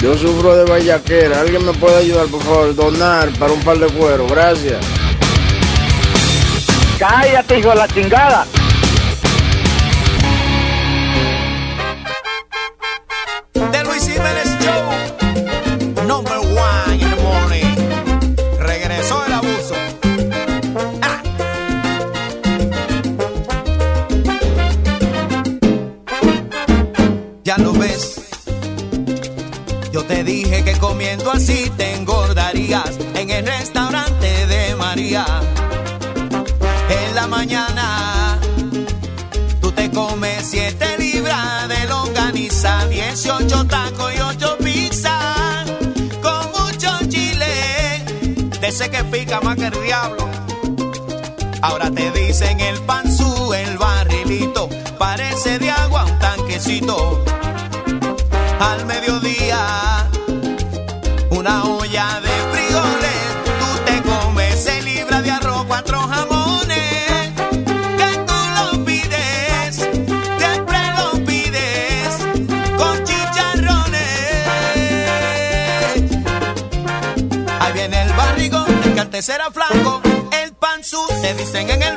[0.00, 1.40] Yo sufro de vallaquera.
[1.40, 2.74] ¿Alguien me puede ayudar, por favor?
[2.74, 4.26] Donar para un par de cuero.
[4.28, 4.78] Gracias.
[6.98, 8.46] Cállate, hijo de la chingada.
[33.38, 35.24] El restaurante de María.
[36.88, 38.38] En la mañana
[39.60, 45.70] tú te comes siete libras de longaniza, 18 tacos y 8 pizzas
[46.20, 48.02] con mucho chile,
[48.60, 50.28] de ese que pica más que el diablo.
[51.62, 57.24] Ahora te dicen el panzú, el barrilito, parece de agua un tanquecito.
[58.58, 60.10] Al mediodía,
[61.30, 61.77] una olla
[81.52, 81.87] panzú,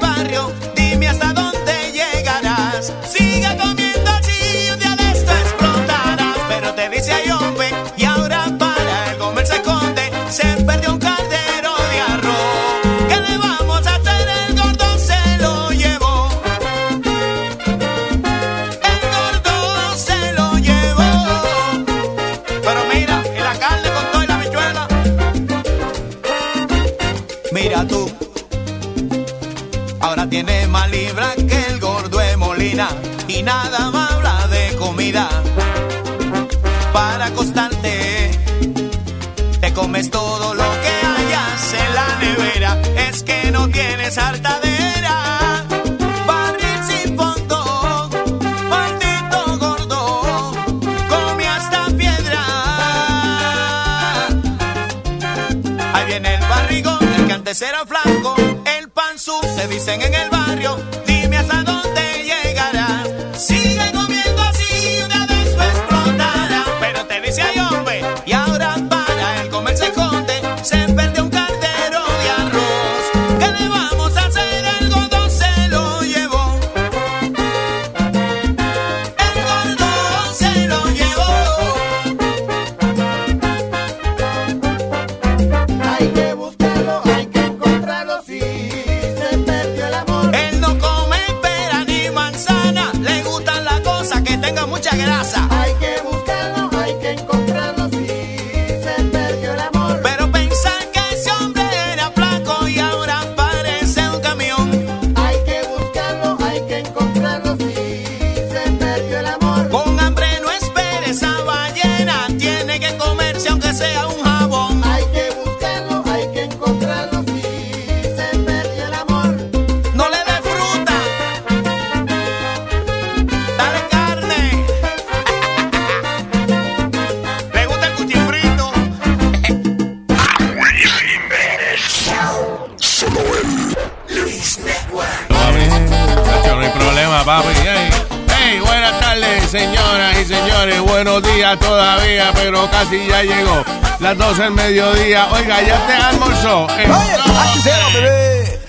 [142.91, 143.63] casi ya llegó.
[143.99, 145.27] Las 12 del mediodía.
[145.31, 146.67] Oiga, ya te almorzó.
[146.77, 148.59] Eh,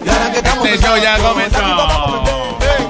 [0.65, 1.59] Este show ya comenzó.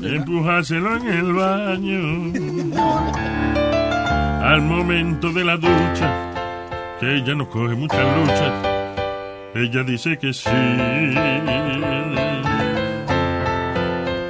[0.03, 2.32] empujárselo en el baño
[4.43, 6.38] al momento de la ducha
[7.00, 8.78] que ella no coge muchas luchas
[9.54, 10.50] ella dice que sí.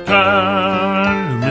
[0.06, 1.46] Carmen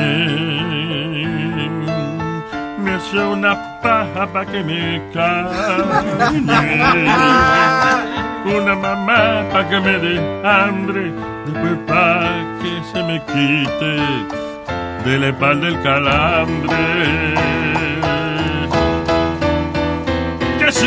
[2.83, 6.53] me hace una paja pa' que me calme.
[8.45, 11.11] Una mamá pa' que me dé hambre,
[11.45, 12.31] después pa'
[12.61, 13.97] que se me quite
[15.05, 16.77] de la espalda el calambre.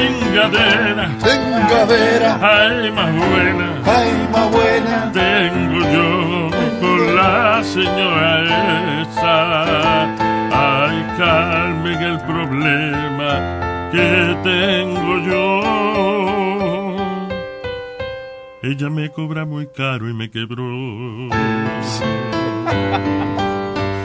[0.01, 1.05] ¡Qué cingadera!
[1.19, 2.39] ¡Cingadera!
[2.41, 3.67] ¡Ay, más buena!
[3.85, 5.13] ¡Ay, más buena!
[5.13, 6.51] Tengo yo
[6.81, 9.31] con la señora esa.
[10.53, 13.31] ¡Ay, Carmen, el problema
[13.93, 15.61] que tengo yo!
[18.63, 20.65] Ella me cobra muy caro y me quebró.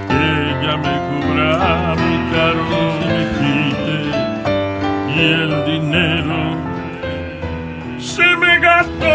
[0.10, 2.64] Ella me cobra muy caro
[3.02, 3.65] y me quite.
[5.16, 6.58] Y el dinero
[8.00, 9.06] se me gastó.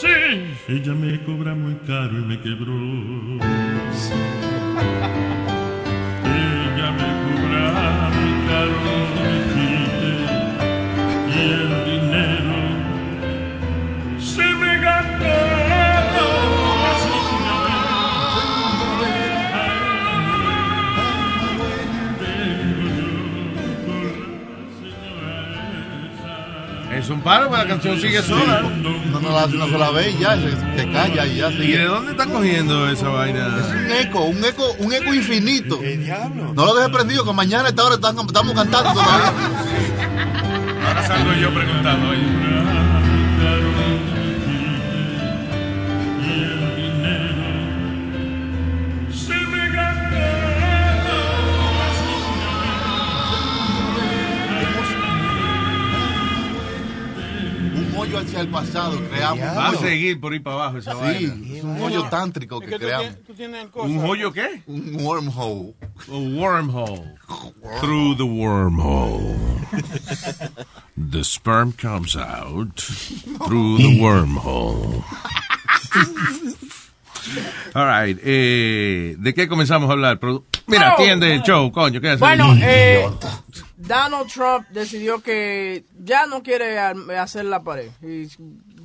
[0.00, 0.72] sí.
[0.72, 2.74] Ella me cobra muy caro y me quebró.
[3.94, 4.43] Ella
[27.14, 28.60] un paro, pero la canción sigue sola.
[28.60, 31.56] No, no la hace una sola vez y ya, se, se calla y ya ¿Y
[31.56, 31.78] sigue.
[31.78, 33.46] de dónde está cogiendo esa vaina?
[33.46, 35.80] Un eco, un eco, un eco infinito.
[36.54, 39.32] No lo dejes prendido, que mañana a esta hora estamos cantando todavía.
[40.86, 42.53] Ahora salgo yo preguntando, oye.
[58.34, 59.56] Hacia el pasado creamos.
[59.56, 61.34] Va a seguir por ahí para abajo esa vaina.
[61.34, 63.16] Sí, es un hoyo tántrico que creamos.
[63.74, 64.62] ¿Un hoyo qué?
[64.66, 65.74] Un wormhole.
[66.08, 67.14] A wormhole.
[67.80, 69.36] Through the wormhole.
[70.96, 72.76] The sperm comes out
[73.46, 75.04] through the wormhole.
[77.74, 78.18] All right.
[78.22, 80.18] Eh, ¿De qué comenzamos a hablar?
[80.66, 80.94] Mira, No.
[80.94, 82.00] atiende el show, coño.
[82.00, 82.20] ¿qué haces?
[82.20, 83.06] Bueno, eh,
[83.76, 87.90] Donald Trump decidió que ya no quiere hacer la pared.
[88.02, 88.36] He's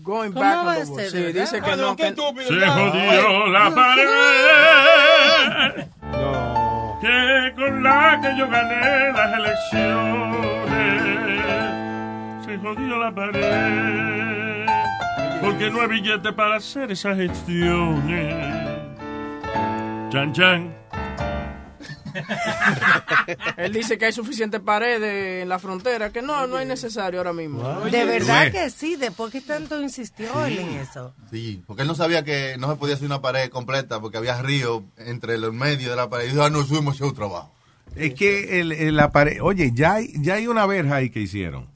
[0.01, 0.99] going ¿Cómo back va on the wall.
[0.99, 1.77] ser, Sí, dice que no.
[1.77, 2.07] no, que-.
[2.07, 2.13] Se
[2.67, 4.07] jodió la pared.
[7.01, 11.03] Que con la que yo gané las elecciones.
[12.45, 14.38] Se jodió la pared.
[15.49, 18.35] Porque no hay billete para hacer esas gestiones.
[20.11, 20.75] Chan, chan.
[23.57, 27.33] Él dice que hay suficiente paredes en la frontera, que no, no es necesario ahora
[27.33, 27.63] mismo.
[27.89, 31.13] De verdad que sí, después que tanto insistió él en eso.
[31.31, 34.41] Sí, porque él no sabía que no se podía hacer una pared completa porque había
[34.41, 36.25] río entre los medios de la pared.
[36.25, 37.51] Y dijo, ah, no, subimos ese trabajo.
[37.95, 41.21] Es que el, el- la pared, oye, ya hay, ya hay una verja ahí que
[41.21, 41.67] hicieron.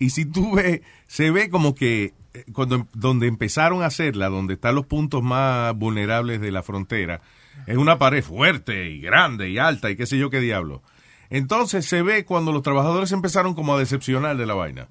[0.00, 2.14] Y si tú ves, se ve como que
[2.52, 7.20] cuando donde empezaron a hacerla, donde están los puntos más vulnerables de la frontera,
[7.66, 10.82] es una pared fuerte y grande y alta y qué sé yo qué diablo.
[11.30, 14.86] Entonces se ve cuando los trabajadores empezaron como a decepcionar de la vaina.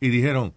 [0.00, 0.52] Y dijeron,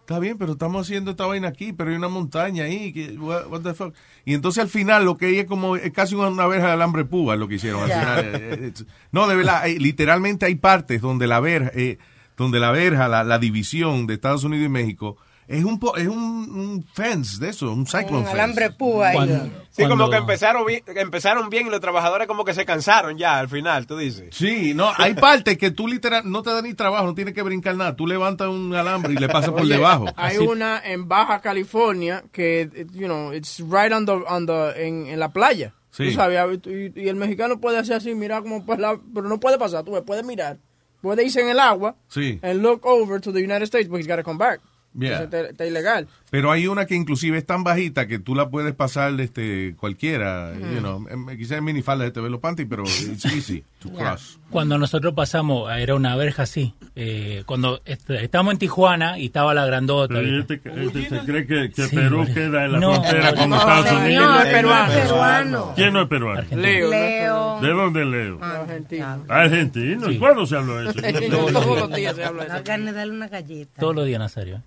[0.00, 3.46] está bien, pero estamos haciendo esta vaina aquí, pero hay una montaña ahí, que, what,
[3.48, 3.94] what the fuck.
[4.24, 7.04] Y entonces al final lo que hay es como, es casi una verja de alambre
[7.04, 8.00] púa lo que hicieron al Ya.
[8.00, 8.24] final.
[8.24, 11.98] eh, eh, it's- no, de verdad, hay- literalmente hay partes donde la verja, eh,
[12.36, 15.18] donde la verja, la, la división de Estados Unidos y México,
[15.52, 18.40] es un, po- es un, un fence de eso, un cyclone Un fence.
[18.40, 19.52] alambre púa ahí.
[19.70, 23.38] Sí, como que empezaron bien, empezaron bien y los trabajadores como que se cansaron ya
[23.38, 24.28] al final, tú dices.
[24.34, 27.42] Sí, no, hay partes que tú literal no te da ni trabajo, no tienes que
[27.42, 27.96] brincar nada.
[27.96, 30.06] Tú levantas un alambre y le pasas por Oye, debajo.
[30.16, 35.06] Hay una en Baja California que, you know, it's right on the, on the, en,
[35.08, 35.74] en la playa.
[35.90, 36.04] Sí.
[36.06, 39.40] Tú sabes, y, y el mexicano puede hacer así, mirar como por la, pero no
[39.40, 40.58] puede pasar, tú ves, puede mirar.
[41.02, 42.38] Puede irse en el agua Sí.
[42.42, 44.60] and look over to the United States, but he's got to come back.
[44.98, 45.22] Yeah.
[45.22, 46.08] Entonces, Está, está ilegal.
[46.30, 50.52] Pero hay una que inclusive es tan bajita que tú la puedes pasar este cualquiera,
[50.54, 50.74] Mm.
[50.74, 54.38] you know, em- quizás en minifalda de TV los panty, pero it's easy to cross.
[54.50, 56.74] Cuando nosotros pasamos, era una verja así.
[56.96, 60.14] Eh, cuando est- estábamos en Tijuana y estaba la grandota.
[60.14, 62.34] Pero este, este se cree que, que Sí, Perú vale.
[62.34, 64.26] queda en la No, frontera con no, Estados señor, Unidos.
[64.30, 64.92] no es peruano.
[64.92, 65.72] Peruano.
[65.76, 66.42] ¿Quién no es peruano?
[66.56, 66.90] Leo.
[66.90, 67.60] Leo.
[67.60, 68.42] ¿De dónde Leo?
[68.42, 69.24] Argentino.
[69.28, 70.10] Argentino.
[70.10, 71.00] ¿Y cuándo se habló de eso?
[71.30, 72.84] Todos los días se habla de eso.
[72.86, 73.80] de darle una galleta.
[73.80, 74.62] Todos los días, Nazario.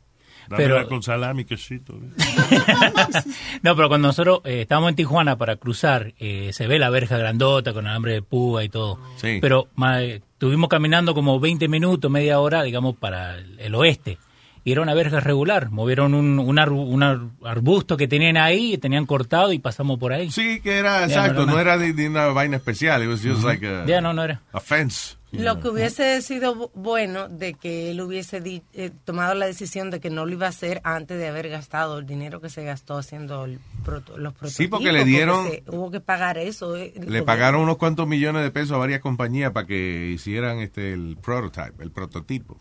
[0.50, 1.94] Pero, con salami, quesito.
[3.62, 7.18] no, pero cuando nosotros eh, estábamos en Tijuana para cruzar, eh, se ve la verja
[7.18, 9.00] grandota con alambre de púa y todo.
[9.18, 9.40] Sí.
[9.42, 14.18] Pero ma, estuvimos caminando como 20 minutos, media hora, digamos, para el, el oeste.
[14.66, 15.72] Y era una verja regular.
[15.72, 20.14] Movieron un, un, ar- un ar- arbusto que tenían ahí, tenían cortado y pasamos por
[20.14, 20.32] ahí.
[20.32, 23.44] Sí, que era Ya, exacto, no era de, de una vaina especial, it was just
[23.44, 24.42] like a, Ya, no, no era.
[24.54, 25.18] a fence.
[25.34, 29.90] Lo que hubiese sido bu- bueno de que él hubiese di- eh, tomado la decisión
[29.90, 32.64] de que no lo iba a hacer antes de haber gastado el dinero que se
[32.64, 34.52] gastó haciendo el proto- los prototipos.
[34.54, 36.76] Sí, porque le dieron- se- hubo que pagar eso.
[36.76, 40.94] eh, Le pagaron unos cuantos millones de pesos a varias compañías para que hicieran este
[40.94, 42.60] el prototype, el prototipo.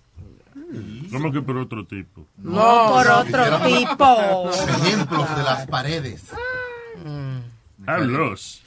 [1.11, 2.27] ¿Cómo que por otro tipo?
[2.39, 4.51] No, por otro tipo.
[4.51, 6.25] Ejemplos de las paredes.
[7.05, 8.63] I'm lost.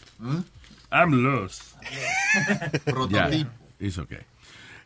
[0.92, 1.64] I'm lost.
[3.10, 3.30] Ya,
[3.80, 4.20] it's okay.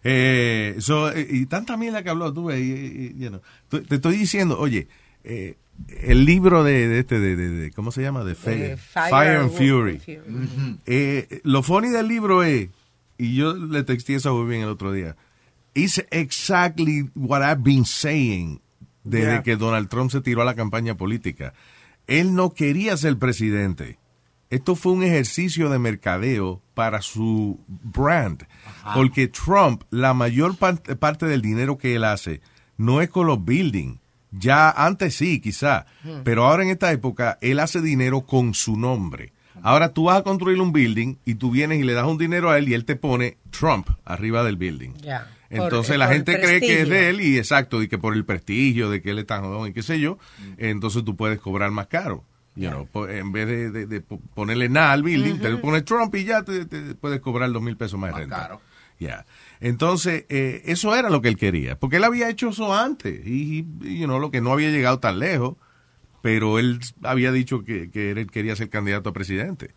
[0.04, 3.42] Eh, so, eh, y tanta mierda que habló, tú ves, y- y- you know.
[3.70, 4.88] Te estoy diciendo, oye,
[5.24, 5.56] eh,
[6.02, 8.24] el libro de, de este, de, de- de- ¿cómo se llama?
[8.24, 10.00] De Fe- Eh, Fire, Fire and and Fury.
[10.00, 10.20] Fury.
[10.86, 12.70] Eh, lo funny del libro es,
[13.18, 15.16] y yo le texté eso muy bien el otro día,
[15.74, 18.62] it's exactly what I've been saying
[19.04, 19.44] desde Yeah.
[19.44, 21.54] que Donald Trump se tiró a la campaña política.
[22.08, 23.98] Él no quería ser presidente.
[24.50, 28.44] Esto fue un ejercicio de mercadeo para su brand.
[28.96, 32.42] Porque Trump, la mayor par- parte del dinero que él hace
[32.78, 34.00] no es con los buildings.
[34.32, 35.86] Ya antes sí, quizá.
[36.04, 36.22] Hmm.
[36.24, 39.34] Pero ahora en esta época, él hace dinero con su nombre.
[39.62, 42.50] Ahora tú vas a construir un building y tú vienes y le das un dinero
[42.50, 44.92] a él y él te pone Trump arriba del building.
[45.50, 48.14] Entonces Por- la por gente cree que es de él y exacto, y que por
[48.14, 50.18] el prestigio de que él es tan jodón y qué sé yo,
[50.58, 52.24] entonces tú puedes cobrar más caro.
[52.56, 55.62] You know, en vez de, de- de po- ponerle nada al building, te Ujú.
[55.62, 58.60] pones Trump y ya te, te puedes cobrar dos mil pesos más de renta.
[59.62, 63.66] Entonces, eh, eso era lo que él quería, porque él había hecho eso antes y,
[63.82, 65.56] y, you know, lo que no había llegado tan lejos,
[66.22, 69.72] pero él había dicho que, que él quería ser candidato a presidente.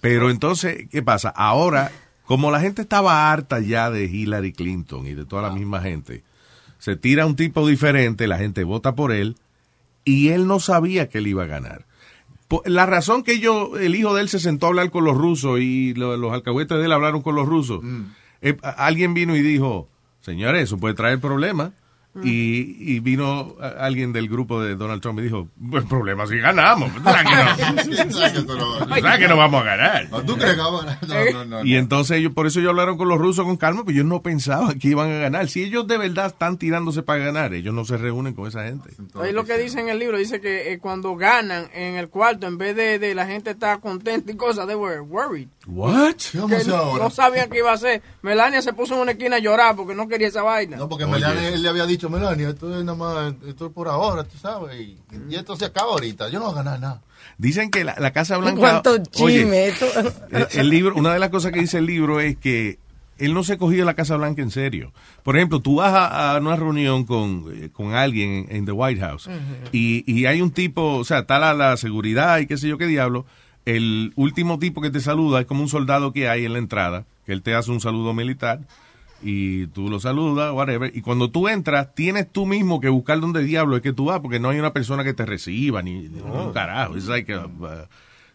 [0.00, 1.30] Pero entonces, ¿qué pasa?
[1.30, 1.90] Ahora,
[2.24, 6.24] como la gente estaba harta ya de Hillary Clinton y de toda la misma gente,
[6.78, 9.36] se tira un tipo diferente, la gente vota por él
[10.04, 11.86] y él no sabía que él iba a ganar.
[12.52, 15.16] Po- La razón que yo, el hijo de él se sentó a hablar con los
[15.16, 17.80] rusos y lo- los alcahuetes de él hablaron con los rusos,
[18.42, 19.88] eh, a- alguien vino y dijo,
[20.20, 21.70] señores, eso puede traer problemas.
[22.22, 26.92] Y, y vino alguien del grupo de Donald Trump y dijo, pues problema si ganamos.
[26.94, 28.86] ¿Verdad que no?
[28.86, 30.08] ¿Verdad que no vamos a ganar?
[30.26, 31.32] ¿Tú crees que vamos a ganar?
[31.32, 31.64] No, no, no.
[31.64, 34.20] Y entonces ellos, por eso ellos hablaron con los rusos con calma, pero ellos no
[34.20, 35.48] pensaban que iban a ganar.
[35.48, 38.90] Si ellos de verdad están tirándose para ganar, ellos no se reúnen con esa gente.
[39.14, 42.46] Ahí lo que dice en el libro, dice que eh, cuando ganan en el cuarto,
[42.46, 45.48] en vez de, de la gente estar contenta y cosas, they were worried.
[45.66, 46.16] What?
[46.32, 48.02] Que no, no sabían qué iba a hacer.
[48.22, 50.76] Melania se puso en una esquina a llorar porque no quería esa vaina.
[50.76, 53.88] No, porque Melania, él le había dicho, Melania, esto es nada más, esto es por
[53.88, 57.02] ahora, tú sabes, y, y esto se acaba ahorita, yo no voy a ganar nada.
[57.38, 58.58] Dicen que la, la Casa Blanca...
[58.60, 58.90] ¿Cuánto
[59.22, 59.68] Oye, chisme?
[59.68, 59.86] Esto-
[60.30, 62.78] el, el libro, una de las cosas que dice el libro es que
[63.18, 64.92] él no se cogió la Casa Blanca en serio.
[65.22, 68.72] Por ejemplo, tú vas a, a una reunión con, eh, con alguien en, en the
[68.72, 69.28] White House
[69.70, 72.78] y, y hay un tipo, o sea, está la, la seguridad y qué sé yo
[72.78, 73.24] qué diablo.
[73.64, 77.04] El último tipo que te saluda es como un soldado que hay en la entrada,
[77.24, 78.58] que él te hace un saludo militar
[79.22, 80.90] y tú lo saludas, whatever.
[80.94, 84.20] Y cuando tú entras, tienes tú mismo que buscar dónde diablo es que tú vas,
[84.20, 86.96] porque no hay una persona que te reciba, ni, ni un carajo.
[86.96, 87.86] Es like a- uh,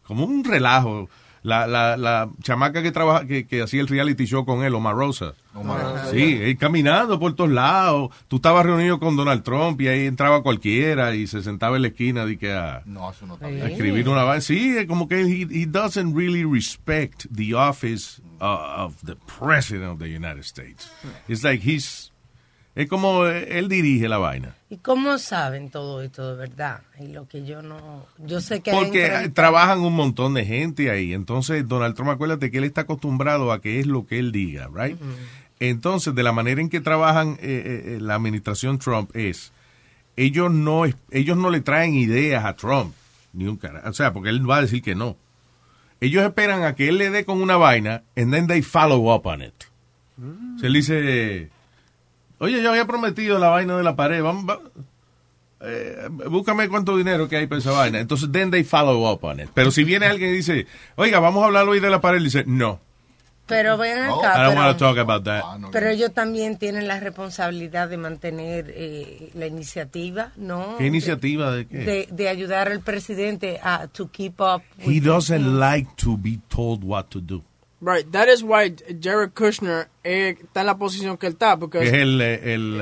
[0.03, 1.09] como un relajo.
[1.47, 4.95] La, la, la chamaca que trabaja, que, que hacía el reality show con él, Omar
[4.95, 5.33] Rosa.
[5.55, 6.11] Omar Rosa.
[6.11, 8.09] Sí, él caminando por todos lados.
[8.27, 11.87] Tú estabas reunido con Donald Trump y ahí entraba cualquiera y se sentaba en la
[11.87, 13.65] esquina de que a, No, eso no está a bien.
[13.65, 14.41] escribir una vaina.
[14.41, 19.89] Sí, es como que he, he doesn't really respect the office uh, of the president
[19.93, 20.91] of the United States.
[21.29, 22.11] It's like he's,
[22.77, 24.53] es como eh, él dirige la vaina.
[24.69, 26.81] ¿Y cómo saben todo esto de verdad?
[26.99, 28.05] Y lo que yo no...
[28.19, 31.11] Yo sé que Porque trabajan un montón de gente ahí.
[31.11, 34.69] Entonces, Donald Trump, acuérdate que él está acostumbrado a que es lo que él diga,
[34.71, 34.95] right?
[35.59, 39.51] Entonces, de la manera en que trabajan eh, eh, la administración Trump es,
[40.15, 42.93] ellos no, ellos no le traen ideas a Trump,
[43.33, 43.89] ni un cara.
[43.89, 45.17] O sea, porque él va a decir que no.
[45.99, 49.25] Ellos esperan a que él le dé con una vaina, and then they follow up
[49.25, 49.63] on it.
[50.19, 51.49] O sea, él dice,
[52.39, 54.59] oye, yo había prometido la vaina de la pared, vamos, va-
[55.61, 57.99] eh, búscame cuánto dinero que hay para esa vaina.
[57.99, 59.49] Entonces, then they follow up on it.
[59.53, 62.43] Pero si viene alguien y dice, oiga, vamos a hablar hoy de la pared, dice,
[62.45, 62.79] no,
[63.47, 65.41] Pero ven I acá, don't want to pero, talk about that.
[65.71, 70.75] pero ellos también tienen la responsabilidad de mantener eh, la iniciativa, ¿no?
[70.77, 71.77] ¿Qué iniciativa de qué?
[71.77, 74.61] De, de ayudar al presidente a to keep up.
[74.79, 77.41] He doesn't like to be told what to do.
[77.79, 81.77] Right, that is why Jared Kushner eh, está en la posición que él está, porque
[81.79, 82.77] Que es el, el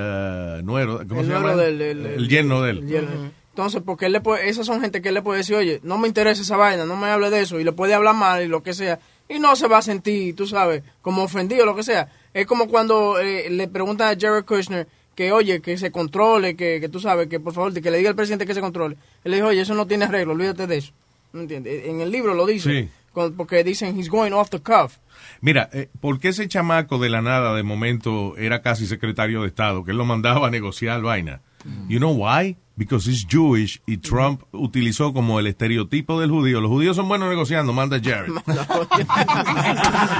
[0.65, 1.55] nuero, ¿cómo el se llama?
[1.55, 2.77] del- el- el yerno de él.
[2.79, 3.31] el yerno.
[3.49, 5.97] Entonces, porque él le puede, esas son gente que él le puede decir, oye, no
[5.97, 8.47] me interesa esa vaina, no me hable de eso, y le puede hablar mal y
[8.47, 8.99] lo que sea,
[9.29, 12.09] y no se va a sentir, tú sabes, como ofendido o lo que sea.
[12.33, 16.79] Es como cuando eh, le preguntan a Jared Kushner que, oye, que se controle, que,
[16.81, 18.95] que tú sabes, que por favor, que le diga al presidente que se controle.
[19.23, 20.91] Él le dijo, oye, eso no tiene arreglo, olvídate de eso.
[21.31, 21.85] ¿No entiendes?
[21.85, 22.89] En el libro lo dice, Sí.
[23.35, 24.97] Porque dicen, he's going off the cuff.
[25.41, 29.47] Mira, eh, ¿por qué ese chamaco de la nada de momento era casi secretario de
[29.47, 29.83] Estado?
[29.83, 31.41] Que él lo mandaba a negociar vaina.
[31.87, 32.57] You know why?
[32.77, 36.61] Because he's Jewish y Trump utilizó como el estereotipo del judío.
[36.61, 38.33] Los judíos son buenos negociando, manda Jared.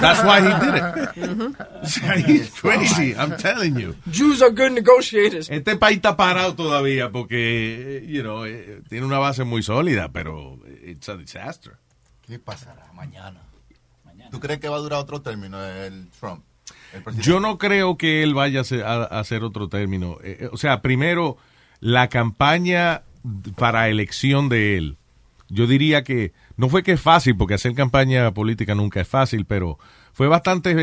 [0.02, 2.26] That's why he did it.
[2.26, 3.96] He's crazy, I'm telling you.
[4.10, 5.50] Jews are good negotiators.
[5.50, 10.12] Este país está parado todavía porque, eh, you know, eh, tiene una base muy sólida,
[10.12, 11.78] pero it's a disaster.
[12.28, 13.42] ¿Qué pasará mañana?
[14.32, 16.44] ¿Tú crees que va a durar otro término el Trump?
[16.94, 17.04] El?
[17.22, 20.18] Yo no creo que él vaya a hacer, a- a hacer otro término.
[20.24, 21.38] Eh, eh, o sea, primero,
[21.80, 23.04] la campaña
[23.58, 24.98] para elección de él,
[25.50, 29.46] yo diría que no fue que es fácil, porque hacer campaña política nunca es fácil,
[29.46, 29.78] pero
[30.14, 30.76] fue bastante eh,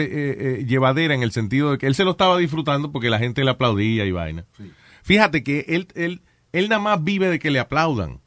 [0.60, 3.42] eh, llevadera en el sentido de que él se lo estaba disfrutando porque la gente
[3.42, 4.44] le aplaudía y vaina.
[5.02, 8.20] Fíjate que él, él, él nada más vive de que le aplaudan.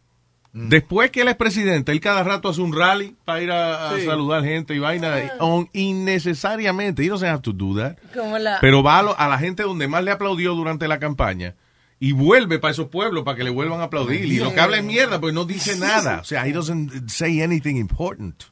[0.57, 3.95] Después que él es presidente, él cada rato hace un rally para ir a, a
[3.99, 4.05] Sí.
[4.05, 7.03] saludar gente y vaina, on- innecesariamente.
[7.03, 7.97] He doesn't have to do that.
[8.13, 10.97] Como la- Pero va a, lo- a la gente donde más le aplaudió durante la
[10.97, 11.55] campaña
[11.99, 14.25] y vuelve para esos pueblos para que le vuelvan a aplaudir.
[14.25, 16.19] Y lo que habla es mierda, pues no dice nada.
[16.21, 18.43] O sea, he doesn't say anything important.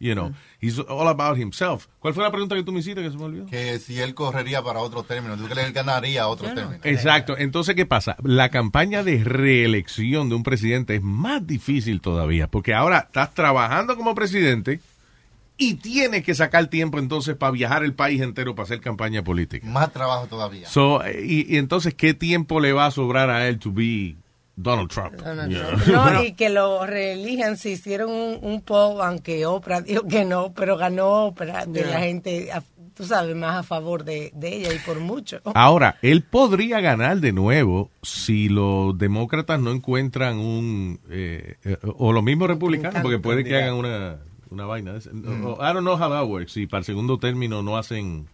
[0.00, 1.86] You know, he's all about himself.
[1.98, 3.46] ¿Cuál fue la pregunta que tú me hiciste que se me olvidó?
[3.46, 6.78] Que si él correría para otro término, ¿tú crees que él ganaría otro término?
[6.84, 7.36] Exacto.
[7.36, 8.16] Entonces, ¿qué pasa?
[8.22, 13.96] La campaña de reelección de un presidente es más difícil todavía, porque ahora estás trabajando
[13.96, 14.80] como presidente
[15.56, 19.66] y tienes que sacar tiempo entonces para viajar el país entero para hacer campaña política.
[19.66, 20.68] Más trabajo todavía.
[20.68, 24.14] So, eh, y, y entonces, ¿qué tiempo le va a sobrar a él to be
[24.60, 25.14] Donald Trump?
[25.14, 25.86] Donald Trump.
[25.86, 30.52] No, y que lo reelijan, se hicieron un, un poll, aunque Oprah dijo que no,
[30.52, 31.90] pero ganó Oprah, de Yeah.
[31.92, 32.62] la gente, a-
[32.94, 35.40] tú sabes, más a favor de, de ella y por mucho.
[35.54, 40.98] Ahora, él podría ganar de nuevo si los demócratas no encuentran un...
[41.08, 44.18] eh, eh, o los mismos republicanos, porque puede que hagan una,
[44.50, 44.94] una vaina.
[45.12, 46.50] No, I don't know how that works.
[46.54, 48.26] Si para el segundo término no hacen...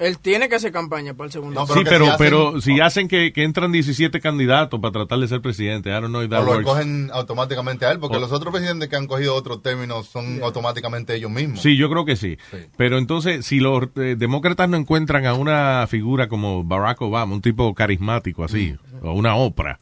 [0.00, 1.64] Él tiene que hacer campaña para el segundo.
[1.66, 5.90] sí, pero, pero si hacen que, que entran 17 candidatos para tratar de ser presidente,
[5.90, 6.66] I don't know if that O lo works.
[6.66, 10.42] escogen automáticamente a él, porque O- los otros presidentes que han cogido otros términos son
[10.42, 11.60] automáticamente ellos mismos.
[11.60, 12.38] Sí, yo creo que sí.
[12.76, 17.42] Pero entonces, si los eh, demócratas no encuentran a una figura como Barack Obama, un
[17.42, 19.78] tipo carismático así, o una Oprah,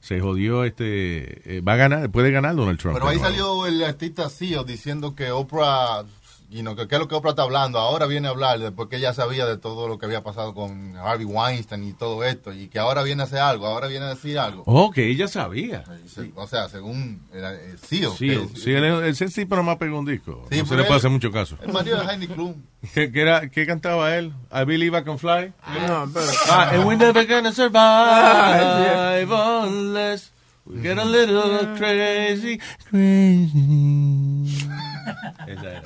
[0.00, 1.58] se jodió este...
[1.58, 2.96] eh, va a ganar, puede ganar Donald Trump.
[2.96, 6.02] Pero ahí salió el artista CEO diciendo que Oprah,
[6.50, 7.78] you know, que qué es lo que Oprah está hablando.
[7.78, 10.96] Ahora viene a hablar después que ella sabía de todo lo que había pasado con
[10.96, 12.52] Harvey Weinstein y todo esto.
[12.52, 14.64] Y que ahora viene a hacer algo, ahora viene a decir algo.
[14.66, 15.84] Oh, que ella sabía.
[16.06, 18.16] Sí, o sea, según el, el CEO.
[18.16, 20.44] Sí, que- sí, él, ese tipo nomás pegó un disco.
[20.50, 21.56] Sí, no se pero le puede él- hacer mucho caso.
[21.62, 22.54] El marido de Heidi Klum.
[22.94, 24.32] ¿Qué, qué era, ¿Qué cantaba él?
[24.52, 25.52] I Believe I Can Fly.
[25.86, 26.26] No, pero...
[26.50, 30.32] Ah, and we're never gonna survive unless
[30.66, 32.58] we get a little crazy,
[32.90, 34.58] crazy.
[35.46, 35.82] Esa era.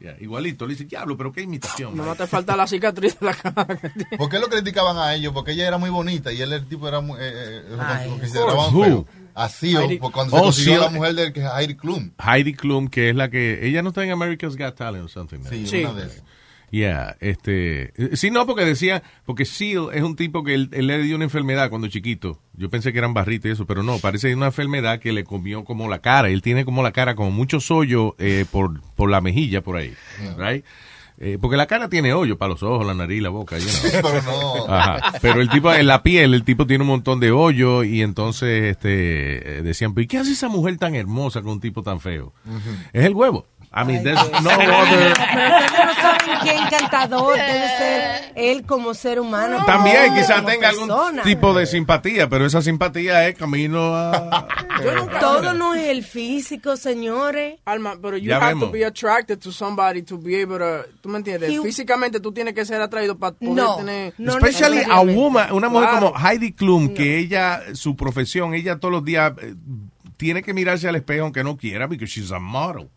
[0.00, 1.96] Yeah, igualito, le dice, diablo, pero qué imitación.
[1.96, 2.16] No man".
[2.16, 3.66] te falta la cicatriz de la cara.
[3.66, 4.16] que.
[4.16, 5.32] ¿Por qué lo criticaban a ellos?
[5.32, 8.08] Porque ella era muy bonita y él el tipo era muy, eh, eh, lo Ay,
[8.10, 8.84] consideraban Who?
[8.84, 9.06] feo.
[10.10, 10.90] Cuando se Oh, consiguió sí, la eh.
[10.90, 12.10] mujer del que es Heidi Klum.
[12.18, 13.66] Heidi Klum, que es la que.
[13.66, 15.38] Ella no está en America's Got Talent o something.
[15.38, 15.48] ¿no?
[15.50, 15.84] Sí, Sí.
[15.84, 16.22] una de esas.
[16.70, 17.92] Yeah, este.
[17.96, 19.02] eh, Sí, no, porque decía.
[19.24, 22.38] Porque Seal es un tipo que él, él le dio una enfermedad cuando chiquito.
[22.54, 25.64] Yo pensé que eran barritas y eso, pero no, parece una enfermedad que le comió
[25.64, 26.28] como la cara.
[26.28, 29.94] Él tiene como la cara, como muchos hoyos eh, por, por la mejilla, por ahí.
[30.36, 30.64] Right?
[31.20, 33.58] Eh, porque la cara tiene hoyo para los ojos, la nariz, la boca.
[33.58, 34.02] you know.
[34.02, 34.72] Pero no.
[34.72, 35.14] Ajá.
[35.20, 38.64] Pero el tipo, en la piel, el tipo tiene un montón de hoyo y entonces
[38.70, 41.98] este, eh, decían, ¿pero ¿y qué hace esa mujer tan hermosa con un tipo tan
[42.00, 42.32] feo?
[42.92, 43.46] Es el huevo.
[43.70, 45.12] I mean, there's no other...
[45.34, 49.62] Pero ustedes no saben qué encantador debe ser él como ser humano.
[49.66, 50.90] También quizás tenga algún
[51.22, 54.46] tipo de simpatía, pero esa simpatía es camino a...
[55.20, 57.58] Todo no es el físico, señores.
[57.66, 58.68] Alma, pero you Ya have vemos.
[58.68, 61.50] to be attracted to somebody to be able to, ¿tú me entiendes?
[61.62, 64.14] Físicamente tú tienes que ser atraído para poder No, tener...
[64.18, 66.12] Especially a woman, una mujer Claro.
[66.14, 69.54] como Heidi Klum, que ella, su profesión, ella todos los días eh,
[70.16, 72.88] tiene que mirarse al espejo aunque no quiera, porque she's a model.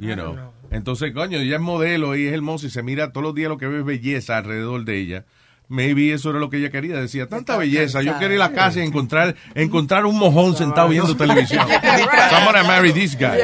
[0.00, 0.36] You know.
[0.70, 3.58] Entonces, coño, ella es modelo y es hermosa y se mira todos los días lo
[3.58, 5.24] que ve es belleza alrededor de ella.
[5.68, 6.96] Maybe eso era lo que ella quería.
[7.00, 8.02] Decía, tanta belleza.
[8.02, 11.64] Yo quiero ir a la casa y encontrar, encontrar un mojón sentado viendo televisión.
[11.82, 13.38] I'm gonna marry this guy.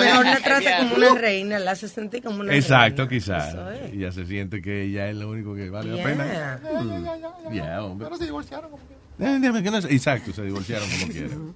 [0.00, 3.10] Mejor la trata como una reina, la hace sentir como una Exacto, reina.
[3.10, 3.56] quizás.
[3.94, 6.04] Ya se siente que ella es lo único que vale la Yeah.
[6.04, 6.60] pena.
[6.80, 7.52] Mm.
[7.52, 8.06] Yeah, hombre.
[8.06, 8.70] Pero se divorciaron.
[8.70, 8.82] como
[9.18, 11.54] Eh, no Exacto, se divorciaron como quieran.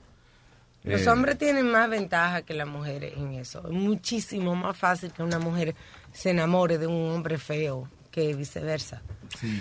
[0.87, 3.63] Los Eh, hombres tienen más ventaja que las mujeres en eso.
[3.67, 5.75] Es muchísimo más fácil que una mujer
[6.13, 9.03] se enamore de un hombre feo que viceversa.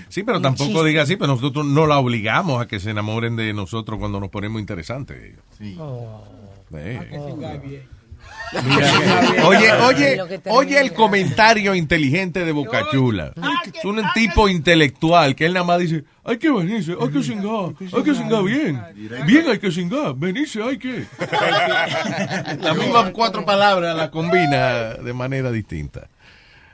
[0.08, 3.52] Sí, pero tampoco diga así, pero nosotros no la obligamos a que se enamoren de
[3.54, 5.34] nosotros cuando nos ponemos interesantes.
[5.58, 5.76] Sí.
[6.74, 7.00] Eh.
[7.10, 7.84] Mira,
[9.46, 13.34] oye, oye, oye el comentario inteligente de Bocachula.
[13.74, 17.74] Es un tipo intelectual que él nada más dice, hay que venirse, hay que singar,
[17.94, 18.82] hay que singar bien.
[19.26, 21.06] Bien hay que singar, venirse hay que.
[22.60, 26.08] Las mismas cuatro palabras las combina de manera distinta.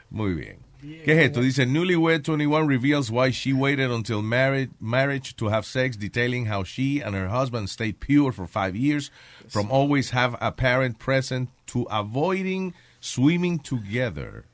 [0.09, 0.61] Muy bien.
[0.81, 1.41] ¿Qué es esto?
[1.41, 6.63] Dice, Newlywed 21 reveals why she waited until marriage, marriage to have sex, detailing how
[6.63, 9.11] she and her husband stayed pure for five years,
[9.51, 14.45] from always have a parent present to avoiding swimming together.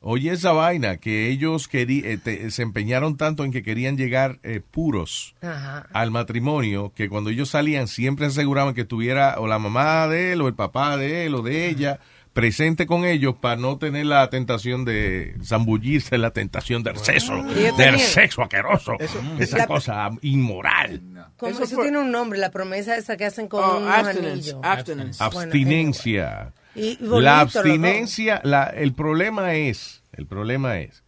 [0.00, 4.38] Oye esa vaina, que ellos querí- eh, te- se empeñaron tanto en que querían llegar
[4.42, 5.86] eh, puros Ajá.
[5.92, 10.42] al matrimonio, que cuando ellos salían siempre aseguraban que tuviera o la mamá de él,
[10.42, 11.98] o el papá de él, o de ella,
[12.36, 17.42] presente con ellos para no tener la tentación de zambullirse en la tentación del sexo,
[17.78, 18.92] del sexo asqueroso,
[19.38, 21.00] esa La- cosa inmoral.
[21.38, 24.54] Como Eso eso, fue- tiene un nombre, la promesa esa que hacen con Oh, abstinence,
[24.62, 25.18] abstinence.
[25.32, 26.52] Bueno, Abstinencia.
[26.74, 31.02] Y- y bonito la abstinencia, la, el problema es, el problema es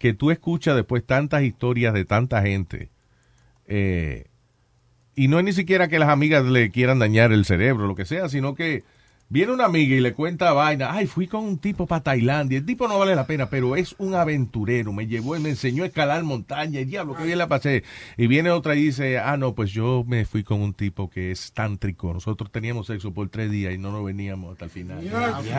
[0.00, 2.88] que tú escuchas después tantas historias de tanta gente
[3.68, 4.26] eh,
[5.14, 8.04] y no es ni siquiera que las amigas le quieran dañar el cerebro, lo que
[8.04, 8.82] sea, sino que
[9.32, 12.66] viene una amiga y le cuenta vaina, ay, fui con un tipo para Tailandia, el
[12.66, 16.22] tipo no vale la pena, pero es un aventurero, me llevó, me enseñó a escalar
[16.22, 17.82] montaña, y diablo, que bien la pasé.
[18.18, 21.30] Y viene otra y dice, ah, no, pues yo me fui con un tipo que
[21.30, 24.98] es tántrico, nosotros teníamos sexo por tres días y no nos veníamos hasta el final.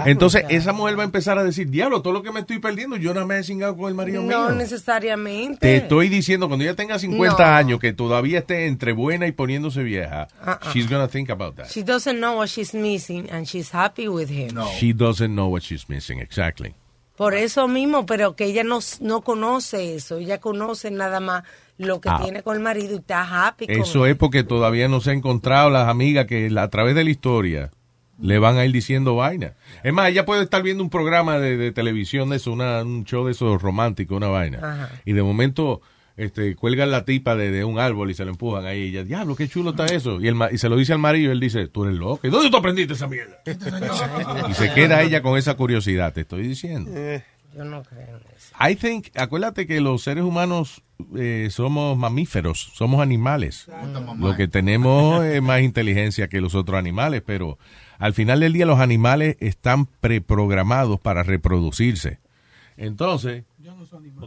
[0.05, 2.95] Entonces, esa mujer va a empezar a decir, diablo, todo lo que me estoy perdiendo,
[2.97, 4.55] yo no me he cingado con el marido No mío.
[4.55, 5.57] necesariamente.
[5.59, 7.55] Te estoy diciendo, cuando ella tenga 50 No.
[7.57, 10.71] años, que todavía esté entre buena y poniéndose vieja, Uh-uh.
[10.71, 11.67] she's gonna think about that.
[11.69, 14.57] She doesn't know what she's missing and she's happy with him.
[14.79, 16.73] She doesn't know what she's missing, exactly.
[17.15, 20.17] Por eso mismo, pero que ella no, no conoce eso.
[20.17, 21.43] Ella conoce nada más
[21.77, 22.19] lo que Ah.
[22.23, 24.11] tiene con el marido y está happy con Eso él.
[24.13, 27.71] es porque todavía no se ha encontrado las amigas que a través de la historia
[28.19, 29.53] le van a ir diciendo vaina.
[29.83, 33.05] Es más, ella puede estar viendo un programa de, de televisión de eso, una- un
[33.05, 34.57] show de eso romántico, una vaina.
[34.57, 34.89] Ajá.
[35.05, 35.81] Y de momento
[36.15, 38.83] este, cuelgan la tipa de, de un árbol y se la empujan ahí.
[38.83, 40.21] Y ella, diablo, qué chulo está eso.
[40.21, 42.25] Y, el, y se lo dice al marido y él dice, tú eres loco.
[42.27, 43.41] ¿Y dónde tú aprendiste esa mierda?
[44.49, 46.91] y se queda ella con esa curiosidad, te estoy diciendo.
[47.55, 48.55] Yo no creo en eso.
[48.59, 50.81] I think, acuérdate que los seres humanos
[51.15, 53.67] eh, somos mamíferos, somos animales.
[54.17, 57.59] Lo que tenemos es más inteligencia que los otros animales, pero
[57.99, 62.19] al final del día los animales están preprogramados para reproducirse.
[62.75, 63.43] Entonces,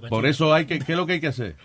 [0.09, 1.57] por eso hay que, ¿qué es lo que hay que hacer?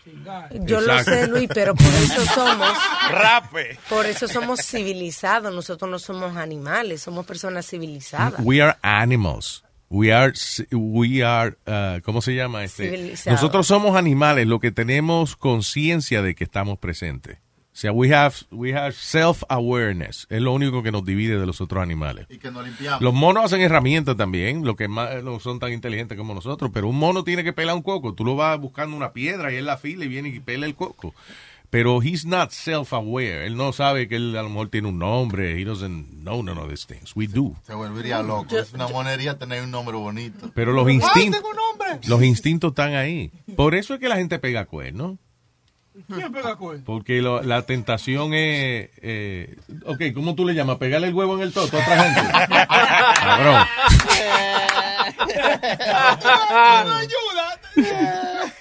[0.66, 1.12] Yo lo Exacto.
[1.12, 2.78] sé, Luis, pero por eso somos...
[3.12, 3.78] Rape.
[3.90, 5.54] Por eso somos civilizados.
[5.54, 8.40] Nosotros no somos animales, somos personas civilizadas.
[8.40, 9.64] We are animals.
[9.90, 10.32] We are,
[10.72, 12.64] we are, uh, ¿cómo se llama?
[12.64, 12.90] Este?
[12.90, 13.42] Civilizados.
[13.42, 17.40] Nosotros somos animales, lo que tenemos conciencia de que estamos presentes.
[17.82, 20.28] O sea, we have, we have self-awareness.
[20.30, 22.28] Es lo único que nos divide de los otros animales.
[22.30, 23.02] Y que nos limpiamos.
[23.02, 26.88] Los monos hacen herramientas también, lo que más no son tan inteligentes como nosotros, pero
[26.88, 28.14] un mono tiene que pelar un coco.
[28.14, 30.76] Tú lo vas buscando una piedra y él la fila y viene y pela el
[30.76, 31.16] coco.
[31.72, 33.48] Pero he's not self-aware.
[33.48, 35.60] Él no sabe que él a lo mejor tiene un nombre.
[35.60, 37.16] He doesn't know none of these things.
[37.16, 37.56] We do.
[37.66, 38.60] Se volvería loco.
[38.60, 40.52] Es una monería tener un nombre bonito.
[40.54, 42.08] Pero los ¡Ay, instintos, tengo un nombre!
[42.08, 43.32] los instintos están ahí.
[43.56, 45.18] Por eso es que la gente pega cuernos.
[46.08, 46.84] ¿Quién pega cuerno?
[46.86, 48.90] Porque lo- la tentación es...
[49.02, 50.78] Eh, ok, ¿cómo tú le llamas?
[50.78, 52.22] ¿Pegarle el huevo en el toto a otra gente?
[53.24, 53.66] Cabrón.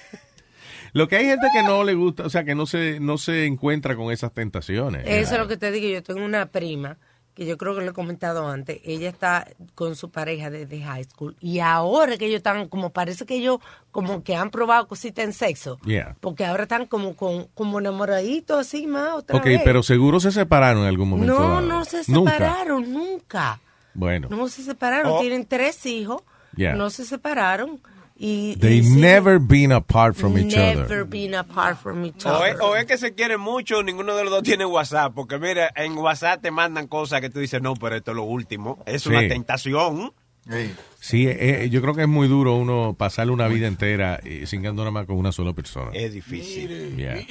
[0.93, 3.45] Lo que hay gente que no le gusta, o sea, que no se, no se
[3.45, 5.03] encuentra con esas tentaciones.
[5.07, 5.87] Eso es lo que te digo.
[5.87, 6.97] Yo tengo una prima
[7.41, 8.79] que yo creo que lo he comentado antes.
[8.83, 13.25] Ella está con su pareja desde high school y ahora que ellos están, como parece
[13.25, 13.57] que ellos
[13.89, 15.79] como que han probado cositas en sexo.
[15.83, 16.15] Yeah.
[16.19, 19.61] Porque ahora están como con como enamoraditos así más otra Ok, vez.
[19.63, 21.33] pero seguro se separaron en algún momento.
[21.39, 22.33] no, no se Nunca.
[22.33, 23.59] separaron nunca.
[23.95, 24.27] Bueno.
[24.29, 25.13] No se separaron.
[25.13, 25.19] Oh.
[25.19, 26.21] Tienen tres hijos.
[26.55, 26.75] Yeah.
[26.75, 27.81] No se separaron.
[28.23, 31.05] Y, They y never been apart from each never other.
[31.05, 32.49] been apart from each O other.
[32.53, 35.71] es, o es que se quieren mucho, ninguno de los dos tiene WhatsApp, porque mira,
[35.75, 39.01] en WhatsApp te mandan cosas que tú dices, no, pero esto es lo último, es
[39.01, 39.09] Sí.
[39.09, 40.13] una tentación.
[40.99, 44.83] Sí, eh, yo creo que es muy duro uno pasarle una vida entera eh, cingando
[44.83, 45.91] nada más con una sola persona.
[45.93, 46.95] Es difícil.
[46.95, 47.25] Yeah.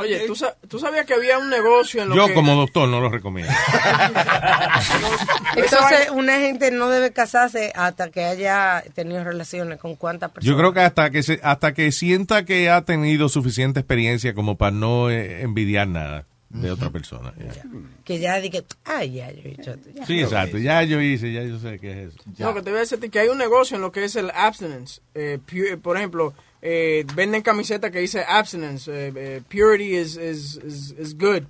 [0.00, 0.34] Oye, ¿tú,
[0.68, 2.34] tú sabías que había un negocio en lo Yo que...
[2.34, 3.52] como doctor no lo recomiendo.
[5.56, 10.50] Entonces, una gente no debe casarse hasta que haya tenido relaciones con cuántas personas.
[10.50, 14.56] Yo creo que hasta que se, hasta que sienta que ha tenido suficiente experiencia como
[14.56, 17.32] para no eh, envidiar nada de otra persona.
[17.38, 17.64] yeah.
[18.04, 19.90] Que ya diga, ay, ya, yo he hecho esto.
[19.94, 20.06] ya".
[20.06, 20.58] Sí, exacto.
[20.58, 22.18] Ya yo hice, ya yo sé qué es eso.
[22.38, 24.30] No, que te voy a decir que hay un negocio en lo que es el
[24.30, 25.00] abstinence.
[25.14, 28.90] Eh, pu- por ejemplo, eh, venden camisetas que dice abstinence.
[28.90, 31.42] eh, eh, purity is, is, is, is good.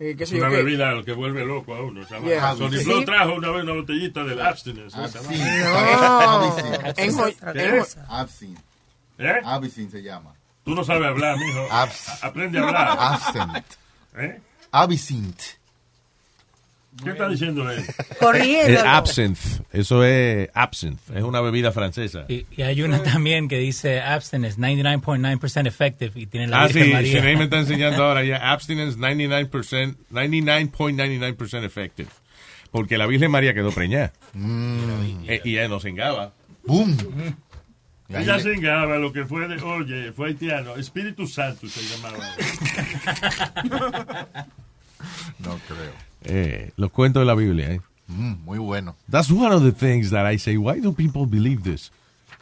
[0.00, 0.56] Eh, qué Es una qué.
[0.56, 2.00] bebida lo que vuelve loco a uno.
[2.24, 2.54] Yeah.
[2.56, 2.84] Sony Sí.
[2.84, 4.96] Flow trajo una vez una botellita del abstinence.
[4.96, 5.04] jo-
[6.96, 8.60] en jo- Absinthe.
[9.18, 9.40] ¿Eh?
[9.44, 10.34] Absinthe se llama.
[10.64, 11.66] Tú no sabes hablar, mijo.
[11.70, 12.96] Abs- Aprende a hablar.
[12.98, 13.76] Absinthe.
[14.18, 14.40] ¿Eh?
[14.72, 15.44] Absinthe.
[17.04, 17.84] ¿Qué está diciendo él?
[18.66, 19.40] El absinthe.
[19.72, 21.16] Eso es absinthe.
[21.16, 22.24] Es una bebida francesa.
[22.28, 26.84] Y, y hay una también que dice abstinence, 99.9% effective, y tiene la Ah, Virgen
[26.86, 27.12] sí, María.
[27.20, 28.50] Sinead me está enseñando ahora ya.
[28.50, 32.08] Abstinence 99%, 99.99% effective.
[32.72, 34.12] Porque la Virgen María quedó preñada.
[34.34, 36.32] Eh, y ella no cingaba.
[36.66, 36.96] ¡Boom!
[38.08, 40.76] Ella cingaba lo que fue de, oye, fue haitiano.
[40.76, 42.18] Espíritu Santo se llamaba.
[45.38, 45.92] No creo.
[46.24, 47.72] Eh, los cuentos de la Biblia.
[47.72, 47.80] eh.
[48.08, 48.96] Mm, muy bueno.
[49.10, 50.56] That's one of the things that I say.
[50.56, 51.92] Why do people believe this?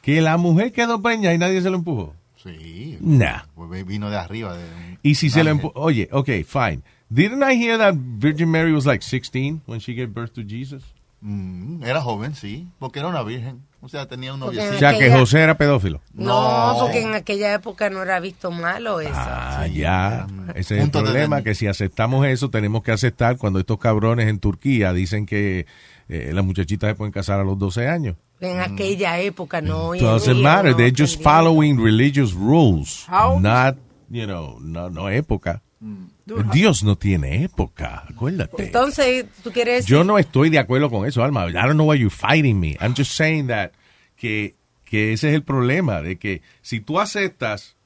[0.03, 2.15] Que la mujer quedó preñada y nadie se lo empujó.
[2.43, 2.97] Sí.
[3.01, 3.43] Nah.
[3.55, 4.57] Pues vino de arriba.
[4.57, 4.65] De,
[5.03, 5.67] Y si se le Ángel.
[5.67, 5.81] empujó.
[5.85, 6.83] Oye, okay, fine.
[7.11, 10.83] Didn't I hear that Virgin Mary was like 16 when she gave birth to Jesus?
[11.21, 12.69] Mm, era joven, sí.
[12.79, 13.63] Porque era una virgen.
[13.81, 14.75] O sea, tenía un noviecito.
[14.75, 16.01] O sea, que José era pedófilo.
[16.13, 19.13] No, porque en aquella época no era visto malo eso.
[19.15, 20.27] Ah, ya.
[20.55, 24.41] Ese es el problema, que si aceptamos eso, tenemos que aceptar cuando estos cabrones en
[24.41, 25.67] Turquía dicen que
[26.09, 28.17] eh, las muchachitas se pueden casar a los 12 años.
[28.41, 29.89] En aquella época no.
[29.89, 30.73] hoy en Doesn't matter.
[30.73, 33.07] no, They're just following religious rules.
[33.09, 33.41] How?
[33.41, 33.77] Not,
[34.11, 35.63] you know, no, no época.
[35.81, 36.16] Mm.
[36.53, 38.65] Dios no tiene época, acuérdate.
[38.65, 41.49] Entonces, tú quieres decir Yo no estoy de acuerdo con eso, Alma.
[41.49, 42.77] I don't know why you're fighting me.
[42.81, 43.71] I'm just saying that
[44.17, 47.77] que, que ese es el problema, de que si tú aceptas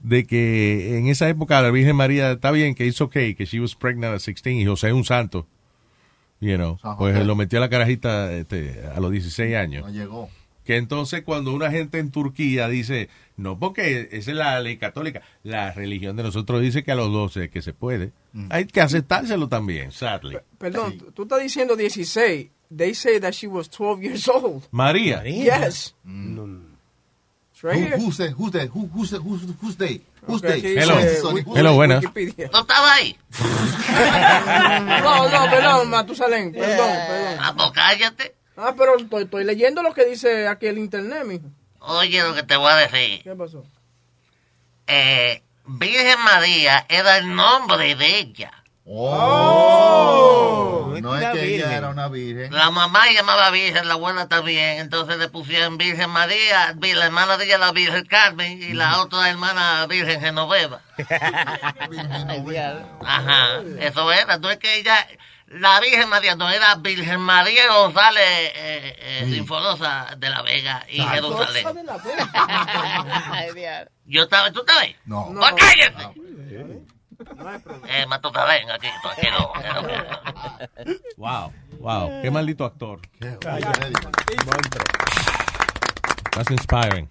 [0.00, 3.60] de que en esa época la Virgen María está bien, que hizo okay, que she
[3.60, 5.46] was pregnant at 16 y José es un santo,
[6.40, 9.86] you know, pues lo metió a la carajita este, a los 16 años.
[9.86, 10.28] No llegó.
[10.64, 15.20] Que entonces cuando una gente en Turquía dice, no, porque esa es la ley católica,
[15.42, 18.12] la religión de nosotros dice que a los 12 que se puede,
[18.50, 20.38] hay que aceptárselo también, sadly.
[20.58, 22.50] Perdón, tú- tú estás diciendo 16.
[22.74, 24.64] They say that she was 12 years old.
[24.70, 25.22] María.
[25.24, 25.94] Yes.
[27.62, 27.96] Right Who- here.
[27.98, 28.30] who's they?
[28.36, 28.66] Who's they?
[28.66, 29.12] Who- Who's?
[29.12, 30.02] Who's who's they?
[30.26, 30.78] Who's Okay, they?
[30.78, 30.96] aquí Hello.
[30.98, 31.20] dice
[31.54, 32.02] Hello, buenas.
[32.02, 33.16] ¿Tú estabas ahí?
[35.02, 37.38] No, no, perdón, Matusalén, perdón, perdón.
[37.40, 38.34] Ah, pues cállate.
[38.56, 41.46] Ah, pero estoy, estoy leyendo lo que dice aquí el internet, mijo.
[41.80, 43.22] Oye, lo que te voy a decir.
[43.22, 43.64] ¿Qué pasó?
[44.86, 48.64] Eh, Virgen María era el nombre de ella.
[48.86, 50.54] Oh.
[51.00, 52.52] No es que ella era una virgen.
[52.52, 54.78] La mamá llamaba Virgen, la abuela también.
[54.78, 59.30] Entonces le pusieron Virgen María, la hermana de ella la Virgen Carmen y la otra
[59.30, 60.82] hermana Virgen Genoveva.
[63.00, 64.36] Ajá, eso era.
[64.38, 65.06] No es que ella,
[65.60, 71.00] la Virgen María, no era Virgen María González eh, eh, Sinforosa de la Vega y
[71.00, 71.64] Jerusalén.
[74.06, 74.94] Yo estaba, ¿tú estabas ahí?
[75.06, 75.32] No.
[75.32, 76.20] Pues cállate.
[77.88, 79.52] Eh, Matusalén, aquí, tranquilo.
[81.16, 83.00] Wow, wow, qué maldito actor.
[86.32, 87.08] That's inspiring.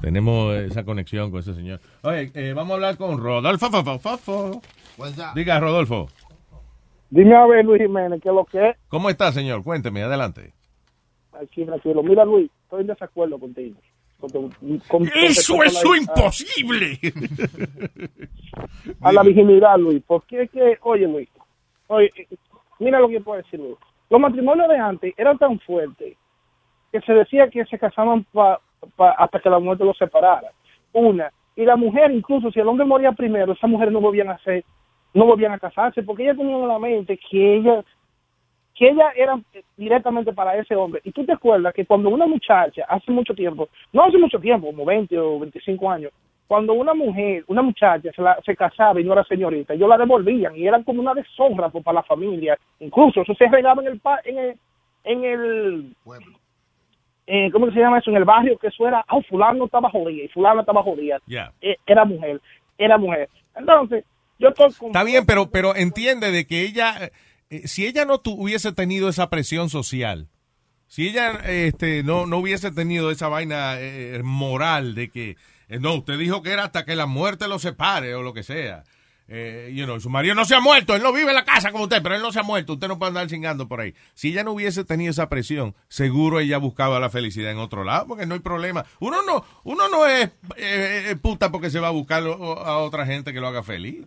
[0.00, 1.80] Tenemos esa conexión con ese señor.
[2.02, 3.70] Oye, eh, vamos a hablar con Rodolfo.
[3.70, 4.62] Fo, fo, fo, fo.
[5.34, 6.08] Diga, Rodolfo.
[7.14, 8.76] Dime a ver, Luis Jiménez, ¿qué es lo que es?
[8.88, 9.62] ¿Cómo está, señor?
[9.62, 10.52] Cuénteme, adelante.
[11.40, 12.02] Aquí, tranquilo.
[12.02, 13.76] Mira, Luis, estoy en desacuerdo contigo.
[14.18, 16.98] Con tu- con- con Eso es la- imposible.
[19.00, 20.02] A la virginidad, Luis.
[20.06, 21.28] Porque es que, oye, Luis,
[21.86, 22.10] oye,
[22.80, 23.76] mira lo que puedo decir, Luis.
[24.10, 26.16] Los matrimonios de antes eran tan fuertes
[26.92, 28.60] que se decía que se casaban pa-
[28.96, 30.50] pa- hasta que la muerte los separara.
[30.92, 31.30] Una.
[31.54, 34.64] Y la mujer, incluso si el hombre moría primero, esas mujeres no volvían a hacer,
[35.14, 37.84] no volvían a casarse, porque ellas tenían en la mente que ellas
[38.76, 39.38] que ella era
[39.76, 41.00] directamente para ese hombre.
[41.04, 44.66] Y tú te acuerdas que cuando una muchacha, hace mucho tiempo, no hace mucho tiempo,
[44.66, 46.10] como 20 o 25 años,
[46.48, 49.96] cuando una mujer, una muchacha se, la- se casaba y no era señorita, ellos la
[49.96, 52.58] devolvían y eran como una deshonra pues, para la familia.
[52.80, 54.56] Incluso eso se regaba en el, en el,
[55.04, 55.94] en el
[57.26, 58.10] eh, ¿cómo se llama eso?
[58.10, 61.18] En el barrio, que eso era, ah, fulano estaba jodida y fulano estaba jodida.
[61.60, 62.40] Eh, era mujer,
[62.76, 63.28] era mujer.
[63.56, 64.04] Entonces,
[64.38, 64.88] yo estoy.
[64.88, 67.10] Está bien, pero, pero entiende de que ella,
[67.50, 70.28] eh, si ella no hubiese tenido esa presión social,
[70.86, 75.36] si ella este, no, no hubiese tenido esa vaina eh, moral de que,
[75.68, 78.42] eh, no, usted dijo que era hasta que la muerte lo separe o lo que
[78.42, 78.84] sea.
[79.26, 81.84] Eh, you su marido no se ha muerto, él no vive en la casa como
[81.84, 83.94] usted, pero él no se ha muerto, usted no puede andar chingando por ahí.
[84.12, 88.06] Si ella no hubiese tenido esa presión, seguro ella buscaba la felicidad en otro lado,
[88.06, 88.84] porque no hay problema.
[89.00, 93.06] Uno no, uno no es eh, eh, puta porque se va a buscar a otra
[93.06, 94.06] gente que lo haga feliz.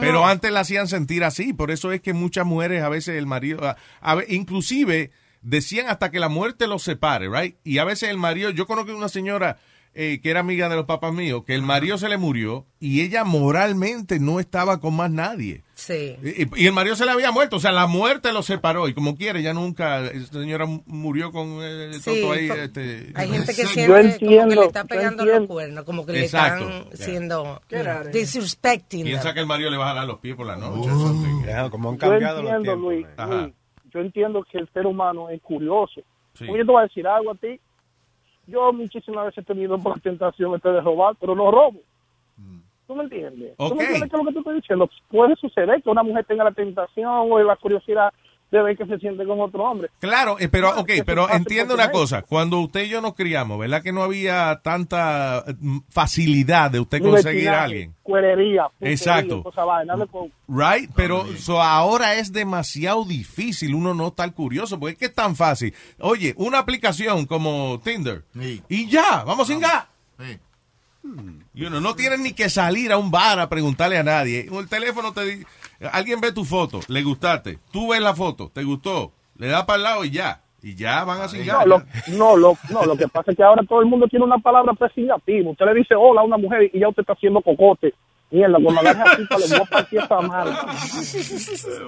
[0.00, 3.26] Pero, antes la hacían sentir así, por eso es que muchas mujeres a veces el
[3.26, 5.10] marido, a- a ve- inclusive
[5.42, 7.56] decían hasta que la muerte los separe, right?
[7.64, 9.58] Y a veces el marido, yo conozco una señora
[9.94, 13.00] eh, que era amiga de los papás míos, que el marido se le murió y
[13.02, 15.62] ella moralmente no estaba con más nadie.
[15.74, 16.16] Sí.
[16.22, 18.94] Y, y el marido se le había muerto, o sea, la muerte los separó y
[18.94, 22.48] como quiere, ya nunca, esa señora murió con eh, el Sí, toto ahí.
[22.48, 25.54] este, Hay gente que Yo siente como que entiendo, le está yo pegando los entiendo.
[25.54, 26.96] cuernos, como que le Exacto, están ya.
[27.04, 28.10] siendo Qué raro.
[28.10, 29.04] disrespecting.
[29.04, 30.88] Piensa que el marido le va a jalar los pies por la noche.
[31.70, 33.26] Como han yo cambiado los entiendo, tiempos.
[33.44, 33.54] Luis,
[33.92, 36.00] yo entiendo que el ser humano es curioso.
[36.34, 36.46] Sí.
[36.46, 37.60] Yo te voy a decir algo a ti,
[38.46, 41.80] yo muchísimas veces he tenido por la tentación este de robar, pero no robo.
[42.86, 43.56] ¿Tú me entiendes?
[43.56, 43.74] ¿Tú Ok.
[43.76, 44.90] me entiendes qué es lo que te estoy diciendo?
[45.08, 48.12] Puede suceder que una mujer tenga la tentación o la curiosidad
[48.54, 49.90] de ver que se siente con otro hombre.
[49.98, 52.22] Claro, eh, pero, No, ok, pero entiende una cosa.
[52.22, 55.54] Cuando usted y yo nos criamos, ¿verdad que no había tanta eh,
[55.88, 57.94] facilidad de usted conseguir a alguien?
[58.02, 59.42] Cuerería, Exacto.
[59.42, 59.62] cosa
[60.10, 65.06] con- Right, pero so, ahora es demasiado difícil uno no estar curioso, porque es que
[65.06, 65.74] es tan fácil.
[65.98, 68.22] Oye, una aplicación como Tinder
[68.68, 69.86] y ya, vamos sin gas.
[71.54, 74.48] Y uno no tiene ni que salir a un bar a preguntarle a nadie.
[74.50, 75.46] El teléfono te dice,
[75.92, 79.76] alguien ve tu foto, le gustaste, tú ves la foto, te gustó, le da para
[79.76, 80.40] el lado y ya.
[80.62, 81.66] Y ya van a sin gas.
[81.66, 81.82] No lo,
[82.16, 84.72] no, lo, no, lo que pasa es que ahora todo el mundo tiene una palabra
[84.72, 85.50] presignativa.
[85.50, 87.92] Usted le dice hola a una mujer y ya usted está haciendo cocote.
[88.30, 90.00] Mierda, cuando la deja así, le voy a partir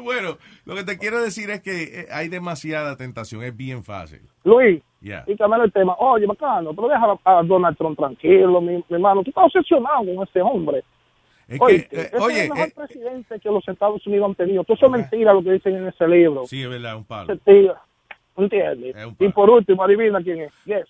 [0.02, 4.20] bueno, lo que te quiero decir es que eh, hay demasiada tentación, es bien fácil.
[4.44, 5.24] Luis, Ya.
[5.26, 5.94] y cambiar el tema.
[5.98, 9.22] Oye, bacano, pero deja a Donald Trump tranquilo, mi, mi hermano.
[9.22, 10.84] Tú estás obsesionado con ese hombre.
[11.48, 14.34] Es oye, que, eh, oye, es el mejor eh, presidente que los Estados Unidos han
[14.34, 14.64] tenido.
[14.64, 16.44] Todo eso es mentira lo que dicen en ese libro.
[16.46, 17.32] sí, es verdad, un palo.
[17.32, 17.74] Ese tío,
[18.36, 18.94] ¿Entiendes?
[19.18, 20.52] Y por último, adivina quién es.
[20.66, 20.86] Yes.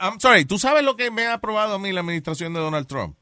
[0.00, 2.86] I'm sorry, ¿tú sabes lo que me ha aprobado a mí la administración de Donald
[2.86, 3.16] Trump?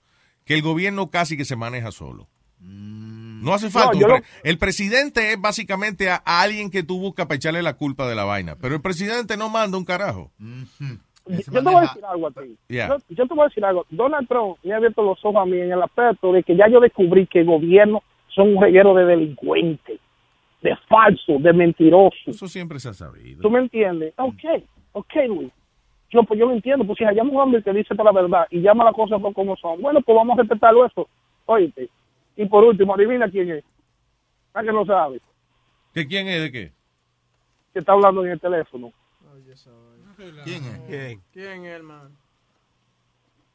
[0.44, 2.28] Que el gobierno casi que se maneja solo.
[2.60, 3.92] No hace falta.
[3.92, 7.36] No, un pre- lo- El presidente es básicamente a, a alguien que tú buscas para
[7.36, 8.56] echarle la culpa de la vaina.
[8.56, 10.30] Pero el presidente no manda un carajo.
[11.26, 12.56] Yo te voy a decir algo a ti.
[12.68, 12.88] Yeah.
[12.88, 13.87] Yo, yo te voy a decir algo.
[13.90, 16.68] Donald Trump me ha abierto los ojos a mí en el aspecto de que ya
[16.68, 20.00] yo descubrí que el gobierno son un reguero de delincuentes,
[20.62, 22.26] de falsos, de mentirosos.
[22.26, 23.42] Eso siempre se ha sabido.
[23.42, 24.14] ¿Tú me entiendes?
[24.16, 25.52] Ok, ok, Luis.
[26.11, 28.46] Yo, pues yo lo entiendo, pues si hallamos un hombre que dice toda la verdad
[28.50, 31.09] y llama las cosas por como son, bueno, pues vamos a respetarlo eso.
[31.46, 31.88] Oíste.
[32.37, 33.64] Y por último, adivina quién es.
[34.52, 35.20] ¿A que no sabe?
[35.94, 36.72] ¿Que quién es de qué?
[37.72, 38.92] Que está hablando en el teléfono.
[40.44, 41.18] ¿Quién es?
[41.33, 42.11] ¿Quién es, hermano?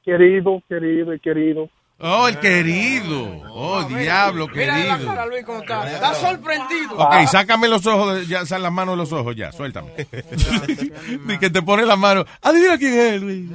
[0.04, 1.70] Querido, querido y querido.
[1.98, 3.42] Oh, el querido.
[3.52, 5.10] Oh, diablo, Mira la querido.
[5.10, 5.90] cara, Luis, cómo está.
[5.92, 6.98] Está sorprendido.
[6.98, 9.92] Ok, sácame los ojos, de- ya, sal las manos de los ojos, ya, suéltame.
[11.26, 12.26] Ni que te pone las manos.
[12.42, 13.50] Adivina quién es, Luis.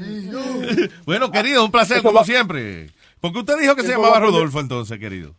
[1.04, 2.86] bueno, querido, un placer como siempre.
[3.20, 5.34] ¿Por qué usted dijo que se llamaba Rodolfo entonces, querido?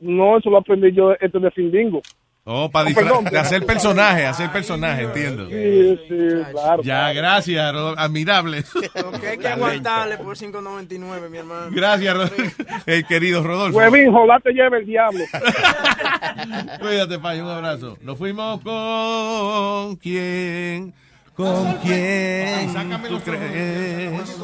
[0.00, 2.02] No, eso lo aprendí yo este de Findingo.
[2.46, 5.48] Oh, para Oh, perdón, de hacer personaje, hacer personaje, entiendo.
[5.48, 6.82] Sí, sí, claro.
[6.82, 7.98] Ya, gracias, Rodolfo.
[7.98, 8.64] Admirable.
[9.02, 11.68] Porque hay que aguantarle por 5.99, mi hermano.
[11.70, 12.62] Gracias, Rodolfo.
[12.86, 13.78] El querido Rodolfo.
[13.78, 15.24] Huevín, jodá te lleva el diablo.
[16.80, 17.96] Cuídate, Pay, un abrazo.
[18.02, 20.92] Nos fuimos con quién?
[21.34, 22.72] ¿Con quién
[23.08, 24.38] tú crees?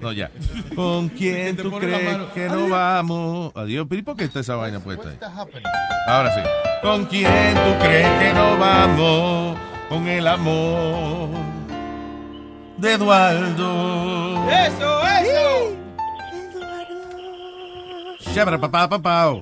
[0.00, 0.30] No, ya.
[0.74, 3.52] ¿Con quién tú crees que no vamos?
[3.54, 5.18] Adiós, pero ¿y por qué está esa vaina puesta ahí?
[6.06, 6.40] Ahora sí.
[6.82, 9.58] ¿Con quién tú crees que no vamos?
[9.88, 11.30] Con el amor
[12.76, 14.50] de Eduardo.
[14.50, 15.76] Eso, eso.
[18.34, 19.34] Chévere, papá, papá.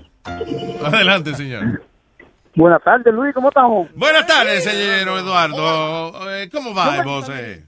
[0.85, 1.83] Adelante, señor.
[2.57, 3.89] Buenas tardes, Luis, ¿cómo estamos?
[3.95, 6.31] Buenas tardes, señor Eduardo.
[6.31, 7.29] Eh, ¿Cómo va, vos?
[7.31, 7.65] eh?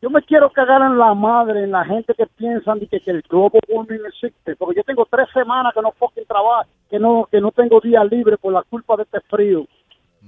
[0.00, 3.10] Yo me quiero cagar en la madre, en la gente que piensan de que, que
[3.10, 7.26] el global warming existe, porque yo tengo tres semanas que no fucking trabajo, que no,
[7.30, 9.66] que no tengo día libre por la culpa de este frío.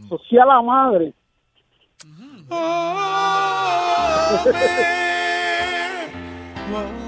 [0.09, 1.13] Social la madre.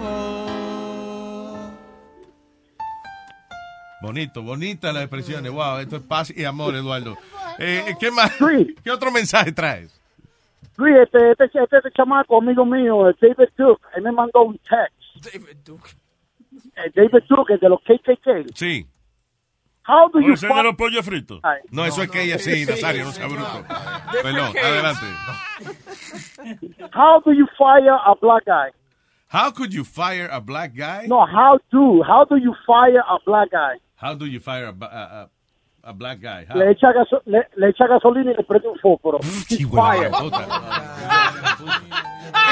[4.01, 5.53] Bonito, bonita las expresiones.
[5.53, 7.17] Wow, esto es paz y amor, Eduardo.
[7.59, 8.33] Eh, ¿Qué más?
[8.85, 10.01] ¿Qué otro mensaje traes?
[10.77, 15.33] Luis, este, este, este, este chamaco, amigo mío, David Duke, él me mandó un text.
[15.33, 15.91] David Duke.
[16.95, 18.55] David Duke, el de los KKK.
[18.55, 18.87] Sí.
[19.87, 21.41] How do you ¿Ese de los pollos fritos?
[21.71, 23.65] No, eso es que ella sí, Nazario, no sea bruto.
[24.23, 25.07] Perdón, adelante.
[26.95, 28.71] How do you fire a black guy?
[29.33, 31.07] How could you fire a black guy?
[31.07, 33.79] No, how do, how do you fire a black guy?
[34.01, 35.29] How do you fire a, ba- a, a-
[35.91, 36.45] a black guy?
[36.49, 36.57] How?
[36.59, 39.19] Le echa, gaso- le, le echa gasolina y le prende un fósforo.
[39.49, 40.13] He's fired.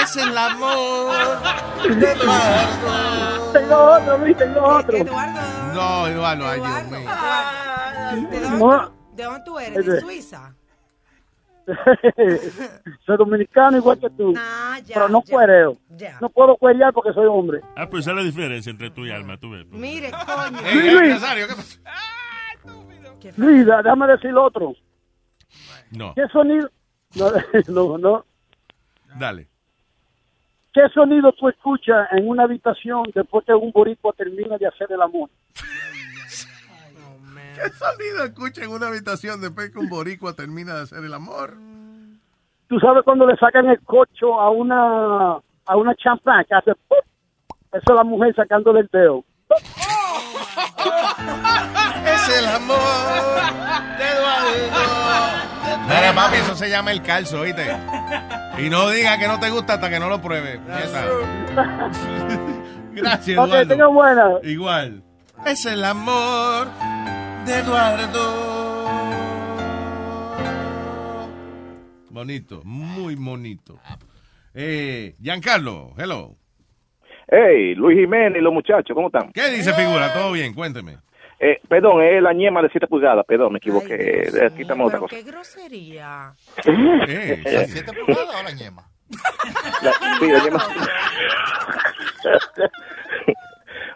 [0.03, 1.13] Es el amor
[3.53, 4.99] Tengo otro, Luis, tengo otro.
[5.75, 7.11] No, Eduardo, ay, Dios mío.
[8.31, 9.87] ¿De dónde, ¿De dónde tú eres?
[9.87, 10.01] ¿De.
[10.01, 10.55] Suiza?
[13.07, 14.35] soy dominicano igual que tú.
[14.37, 15.77] Ah, ya, pero no ya, cuereo.
[15.91, 16.19] ya.
[16.21, 17.61] No puedo cuerear porque soy hombre.
[17.77, 19.67] Ah, pues esa es la diferencia entre tú y Alma, tú ves.
[19.69, 20.59] Mire, coño.
[20.71, 21.11] Sí, Luis.
[21.11, 21.81] Nazario, ¿qué pasa?
[23.37, 24.75] Luis, déjame decir otro.
[25.91, 26.69] No, ¿Qué sonido?
[27.17, 27.31] No,
[27.69, 28.25] no, no.
[29.19, 29.49] dale.
[30.73, 35.01] ¿Qué sonido tú escuchas en una habitación después que un boricua termina de hacer el
[35.03, 35.29] amor?
[37.63, 41.55] ¿Qué sonido escucha en una habitación después que un boricua termina de hacer el amor?
[42.69, 45.33] Tú sabes cuando le sacan el cocho a una
[45.67, 46.99] a una champán que hace ¡pum!
[47.73, 49.25] Eso es la mujer sacándole el dedo.
[52.05, 52.79] Es el amor
[53.99, 54.49] de Eduardo.
[55.87, 57.77] Mira, papi, eso se llama el calzo, ¿oíste?
[58.59, 60.59] Y no diga que no te gusta hasta que no lo pruebe.
[60.59, 61.05] puñeta.
[62.93, 63.69] Gracias, Eduardo.
[63.69, 64.31] tenga buena.
[64.43, 65.03] Igual.
[65.47, 66.69] Es el amor
[67.49, 68.49] de Eduardo.
[72.11, 73.79] Bonito, muy bonito.
[74.55, 76.37] Eh, Giancarlo, hello.
[77.31, 79.33] Hey, Luis Jiménez y los muchachos, ¿cómo están?
[79.33, 80.13] ¿Qué dice figura?
[80.13, 80.55] ¿Todo bien?
[80.55, 80.99] Cuénteme.
[81.41, 83.95] Eh, perdón, es la ñema de 7 pulgadas, perdón, me equivoqué.
[83.95, 85.15] Eh, Aquí estamos otra cosa.
[85.17, 86.33] qué grosería.
[86.67, 88.89] Eh, ¿Siete pulgadas o la ñema?
[89.83, 90.63] La- sí, la ñema.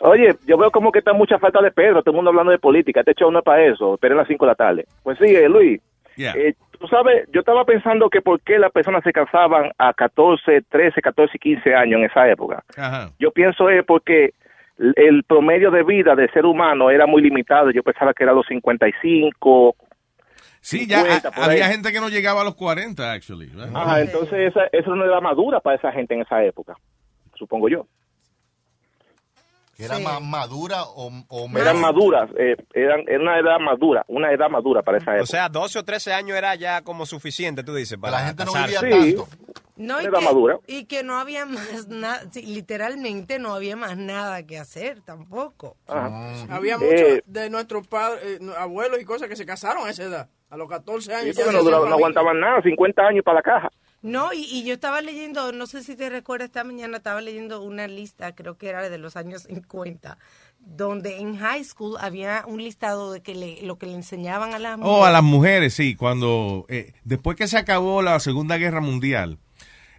[0.04, 2.58] Oye, yo veo como que está mucha falta de Pedro, todo el mundo hablando de
[2.58, 3.00] política.
[3.00, 4.84] Este show no es para eso, esperen las 5 de la tarde.
[5.04, 5.80] Pues sí, eh, Luis.
[6.16, 6.34] Yeah.
[6.36, 10.62] eh, tú sabes, yo estaba pensando que por qué las personas se casaban a 14,
[10.68, 12.62] 13, 14 y 15 años en esa época.
[12.76, 13.10] Ajá.
[13.18, 14.34] Yo pienso es porque
[14.78, 17.70] el- promedio de vida del ser humano era muy limitado.
[17.70, 19.76] Yo pensaba que era los 55.
[20.60, 21.72] Sí, ya 50, ha- por había ahí.
[21.72, 23.50] gente que no llegaba a los 40, actually.
[23.74, 26.74] Ajá, entonces esa, eso no era madura para esa gente en esa época,
[27.34, 27.86] supongo yo.
[29.88, 34.32] ¿Que era más madura o, o Eran maduras, eh, eran, era una edad madura, una
[34.32, 35.22] edad madura para esa época.
[35.24, 38.44] O sea, 12 o 13 años era ya como suficiente, tú dices, para La gente
[38.44, 38.90] no vivía Sí.
[39.14, 39.28] tanto.
[39.74, 40.58] No, y Era que, madura.
[40.66, 45.76] y que no había más nada, sí, literalmente no había más nada que hacer tampoco.
[46.50, 50.04] Había Eh, muchos de nuestros padres, eh, abuelos y cosas que se casaron a esa
[50.04, 51.36] edad, a los 14 Sí, años.
[51.36, 53.70] ya no, no aguantaban nada, 50 años para la caja.
[54.02, 57.62] No, y, y yo estaba leyendo, no sé si te recuerdas, esta mañana estaba leyendo
[57.62, 60.18] una lista, creo que era de los años 50,
[60.58, 64.58] donde en high school había un listado de que le, lo que le enseñaban a
[64.58, 65.94] las Oh, a las mujeres, sí.
[65.94, 69.38] Cuando, eh, después que se acabó la Segunda Guerra Mundial,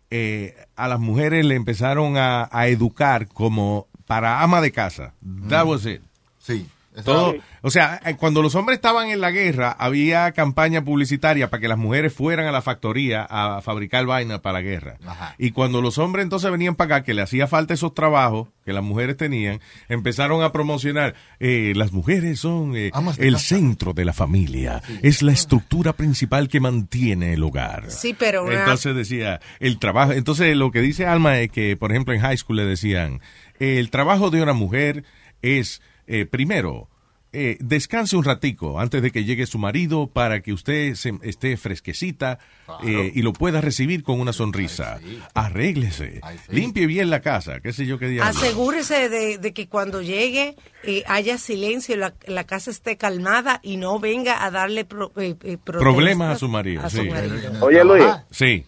[0.09, 5.13] eh, a las mujeres le empezaron a, a educar como para ama de casa.
[5.47, 6.01] That was it.
[6.39, 6.67] Sí.
[7.03, 11.59] Todo, o sea, eh, cuando los hombres estaban en la guerra, había campaña publicitaria para
[11.61, 14.97] que las mujeres fueran a la factoría a fabricar vainas para la guerra.
[15.05, 15.33] Ajá.
[15.39, 18.73] Y cuando los hombres entonces venían para acá, que le hacía falta esos trabajos que
[18.73, 23.39] las mujeres tenían, empezaron a promocionar, eh, las mujeres son eh, el casa.
[23.45, 27.89] centro de la familia, es la estructura principal que mantiene el hogar.
[27.91, 31.91] Sí, pero una- Entonces decía, el trabajo, entonces lo que dice Alma es que, por
[31.91, 33.19] ejemplo, en high school le decían,
[33.59, 35.03] el trabajo de una mujer
[35.41, 36.89] es, eh, primero,
[37.35, 41.57] eh, descanse un ratico antes de que llegue su marido para que usted se- esté
[41.57, 42.37] fresquecita
[42.83, 44.99] eh, y lo pueda recibir con una sonrisa.
[45.33, 48.29] Arréglese, limpie bien la casa, qué sé yo qué diablo.
[48.29, 53.77] Asegúrese de, de que cuando llegue eh, haya silencio, la, la casa esté calmada y
[53.77, 56.83] no venga a darle pro- eh, eh, Problemas a su marido.
[56.83, 57.09] a su sí.
[57.09, 57.35] marido.
[57.65, 58.03] Oye, Luis.
[58.29, 58.63] Sí.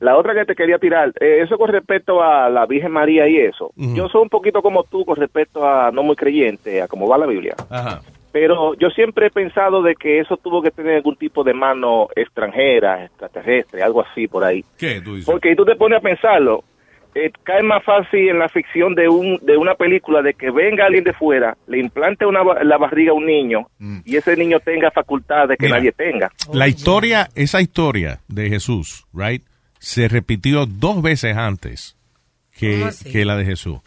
[0.00, 3.36] La otra que te quería tirar, eh, eso con respecto a la Virgen María y
[3.36, 3.70] eso.
[3.76, 7.18] Yo soy un poquito como tú con respecto a no muy creyente, a cómo va
[7.18, 7.54] la Biblia.
[7.68, 8.00] Ajá.
[8.32, 12.08] Pero yo siempre he pensado de que eso tuvo que tener algún tipo de mano
[12.14, 14.64] extranjera, extraterrestre, algo así por ahí.
[14.78, 15.26] ¿Qué tú dices?
[15.26, 16.64] Porque tú te pones a pensarlo,
[17.14, 20.86] eh, cae más fácil en la ficción de un de una película de que venga
[20.86, 23.66] alguien de fuera, le implante una, la barriga a un niño
[24.04, 25.78] y ese niño tenga facultades que Mira.
[25.78, 26.30] nadie tenga.
[26.52, 29.42] La historia, esa historia de Jesús, right,
[29.80, 31.96] se repitió dos veces antes
[32.52, 32.78] que,
[33.10, 33.80] que la de Jesús.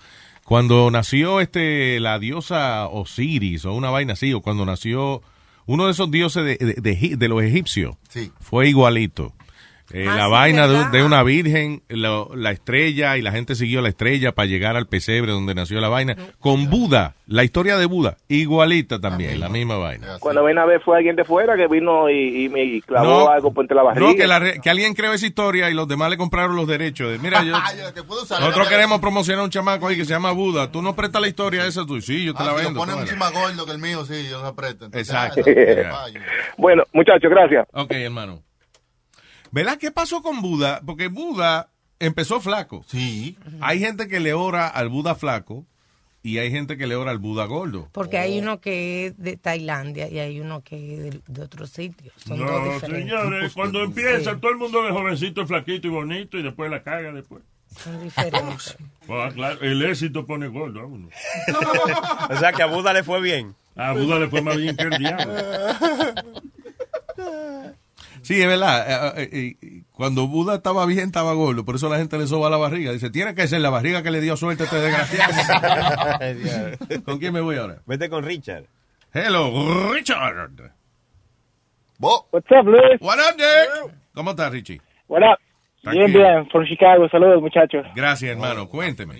[0.43, 5.21] Cuando nació este la diosa Osiris o una vaina así, o cuando nació
[5.65, 7.95] uno de esos dioses de, de- de Egip- de los egipcios,
[8.41, 9.33] fue igualito.
[9.91, 13.81] Eh, Ah, la sí, vaina de, una virgen, lo- la estrella, y la gente siguió
[13.81, 16.15] la estrella para llegar al pesebre donde nació la vaina.
[16.39, 20.17] Con Buda, la historia de Buda, igualita también, la misma vaina.
[20.19, 23.29] Cuando ven a ver fue alguien de fuera que vino y, y me clavó No,
[23.29, 24.07] algo por entre la barriga.
[24.07, 26.67] No, que, la re- que alguien creó esa historia y los demás le compraron los
[26.67, 27.11] derechos.
[27.11, 27.51] De, Mira, yo,
[28.39, 30.71] nosotros queremos promocionar a un chamaco ahí que se llama Buda.
[30.71, 31.99] Tú no prestas la historia esa, tú.
[32.01, 32.79] Sí, yo te Ah, la si lo vendo.
[32.79, 33.11] ponen tómala.
[33.11, 34.85] mucho más gordo que el mío, sí, yo se apreto.
[34.85, 35.41] Entonces, Exacto.
[35.43, 35.93] Yeah.
[36.57, 37.67] Bueno, muchachos, gracias.
[37.73, 38.41] Ok, hermano.
[39.53, 40.81] ¿Verdad qué pasó con Buda?
[40.83, 42.83] Porque Buda empezó flaco.
[42.87, 43.37] Sí.
[43.61, 45.63] Hay gente que le ora al Buda flaco
[46.23, 47.87] y hay gente que le ora al Buda gordo.
[47.91, 51.67] Porque hay uno que es de Tailandia y hay uno que es de, de otro
[51.67, 52.11] sitio.
[52.17, 53.09] Son dos No, diferentes.
[53.11, 57.11] señores, cuando empieza, todo el mundo es jovencito, flaquito y bonito y después la caga
[57.11, 57.43] después.
[57.77, 58.75] Son diferentes.
[59.09, 61.09] Ah, claro, el éxito pone gordo a uno.
[62.31, 63.53] O sea que a Buda le fue bien.
[63.75, 65.33] A Buda le fue más bien que el diablo.
[68.23, 69.17] Sí, es verdad.
[69.17, 71.65] Eh, eh, eh, cuando Buda estaba bien, estaba gordo.
[71.65, 72.91] Por eso la gente le soba la barriga.
[72.91, 75.33] Dice, tiene que ser la barriga que le dio suerte a este desgraciado.
[77.05, 77.81] ¿Con quién me voy ahora?
[77.85, 78.65] Vete con Richard.
[79.13, 80.49] Hello, Richard.
[81.99, 82.99] What's up, Luis?
[82.99, 83.93] What up, Dick?
[84.13, 84.81] ¿Cómo estás, Richie?
[85.07, 85.39] What up?
[85.91, 87.07] Bien, bien, from Chicago.
[87.09, 87.85] Saludos, muchachos.
[87.93, 88.67] Gracias, hermano.
[88.69, 89.15] Cuénteme.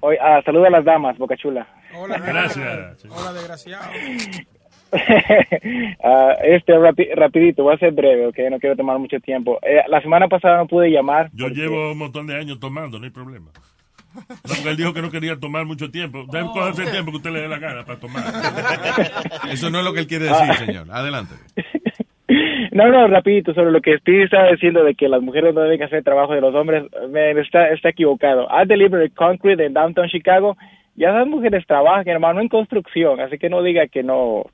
[0.00, 1.66] Hoy, ah, saludos a las damas, Boca Chula.
[1.94, 3.04] Hola, Gracias.
[3.10, 3.90] Hola, desgraciado.
[6.02, 9.58] Ah, este, rapi- rapidito, voy a ser breve, ok, no quiero tomar mucho tiempo.
[9.62, 11.30] Eh, la semana pasada no pude llamar.
[11.34, 13.50] Yo llevo un montón de años tomando, no hay problema.
[14.12, 16.24] No, porque él dijo que no quería tomar mucho tiempo.
[16.32, 18.24] Debe cogerse el tiempo que usted le dé la gana para tomar.
[19.52, 20.86] Eso no es lo que él quiere decir, señor.
[20.90, 21.34] Adelante.
[22.72, 25.82] No, no, rapidito, sobre lo que Steve estaba diciendo de que las mujeres no deben
[25.82, 28.48] hacer el trabajo de los hombres, man, está, está equivocado.
[28.50, 30.56] I delivered concrete en downtown Chicago,
[30.96, 34.44] ya las mujeres trabajan, hermano, en construcción, así que no diga que no,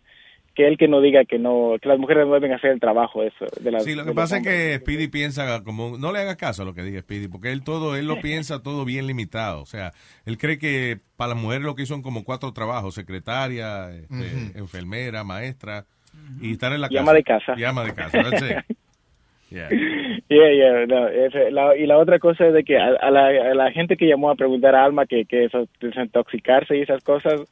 [0.57, 3.23] que él que no diga que no, que las mujeres no deben hacer el trabajo
[3.23, 5.99] eso de las Sí, lo que pasa es que Speedy piensa como...
[5.99, 8.63] No le hagas caso a lo que diga Speedy, porque él todo, él lo piensa
[8.63, 9.61] todo bien limitado.
[9.63, 9.93] O sea,
[10.25, 15.23] él cree que para las mujeres lo que son como cuatro trabajos, secretaria, este, enfermera,
[15.23, 15.85] maestra,
[16.41, 17.03] y estar en la Y casa.
[17.03, 17.55] ama de casa.
[17.57, 18.77] Y ama de casa, that's it.
[19.51, 19.69] Yeah.
[20.29, 23.27] Yeah, yeah, no, ese- la- y la otra cosa es de que a, a la,
[23.29, 27.05] a la gente que llamó a preguntar a Alma que, que eso, desintoxicarse y esas
[27.05, 27.43] cosas,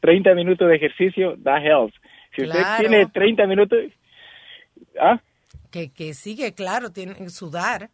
[0.00, 1.92] 30 minutos de ejercicio da health.
[2.34, 2.80] Si usted Claro.
[2.88, 3.78] tiene 30 minutos,
[5.00, 5.20] ¿ah?
[5.70, 7.90] Que, que sigue, claro, tienen que sudar.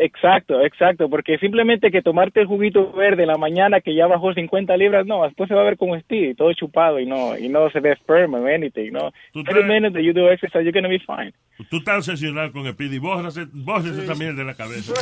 [0.00, 4.32] Exacto, exacto, porque simplemente que tomarte el juguito verde en la mañana que ya bajó
[4.32, 7.48] 50 libras, no, después se va a ver como Steve, todo chupado y no y
[7.48, 9.10] no se ve sperm or anything, no.
[9.32, 11.32] Tú 30 traes- minutes that you do exercise, you're gonna be fine.
[11.68, 12.98] Tú estás obsesionado con el Speedy.
[13.00, 14.92] Bórrase, bórrese esa mierda de la cabeza.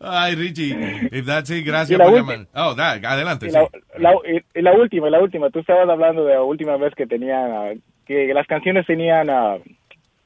[0.00, 0.74] Ay, Richie,
[1.12, 2.46] if that's it, gracias la por llamar.
[2.54, 3.46] Oh, da, adelante.
[3.46, 3.56] Y sí.
[3.56, 3.68] la,
[3.98, 7.06] la- y- y la última, la última, tú estabas hablando de la última vez que
[7.06, 7.70] tenían, ah,
[8.06, 9.58] que las canciones tenían, ah,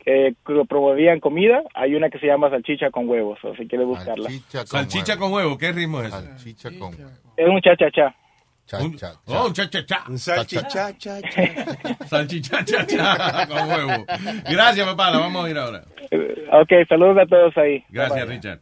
[0.07, 0.35] eh,
[0.69, 4.31] promovían comida, hay una que se llama salchicha con huevos, o si quieres buscarla.
[4.65, 6.11] Salchicha con huevo, ¿qué ritmo es?
[6.11, 7.11] Salchicha con huevo.
[7.37, 8.15] Es un cha-cha-cha.
[8.81, 10.05] Un- Oh, un cha-cha-cha.
[10.09, 11.21] Un salchicha, cha,
[12.07, 14.07] Salchicha, cha-cha con huevo.
[14.51, 15.85] Gracias, papá, la vamos a ir ahora.
[16.11, 17.85] Eh, Ok, saludos a todos ahí.
[17.91, 18.29] Gracias.
[18.29, 18.61] Richard.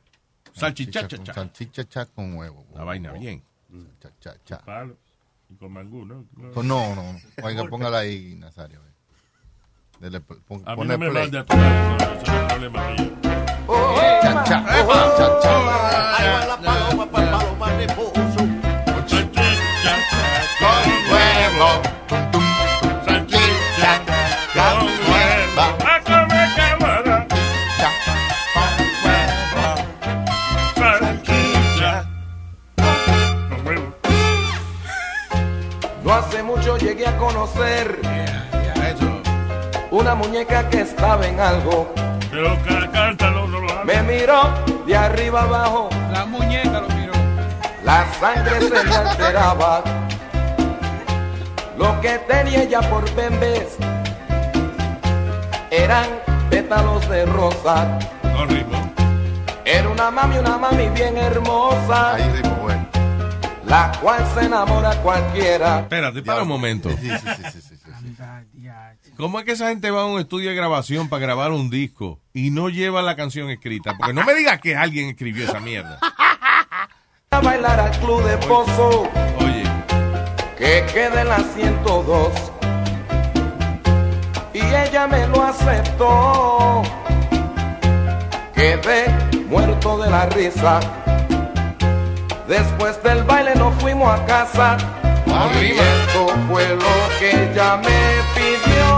[0.52, 1.32] Salchicha, cha, cha.
[1.34, 2.64] Salchicha cha con huevo.
[2.74, 3.42] La vaina bien.
[4.00, 4.86] Cha, cha, cha.
[5.58, 6.24] Con mangú, ¿no?
[6.36, 7.16] No, no.
[7.42, 8.80] Oiga, póngala ahí, Nazario.
[10.00, 13.10] Dele, pon, A mí no me mande a tu lado, eso no es problema mío.
[14.22, 15.54] Cha, cha, cha, cha.
[16.16, 18.40] Ahí va la paloma, pa' paloma reposo.
[19.06, 19.94] Salchicha
[20.60, 21.68] con huevo.
[23.06, 23.92] Salchicha
[24.54, 24.76] con
[25.08, 25.64] huevo.
[25.84, 27.26] A comer cámara.
[30.74, 31.92] Salchicha
[32.76, 33.94] con
[36.04, 38.00] No hace mucho llegué a conocer
[39.94, 41.92] una muñeca que estaba en algo.
[42.30, 42.58] Pero
[42.92, 43.84] cántalo, no lo.
[43.84, 44.42] Me miró
[44.86, 45.88] de arriba abajo.
[46.10, 47.12] La muñeca lo miró.
[47.84, 49.84] La sangre se me alteraba.
[51.78, 53.76] Lo que tenía ella por bembes
[55.70, 56.06] eran
[56.50, 57.98] pétalos de rosa.
[58.24, 58.78] No ritmo.
[59.64, 62.14] Era una mami, una mami bien hermosa.
[62.14, 62.86] Ahí ritmo bueno.
[63.66, 65.80] La cual se enamora cualquiera.
[65.80, 66.90] Espérate, para un momento.
[69.16, 72.20] ¿Cómo es que esa gente va a un estudio de grabación para grabar un disco
[72.32, 73.94] y no lleva la canción escrita?
[73.96, 76.00] Porque no me digas que alguien escribió esa mierda.
[77.30, 79.08] A bailar al club de pozo.
[79.38, 79.62] Oye.
[80.58, 82.32] Que quede la 102.
[84.52, 86.82] Y ella me lo aceptó.
[88.52, 89.06] Quedé
[89.48, 90.80] muerto de la risa.
[92.48, 94.76] Después del baile nos fuimos a casa.
[95.60, 98.93] Y esto fue lo que ella me pidió.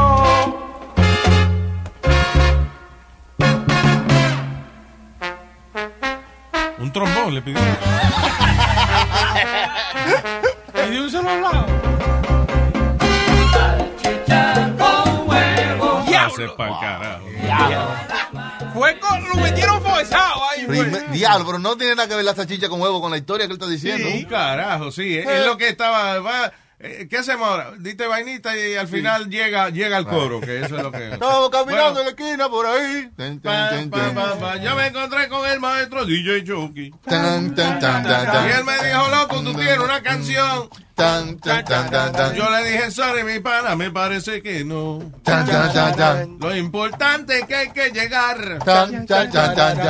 [6.87, 7.59] Un trombón le pidió.
[10.87, 11.67] Y de un solo lado.
[18.73, 21.09] Fue con, lo metieron forzado ahí, güey.
[21.11, 23.53] Diablo, pero no tiene nada que ver la salchicha con huevo con la historia que
[23.55, 24.09] él está diciendo.
[24.09, 25.19] Un carajo, sí.
[25.19, 26.21] Es, es lo que estaba.
[26.21, 26.53] va,
[26.87, 27.73] eh, ¿Qué hacemos ahora?
[27.79, 31.09] Dite vainita y al final llega llega el coro, que eso es lo que.
[31.13, 33.11] Estamos caminando Bueno, en la esquina por ahí.
[33.17, 34.15] Ten, ten, pa, ten, pa, ten.
[34.15, 34.57] pa, pa.
[34.57, 36.93] Yo me encontré con el maestro DJ Chucky.
[37.07, 40.69] Y él me dijo, loco, tú tienes una canción.
[40.97, 42.35] Tan, tan, tan, tan, tan.
[42.35, 45.03] Yo le dije, sorry, mi pana, me parece que no.
[46.41, 48.59] Lo importante es que hay que llegar.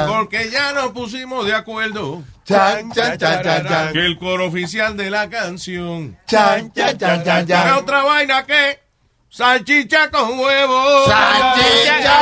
[0.09, 2.25] Porque ya nos pusimos de acuerdo.
[2.45, 3.93] Chan, chan, chan, chan, chan.
[3.93, 6.19] Que el coro oficial de la canción.
[6.27, 8.81] Chan, chan, chan, chan, Era otra vaina que
[9.29, 11.07] salchicha con huevo.
[11.07, 12.21] Salchicha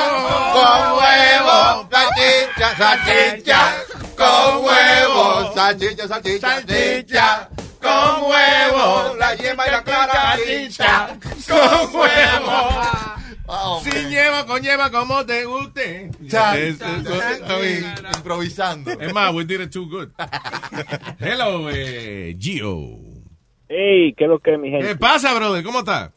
[0.53, 1.89] con huevo.
[1.91, 3.74] Salchicha, salchicha
[4.14, 5.55] con huevo.
[5.55, 7.49] Salchicha, salchicha, salchicha
[7.85, 9.14] con huevo.
[9.18, 10.12] La yema y la clara.
[10.12, 11.18] Salchicha
[11.49, 13.80] con huevo.
[13.82, 16.11] Sin lleva con lleva como te guste.
[16.28, 18.07] Chan, Es- chan, es- chan, I mean, chan.
[18.16, 18.91] Improvisando.
[18.91, 20.09] Es más, we did it too good.
[21.20, 22.99] Hello, eh, Gio.
[23.68, 24.87] Ey, ¿qué es lo que es, mi gente?
[24.89, 25.62] ¿Qué pasa, brother?
[25.62, 26.11] ¿Cómo está?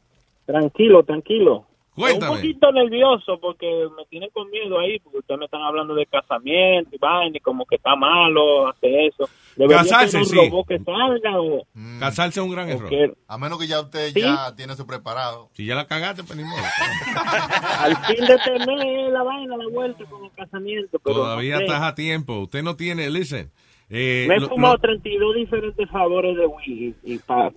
[0.46, 1.67] Tranquilo, tranquilo.
[1.98, 2.32] Cuéntame.
[2.32, 3.66] Un poquito nervioso porque
[3.98, 7.40] me tienen con miedo ahí, porque ustedes me están hablando de casamiento y vaina, y
[7.40, 9.28] como que está malo hacer eso.
[9.56, 10.36] ¿Debería Casarse, sí.
[10.36, 11.66] robot que salga o...?
[12.00, 13.18] Casarse es un gran error.
[13.28, 14.22] A menos que ya usted ¿Sí?
[14.22, 15.50] ya tiene eso preparado.
[15.54, 16.62] Si ya la cagaste, pues ni modo.
[17.80, 21.66] Al fin de tener la vaina, la vuelta con el casamiento, pero Todavía no sé.
[21.66, 22.40] estás a tiempo.
[22.42, 23.52] Usted no tiene, listen.
[23.90, 27.52] Eh, Me he lo- fumado lo- 32 diferentes sabores de whisky y para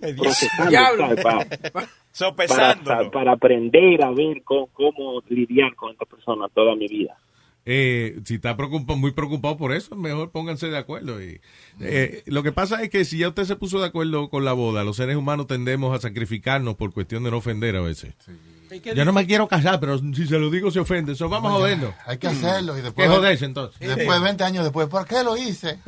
[2.83, 7.17] para, para aprender a ver cómo, cómo lidiar con esta persona toda mi vida.
[7.65, 11.21] eh, si está preocupa- muy preocupado por eso, mejor pónganse de acuerdo.
[11.23, 11.39] Y,
[11.79, 14.53] eh, lo que pasa es que si ya usted se puso de acuerdo con la
[14.53, 18.15] boda, los seres humanos tendemos a sacrificarnos por cuestión de no ofender a veces.
[18.95, 21.13] Yo no me quiero casar, pero si se lo digo se ofende.
[21.13, 21.93] Eso vamos a jodernos.
[22.05, 22.77] Hay que hacerlo.
[22.77, 23.79] Y después, ¿Qué joderse entonces?
[23.79, 25.79] Después, 20 años después, ¿por qué lo hice?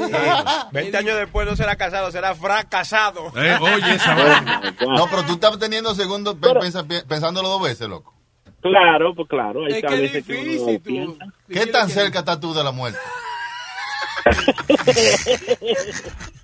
[0.72, 3.32] 20 años después no será casado, será fracasado.
[3.38, 4.16] Eh, oye, esa
[4.82, 8.14] No, pero tú estás teniendo segundos pe- pensa- pe- pensándolo dos veces, loco.
[8.62, 9.66] Claro, pues claro.
[9.66, 11.26] Hay Es que que veces que uno piensa.
[11.50, 13.00] ¿Qué tan cerca estás tú de la muerte?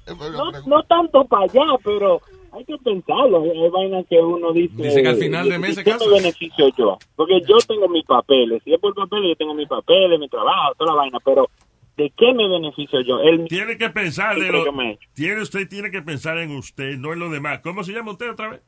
[0.07, 2.21] no, no tanto para allá, pero
[2.51, 3.43] hay que pensarlo.
[3.43, 5.07] Hay, vainas que uno dice.
[5.07, 6.97] Al final de mes ¿qué me beneficio yo?
[7.15, 8.61] Porque yo tengo mis papeles.
[8.63, 11.19] Si es por papeles, yo tengo mis papeles, mi trabajo, toda la vaina.
[11.23, 11.49] Pero,
[11.97, 13.19] ¿de qué me beneficio yo?
[13.19, 17.13] El, Tiene que pensar de lo, he tiene usted tiene que pensar en usted, no
[17.13, 17.59] en lo demás.
[17.59, 18.61] ¿Cómo se llama usted otra vez?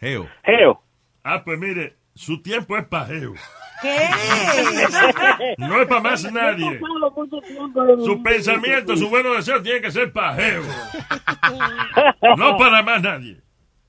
[0.00, 0.26] Geo.
[0.44, 0.80] Geo.
[1.24, 3.34] Ah, pues mire, su tiempo es para Geo.
[3.80, 3.96] ¿Qué?
[5.58, 6.80] No es para más nadie.
[8.04, 10.62] Su pensamiento, su buen deseo tiene que ser para Geo.
[12.36, 13.40] No para más nadie.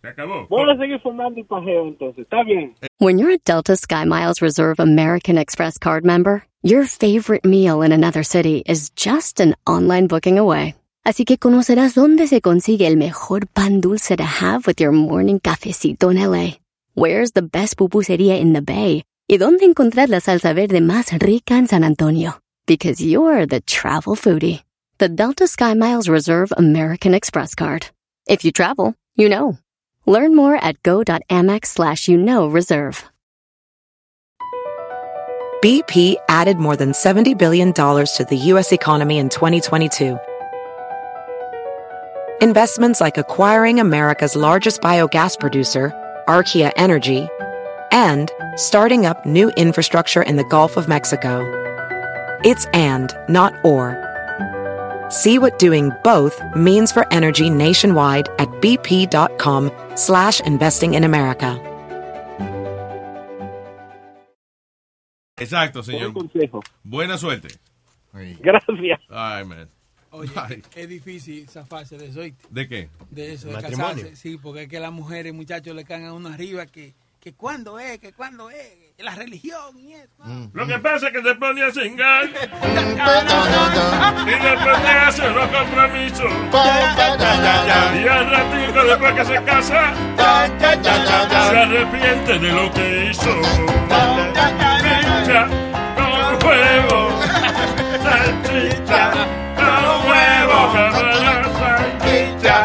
[0.01, 0.47] Se acabó.
[0.47, 2.23] Voy a seguir fumando pajeo entonces.
[2.23, 2.75] Está bien.
[2.99, 8.23] When you're a Delta SkyMiles Reserve American Express card member, your favorite meal in another
[8.23, 10.75] city is just an online booking away.
[11.03, 15.39] Así que conocerás dónde se consigue el mejor pan dulce to have with your morning
[15.39, 16.59] cafecito en LA.
[16.99, 19.03] Where's the best pupusería in the Bay?
[19.25, 22.41] Y dónde encontrar la salsa verde más rica en San Antonio.
[22.65, 24.63] Because you're the travel foodie.
[24.97, 27.89] The Delta SkyMiles Reserve American Express card.
[28.27, 29.57] If you travel, you know.
[30.05, 33.05] Learn more at go.amex slash you know reserve.
[35.63, 38.73] BP added more than $70 billion to the U.S.
[38.73, 40.19] economy in 2022.
[42.41, 45.93] Investments like acquiring America's largest biogas producer,
[46.29, 47.27] Archaea Energy,
[47.91, 51.41] and starting up new infrastructure in the Gulf of Mexico.
[52.45, 53.97] It's and, not or.
[55.09, 61.59] See what doing both means for energy nationwide at bp.com slash investing in America.
[65.37, 66.13] Exacto, señor.
[66.13, 66.61] Buen consejo.
[66.83, 67.47] Buena suerte.
[68.13, 68.99] Gracias.
[69.09, 69.69] Ay, man.
[70.11, 70.63] Oye, Ay.
[70.75, 72.21] es difícil zafarse de eso.
[72.21, 72.43] ¿oíste?
[72.49, 72.89] ¿De qué?
[73.11, 73.95] De eso, de Matrimonio.
[73.95, 74.15] casarse.
[74.15, 77.79] Sí, porque es que las mujeres, muchachos, le caen a uno arriba que, que cuándo
[77.79, 78.57] es, que cuándo es,
[78.97, 80.49] que la religión y eso.
[80.53, 82.31] Lo que pasa es que se pone a cingar y
[84.31, 86.31] después de hacer los compromisos.
[87.95, 93.41] Y al ratito después que se casa, se arrepiente de lo que hizo.
[93.89, 95.47] Salchicha
[95.95, 96.99] con huevo,
[98.03, 100.57] salchicha con huevo,
[101.59, 102.57] salchicha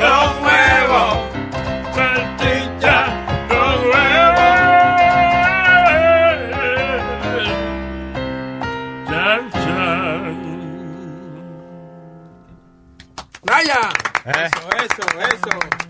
[0.00, 1.02] con huevo,
[1.94, 2.98] salchicha
[3.48, 4.46] con huevo.
[9.08, 10.34] Chan, chan.
[13.42, 13.80] ¡Vaya!
[14.24, 15.85] Eso, eso, eso.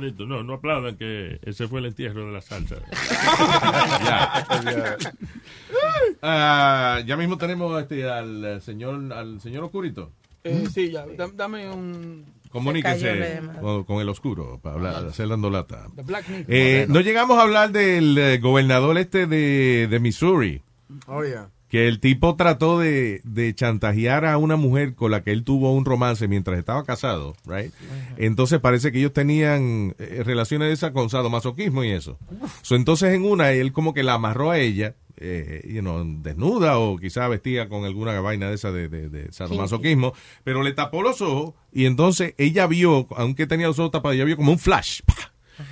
[0.00, 2.76] Bonito, no, no aplaudan que ese fue el entierro de la salsa.
[4.04, 4.46] Ya.
[6.22, 10.10] Ah, ya mismo tenemos este, al señor al señor Oscurito.
[10.44, 12.24] Eh, sí, ya, dam- dame un...
[12.50, 15.88] Comuníquese con, con el oscuro para hablar, hacer dando lata.
[16.48, 20.62] Eh, no llegamos a hablar del eh, gobernador este de, de Missouri,
[21.08, 21.48] Oh, yeah.
[21.68, 25.72] Que el tipo trató de, de chantajear a una mujer con la que él tuvo
[25.72, 27.72] un romance mientras estaba casado, right?
[28.16, 32.18] Entonces parece que ellos tenían eh, relaciones de esas con sadomasoquismo y eso.
[32.62, 36.78] So, entonces en una él como que la amarró a ella, eh, you know, desnuda
[36.78, 40.12] o quizá vestida con alguna vaina de esa de, de, de sadomasoquismo,
[40.44, 44.24] pero le tapó los ojos y entonces ella vio, aunque tenía los ojos tapados, ella
[44.24, 45.00] vio como un flash.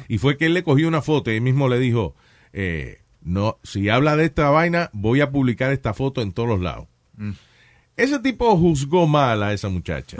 [0.08, 2.14] Y fue que él le cogió una foto y él mismo le dijo,
[2.52, 6.60] eh, no, si habla de esta vaina, voy a publicar esta foto en todos los
[6.60, 6.86] lados.
[7.96, 10.16] Ese tipo juzgó mal a esa muchacha.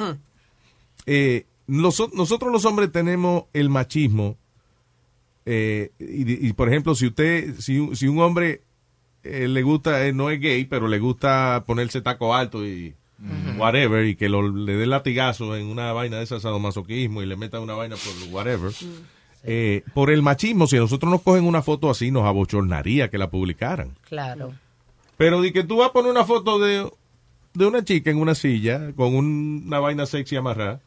[1.07, 4.37] Eh, noso- nosotros los hombres tenemos el machismo.
[5.47, 8.63] eh, y, y, por ejemplo, si usted, si, un- si un hombre
[9.23, 12.95] eh, le gusta, eh, no es gay, pero le gusta ponerse taco alto y
[13.59, 17.37] whatever, y que lo, le dé latigazo en una vaina de esas sadomasoquismo y le
[17.37, 18.73] meta una vaina por whatever.
[19.45, 23.19] Eh, por el machismo, si a nosotros nos cogen una foto así, nos abochornaría que
[23.19, 23.97] la publicaran.
[24.09, 24.53] Claro.
[25.17, 26.91] Pero di que tú vas a poner una foto de,
[27.53, 30.81] de una chica en una silla con un- una vaina sexy amarrada.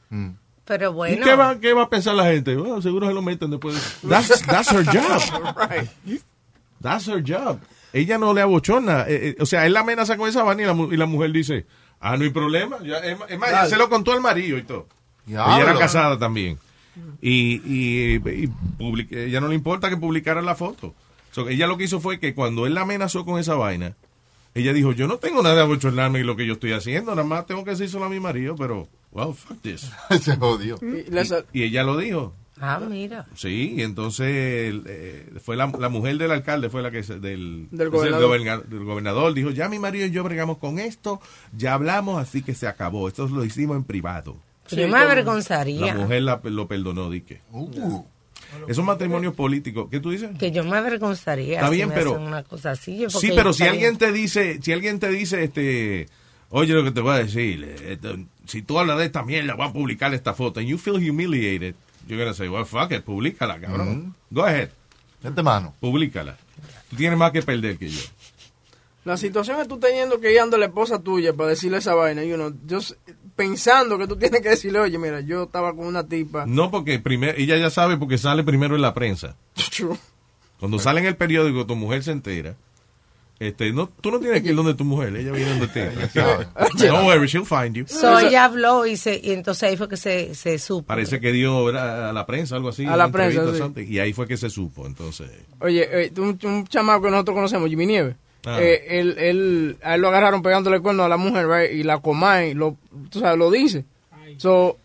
[0.65, 1.25] Pero ¿Y bueno.
[1.25, 2.55] qué va, qué va a pensar la gente?
[2.57, 3.75] Bueno, seguro se lo meten después.
[4.01, 5.21] de- That's, that's her job.
[6.81, 7.59] That's her job.
[7.93, 9.05] Ella no le abochona.
[9.07, 11.31] Eh, eh, o sea, él la amenaza con esa vaina y la, y la mujer
[11.31, 11.65] dice,
[11.99, 12.77] ah, no hay problema.
[12.83, 14.87] Ya, es, es más, ya se lo contó al marido y todo.
[15.25, 15.55] Diablo.
[15.55, 16.57] Ella era casada también.
[17.21, 20.93] Y, y, y public- ella no le importa que publicara la foto.
[21.31, 23.95] So, ella lo que hizo fue que cuando él la amenazó con esa vaina,
[24.55, 27.27] ella dijo, yo no tengo nada de abochornarme y lo que yo estoy haciendo, nada
[27.27, 29.91] más tengo que decírselo a mi marido, pero, well, fuck this.
[30.21, 30.79] Se jodió.
[30.81, 32.33] Y, y ella lo dijo.
[32.59, 33.27] Ah, mira.
[33.35, 34.25] Sí, y entonces
[34.69, 37.81] el, eh, fue la, la mujer del alcalde, fue la que se- del, Del es
[37.81, 38.27] el gobernador.
[38.29, 41.21] goberna- del gobernador, dijo, ya mi marido y yo bregamos con esto,
[41.55, 44.37] ya hablamos, así que se acabó, esto lo hicimos en privado.
[44.69, 45.93] Yo me avergonzaría.
[45.93, 47.41] La mujer la- lo perdonó, dique.
[48.67, 50.29] Esos matrimonios políticos, ¿qué tú dices?
[50.37, 51.55] Que yo me avergonzaría.
[51.57, 54.11] Está si bien, me pero- hacen Una cosa así, yo Sí, pero si alguien te
[54.11, 56.07] dice, si alguien te dice, este,
[56.49, 58.15] oye lo que te voy a decir, esto,
[58.45, 61.75] si tú hablas de esta mierda, voy a publicar esta foto, and you feel humiliated,
[62.07, 64.15] you're gonna say, well, fuck it, públicala, cabrón.
[64.29, 64.69] Go ahead.
[65.21, 65.73] Vete mano.
[65.79, 66.37] Públicala.
[66.89, 67.99] Tú tienes más que perder que yo.
[69.03, 72.23] La situación es tú teniendo que ir a la esposa tuya para decirle esa vaina,
[72.23, 72.95] you know, yo s-
[73.37, 76.45] pensando que tú tienes que decirle, oye, mira, yo estaba con una tipa.
[76.45, 79.37] No, porque primero, ella ya sabe porque sale primero en la prensa.
[80.59, 82.55] Cuando sale en el periódico, tu mujer se entera.
[83.39, 85.79] Este, no, tú no tienes que ir donde tu mujer, ella viene donde ti.
[86.87, 87.85] No worry, she'll find you.
[87.87, 90.87] So, ella habló y, se, y entonces ahí fue que se, se supo.
[90.87, 92.09] Parece que dio ¿verdad?
[92.09, 92.87] a la prensa, algo así.
[92.87, 93.43] A la prensa,
[93.75, 93.85] sí.
[93.87, 95.29] Y ahí fue que se supo, entonces.
[95.59, 98.15] Oye, eh, un, un chamaco que nosotros conocemos, Jimmy Nieves,
[98.47, 98.57] Ah.
[98.61, 101.83] eh, él, él, a él lo agarraron pegándole el cuerno a la mujer, right, y
[101.83, 102.77] la Comay, lo,
[103.09, 103.85] tú sabes, lo dice.
[104.37, 104.77] So,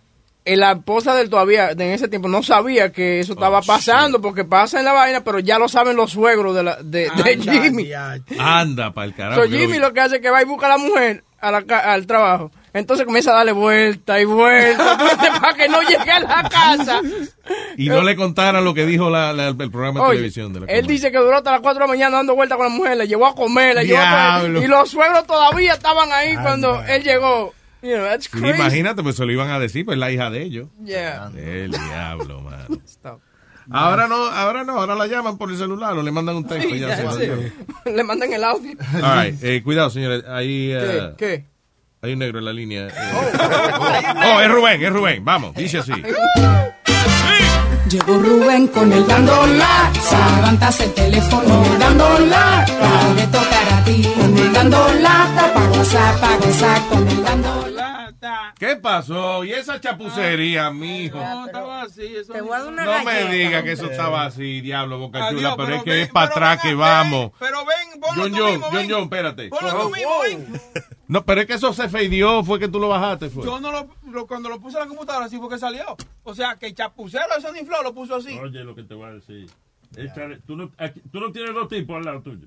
[0.44, 3.62] eh, la esposa de él todavía, en ese tiempo, no sabía que eso estaba Oh,
[3.66, 7.10] pasando, porque pasa en la vaina, pero ya lo saben los suegros de, la, de,
[7.24, 7.90] de Jimmy.
[8.38, 9.42] Anda, para el carajo.
[9.42, 11.62] So, Jimmy lo que hace es que va y busca a la mujer a la
[11.62, 12.50] ca- al trabajo.
[12.74, 14.96] Entonces comienza a darle vuelta y vuelta
[15.40, 17.00] para que no llegue a la casa.
[17.76, 20.60] Y no le contaran lo que dijo la- la- el programa de Oye, televisión de
[20.60, 22.72] la él dice que duró hasta las 4 de la mañana dando vueltas con la
[22.74, 24.62] mujer, le llevó a comer, le llevó a Diablo.
[24.62, 27.52] y los suegros todavía estaban ahí cuando él llegó.
[27.82, 28.60] You know, that's Sí, crazy.
[28.60, 30.68] imagínate, pues se lo iban a decir, pues la hija de ellos.
[30.84, 31.30] Yeah.
[31.36, 32.64] El diablo, mano.
[32.86, 33.20] Stop.
[33.70, 36.68] Ahora no, ahora no, ahora la llaman por el celular o le mandan un texto.
[36.68, 37.08] Sí, ya ya, se sí.
[37.08, 37.52] jodió.
[37.96, 38.72] Le mandan el audio.
[39.02, 40.24] All right, eh, cuidado, señores.
[40.28, 40.96] Ahí, ¿Qué?
[40.98, 41.44] eh, ¿Qué?
[42.04, 42.88] Hay un negro en la línea.
[42.88, 42.92] eh.
[44.34, 45.24] Oh, es Rubén, es Rubén.
[45.24, 45.92] Vamos, dice así.
[47.88, 50.36] Llegó Rubén con el dando lata.
[50.36, 52.90] Levantas el teléfono con el dando lata.
[53.16, 55.52] Te tocará a ti con el dando lata.
[55.54, 58.54] Pa' gozar, pa' gozar con el dando lata.
[58.58, 59.44] ¿Qué pasó?
[59.44, 61.18] ¿Y esa chapucería, mijo?
[61.18, 62.16] No, estaba así.
[62.16, 63.32] Eso Te voy a dar una No me galleta.
[63.32, 66.08] diga que eso estaba así, diablo, boca Adiós, chula, pero, pero es que ven, es
[66.10, 67.30] para atrás ven, que vamos.
[67.38, 68.90] Pero ven, ponlo John tú John, mismo, John ven.
[68.90, 69.48] John, espérate.
[69.48, 70.60] Ponlo tú mismo, ven.
[71.12, 73.44] No, pero es que eso se feidió, fue que tú lo bajaste, fue.
[73.44, 75.84] Yo no lo, lo- cuando lo puse en la computadora así fue que salió.
[76.22, 78.38] O sea, que el chapucero de Sony Flow lo puso así.
[78.38, 79.50] Oye, lo que te voy a decir.
[79.94, 82.46] Échale, tú, no, aquí- tú no tienes dos tipos al lado tuyo.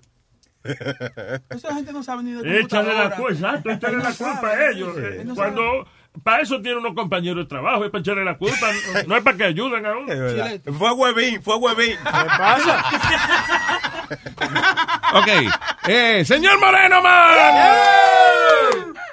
[1.50, 3.10] Esa gente no sabe ni de Échale computadora.
[3.10, 4.98] la culpa, exacto, échale la culpa a ellos.
[4.98, 5.26] eh.
[5.36, 5.86] Cuando,
[6.24, 9.24] para eso tiene unos compañeros de trabajo, es para echarle la culpa, no, no es
[9.24, 10.08] para que ayuden a uno.
[10.78, 11.98] Fue huevín, fue huevín.
[11.98, 12.86] ¿Qué pasa?
[15.14, 15.28] Ok.
[15.88, 17.14] Eh, señor Moreno, man.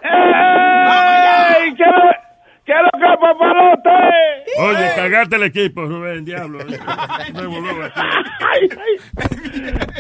[0.05, 1.75] ¡Ey!
[1.75, 1.85] ¿Qué
[2.73, 3.91] qué lo que papalote?
[4.59, 6.59] Oye, cagate el equipo, Rubén, diablo.
[7.35, 8.07] Nuevo aquí.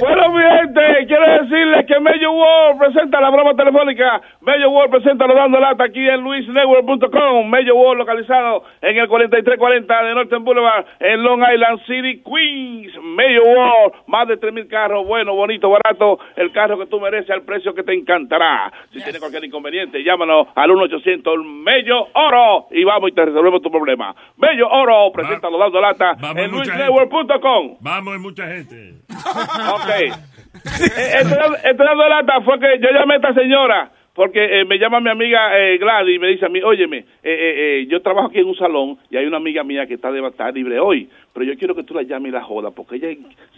[0.01, 4.21] Bueno, mi gente, quiero decirles que Mello World presenta la broma telefónica.
[4.41, 7.49] Mello World presenta lo dando lata aquí en luisnetwork.com.
[7.49, 12.93] Mello World localizado en el 4340 de Norton Boulevard en Long Island City, Queens.
[13.03, 16.19] Mello World, más de 3.000 carros, bueno, bonito, barato.
[16.37, 18.73] El carro que tú mereces al precio que te encantará.
[18.93, 23.71] Si tienes cualquier inconveniente, llámanos al 1-800 Mello Oro y vamos y te resolvemos tu
[23.71, 24.15] problema.
[24.37, 27.77] Mello Oro presenta lo dando lata Vamos, en luisnetwork.com.
[27.81, 28.95] Vamos, hay mucha gente.
[29.11, 30.19] Ok.
[30.65, 34.79] Estoy dando- estoy dando lata fue que yo llamé a esta señora porque eh, me
[34.79, 38.03] llama mi amiga eh, Gladys y me dice a mí, óyeme, eh, eh, eh, yo
[38.03, 40.79] trabajo aquí en un salón y hay una amiga mía que está de estar libre
[40.79, 43.09] hoy, pero yo quiero que tú la llames y la joda porque ella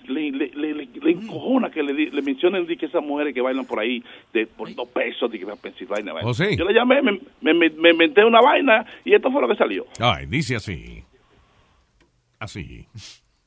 [0.07, 3.35] le, le, le, le- le encojona que le, di- le mencionen di que esas mujeres
[3.35, 4.03] que bailan por ahí
[4.33, 6.13] de, por dos pesos, de que van a Pensilvania.
[6.13, 6.29] vaina.
[6.29, 6.57] ¿Oh, sí?
[6.57, 9.57] Yo la llamé, me, me, me, me inventé una vaina y esto fue lo que
[9.57, 9.87] salió.
[9.99, 11.03] Ay, dice así.
[12.39, 12.87] Así.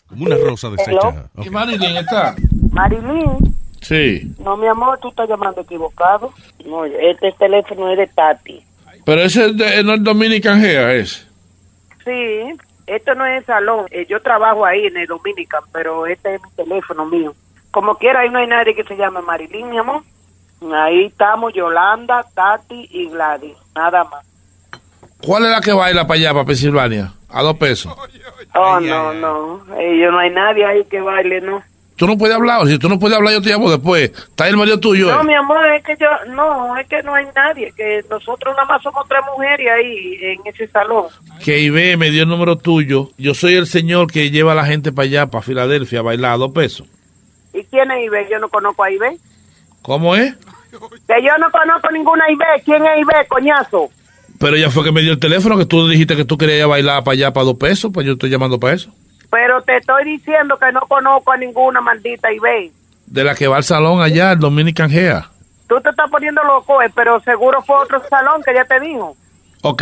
[0.07, 1.29] Como una rosa deshecha.
[1.35, 1.45] Ok.
[1.45, 2.35] ¿Y Marilyn está?
[2.71, 3.37] Marilyn,
[3.81, 4.23] Sí.
[4.39, 6.33] no, mi amor, tú estás llamando equivocado.
[6.65, 8.63] No, este teléfono es de Tati.
[9.05, 11.27] Pero ese es de, no es Dominican Hair, es.
[12.03, 12.57] Sí,
[12.87, 13.85] esto no es el salón.
[13.91, 17.33] Eh, yo trabajo ahí en el Dominican, pero este es mi teléfono mío.
[17.71, 20.03] Como quiera, ahí no hay nadie que se llame Marilyn, mi amor.
[20.73, 23.55] Ahí estamos Yolanda, Tati y Gladys.
[23.75, 24.25] Nada más.
[25.21, 27.13] ¿Cuál es la que baila para allá, para Pensilvania?
[27.29, 27.93] A dos pesos.
[28.55, 29.61] Oh, no, no.
[29.77, 31.61] Eh, yo no hay nadie ahí que baile, no.
[31.97, 34.11] Tú no puedes hablar, o si tú no puedes hablar, yo te llamo después.
[34.11, 35.11] Está el marido tuyo.
[35.11, 35.23] No, eh.
[35.23, 38.83] mi amor, es que yo, no, es que no hay nadie, que nosotros nada más
[38.83, 41.05] somos tres mujeres ahí en ese salón.
[41.43, 43.09] Que Ibe me dio el número tuyo.
[43.17, 46.33] Yo soy el señor que lleva a la gente para allá, para Filadelfia, a bailar
[46.33, 46.85] a dos pesos.
[47.51, 48.27] ¿Y quién es Ibe?
[48.29, 49.17] Yo no conozco a Ibe.
[49.81, 50.35] ¿Cómo es?
[51.07, 52.45] Que yo no conozco ninguna Ibe.
[52.63, 53.89] ¿Quién es Ibe, coñazo?
[54.39, 57.03] Pero ella fue que me dio el teléfono, que tú dijiste que tú querías bailar
[57.03, 58.91] para allá para dos pesos, pues yo estoy llamando para eso.
[59.29, 62.71] Pero te estoy diciendo que no conozco a ninguna maldita Ibe.
[63.05, 65.23] De la que va al salón allá, el Dominican Hair.
[65.67, 69.15] Tú te estás poniendo loco, eh, pero seguro fue otro salón que ya te dijo.
[69.63, 69.81] Ok.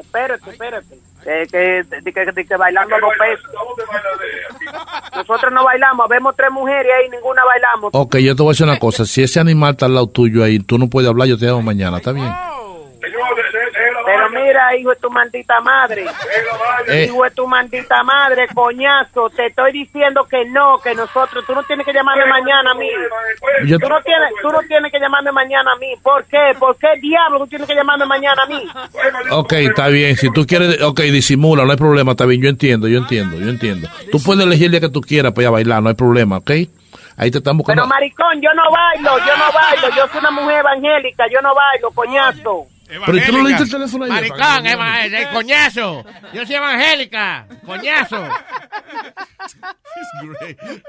[0.00, 0.98] Espérate, espérate.
[1.28, 3.50] Eh, que, de, que, de que bailando a dos pesos.
[5.14, 7.90] Nosotros no bailamos, vemos tres mujeres ahí, ninguna bailamos.
[7.94, 9.04] Ok, yo te voy a decir una cosa.
[9.04, 11.62] Si ese animal está al lado tuyo ahí, tú no puedes hablar, yo te llamo
[11.62, 12.32] mañana, ¿está bien?
[14.06, 16.06] Pero mira, hijo de tu maldita madre.
[16.86, 17.04] Eh.
[17.06, 19.28] Hijo de tu maldita madre, coñazo.
[19.30, 22.88] Te estoy diciendo que no, que nosotros, tú no tienes que llamarme mañana a mí.
[23.66, 25.92] Yo- Tú no tienes, tú no tienes que llamarme mañana a mí.
[26.02, 26.54] ¿Por qué?
[26.58, 28.66] ¿Por qué diablo tú tienes que llamarme mañana a mí?
[29.32, 30.16] Ok, está bien.
[30.16, 32.40] Si tú quieres, ok, disimula, no hay problema, está bien.
[32.42, 33.88] Yo entiendo, yo entiendo, yo entiendo.
[34.12, 36.36] Tú puedes elegir el día que tú quieras para ir a bailar, no hay problema,
[36.38, 36.50] ¿ok?
[37.18, 37.82] Ahí te están buscando.
[37.82, 39.96] Pero maricón, yo no bailo, yo no bailo.
[39.96, 42.66] Yo soy una mujer evangélica, yo no bailo, coñazo.
[42.88, 44.14] Pero ¿y tú no le diste el teléfono a ella?
[44.14, 46.04] Maricón, eva- eh, coñazo.
[46.32, 47.46] Yo soy evangélica.
[47.64, 48.28] Coñazo.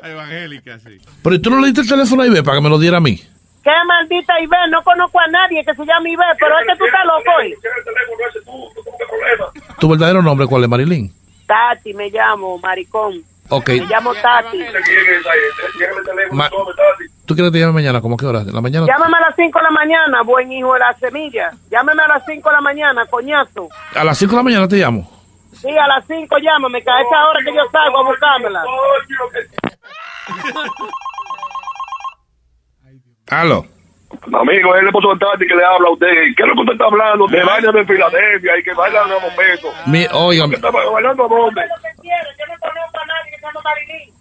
[0.04, 0.98] Evangélica, sí.
[1.24, 2.98] Pero ¿y tú no le diste el teléfono a Ibe para que me lo diera
[2.98, 3.18] a mí?
[3.64, 6.86] Qué maldita Ibe, no conozco a nadie que se llame Ibe, pero es que tú
[6.86, 7.56] estás loco hoy.
[9.80, 11.12] ¿Tu verdadero nombre cuál es, Marilyn?
[11.46, 13.24] Tati me llamo, maricón.
[13.50, 13.70] Ok.
[13.70, 14.60] Me llamo Tati.
[16.32, 16.50] Ma-
[17.26, 18.02] ¿Tú quieres que te llame mañana?
[18.02, 18.40] ¿Cómo qué hora?
[18.42, 18.86] ¿En la mañana?
[18.88, 21.52] Llámame a las 5 de la mañana, buen hijo de la semilla.
[21.70, 23.70] Llámame a las 5 de la mañana, coñazo.
[23.96, 25.10] A las 5 de la mañana te llamo.
[25.54, 28.64] Sí, a las 5 llámame, que a esa hora que yo salgo a buscármela.
[33.30, 33.66] Aló.
[34.34, 36.08] Amigo, él le puso tarde que le habla a usted.
[36.36, 37.28] ¿Qué es lo que usted está hablando?
[37.28, 39.74] De baile de Filadelfia y que bailan a los pesos.
[39.86, 41.62] Mi, óigame, ¿Qué está bailando a dónde?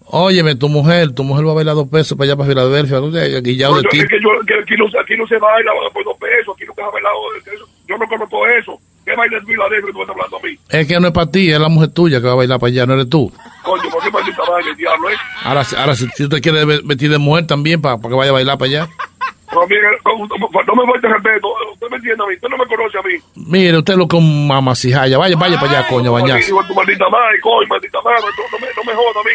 [0.07, 3.13] Óyeme, tu mujer, tu mujer va a bailar dos pesos para allá para Filadelfia, tú
[3.13, 3.99] sabes, guillado No, de yo- ti.
[4.01, 6.83] es que, yo, que aquí, no, aquí no se baila por dos pesos, aquí nunca
[6.83, 7.17] se ha bailado
[7.53, 7.65] eso.
[7.89, 8.79] Yo no conozco eso.
[9.05, 10.59] ¿Qué baile de Filadelfia tú estás hablando a mí?
[10.69, 12.71] Es que no es para ti, es la mujer tuya que va a bailar para
[12.71, 13.33] allá, no eres tú.
[13.63, 15.15] Coño, ¿por qué maldita el diablo, eh?
[15.45, 18.31] Ahora, ahora si, si usted quiere ve- vestir de mujer también para, para que vaya
[18.31, 18.89] a bailar para allá.
[19.49, 21.49] Pero mire, no, no- no me falte respeto.
[21.73, 22.35] Usted me entiende a mí.
[22.35, 23.15] Usted no me conoce a mí.
[23.49, 25.17] Mire, usted lo que es un mamacijaya.
[25.19, 26.51] Vaya, vaya para allá, coño, bañarse.
[26.51, 28.23] Tu maldita madre, coño, maldita madre.
[28.23, 29.31] No, no me, no me joda a mí.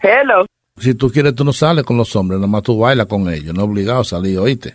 [0.00, 0.46] Hello.
[0.78, 3.54] Si tú quieres, tú no sales con los hombres, nada más tú bailas con ellos.
[3.54, 4.74] No es obligado a salir, ¿oíste?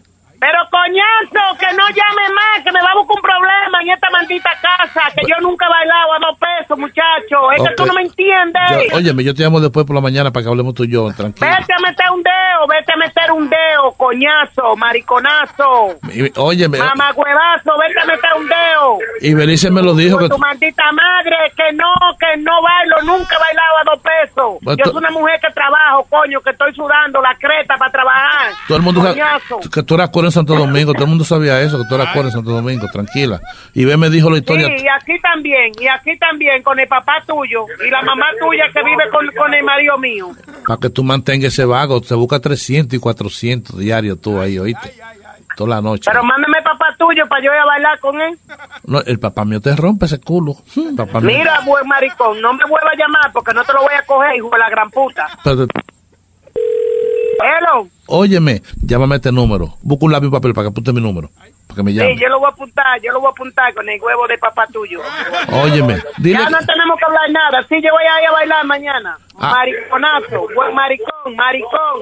[0.84, 4.50] Coñazo, que no llame más, que me va a buscar un problema en esta maldita
[4.62, 7.52] casa, que yo nunca he bailado a dos pesos, muchacho.
[7.56, 8.90] Es que tú no me entiendes.
[8.92, 11.12] Yo, óyeme, yo te llamo después por la mañana para que hablemos tú y yo,
[11.14, 11.48] tranquilo.
[11.50, 17.72] Vete a meter un dedo, vete a meter un dedo, coñazo, mariconazo, Y- óyeme, mamagüevazo,
[17.78, 18.98] vete a meter un dedo.
[19.22, 20.36] y Belice me lo dijo Con que...
[20.36, 24.58] tu maldita madre, que no, que no bailo, nunca he bailado a dos pesos.
[24.64, 27.92] Pues Yo tú- soy una mujer que trabajo, coño, que estoy sudando la creta para
[27.92, 28.52] trabajar.
[28.68, 29.60] Todo el mundo Coñazo.
[29.74, 32.14] que tú eras coro en Santo Domingo, todo el mundo sabía eso, que tú eras
[32.14, 33.40] coro en Santo Domingo, tranquila.
[33.74, 36.88] Y ve me dijo la Sí, historia, y aquí también, y aquí también, con el
[36.88, 40.32] papá tuyo y la mamá tuya que vive con, con el marido mío.
[40.68, 44.94] para que tú mantengas ese vago, se busca 300 y 400 diarios tú ahí, ¿oíste?
[45.56, 46.10] Toda la noche.
[46.10, 48.38] Pero mándame papá tuyo para yo ir a bailar con él.
[48.86, 50.54] No, el papá mío te rompe ese culo.
[50.96, 51.38] Papá mío.
[51.38, 54.38] Mira, buen maricón, no me vuelva a llamar porque no te lo voy a coger,
[54.38, 55.28] hijo de la gran puta.
[55.44, 55.68] Pero-
[57.42, 57.88] Hello.
[58.08, 59.76] óyeme, llámame este número.
[59.82, 61.30] Busca un lápiz y papel para que apunte mi número.
[61.68, 62.14] Para que me llame.
[62.14, 64.38] Sí, yo lo voy a apuntar, yo lo voy a apuntar con el huevo de
[64.38, 65.00] papá tuyo.
[65.52, 67.64] Óyeme, dile Ya no tenemos que hablar nada.
[67.70, 69.18] Sí, yo voy a ir a bailar mañana.
[69.38, 69.52] Ah.
[69.52, 72.00] Mariconazo, buen maricón, maricón,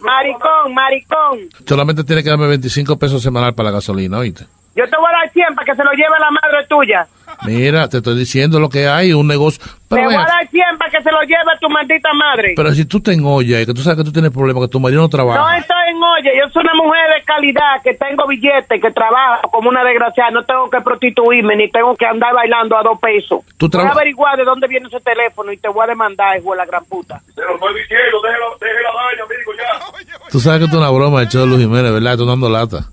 [0.00, 1.38] maricón, maricón.
[1.66, 4.46] solamente tiene que darme 25 pesos semanal para la gasolina, ¿oíste?
[4.78, 7.08] Yo te voy a dar 100 para que se lo lleve la madre tuya.
[7.44, 9.60] Mira, te estoy diciendo lo que hay, un negocio.
[9.88, 12.52] Pero, te voy a dar 100 para que se lo lleve tu maldita madre.
[12.54, 14.78] pero si tú te engollas y que tú sabes que tú tienes problemas, que tu
[14.78, 15.40] marido no trabaja.
[15.40, 19.50] No estoy en oye, yo soy una mujer de calidad, que tengo billetes, que trabajo
[19.50, 23.40] como una desgraciada, no tengo que prostituirme, ni tengo que andar bailando a dos pesos.
[23.56, 26.52] Tú voy a averiguar de dónde viene ese teléfono y te voy a demandar, hijo
[26.52, 27.20] de la gran puta.
[27.34, 30.30] Se lo estoy diciendo, deje la, deje la vaina, amigo, ya.
[30.30, 32.16] Tú sabes que esto es una broma de Luis Jiménez, ¿verdad?
[32.16, 32.86] Tú dando lata.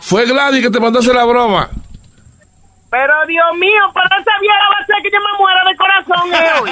[0.00, 1.68] Fue Gladys que te mandó hacer la broma.
[2.92, 6.34] Pero Dios mío, pero esa vieja va a hacer que yo me muera de corazón
[6.34, 6.70] eh, hoy.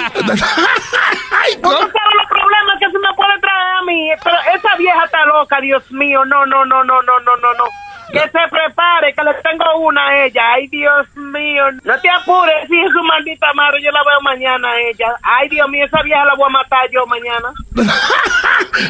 [1.63, 4.11] ¿Tú sabes los problemas que se me puede traer a mí?
[4.23, 6.23] Pero esa vieja está loca, Dios mío.
[6.27, 7.65] No, no, no, no, no, no, no, no.
[8.13, 10.43] Que se prepare, que le tengo una a ella.
[10.53, 11.65] Ay, Dios mío.
[11.85, 15.17] No te apures, si es su maldita madre, yo la veo mañana a ella.
[15.23, 17.51] Ay, Dios mío, esa vieja la voy a matar yo mañana.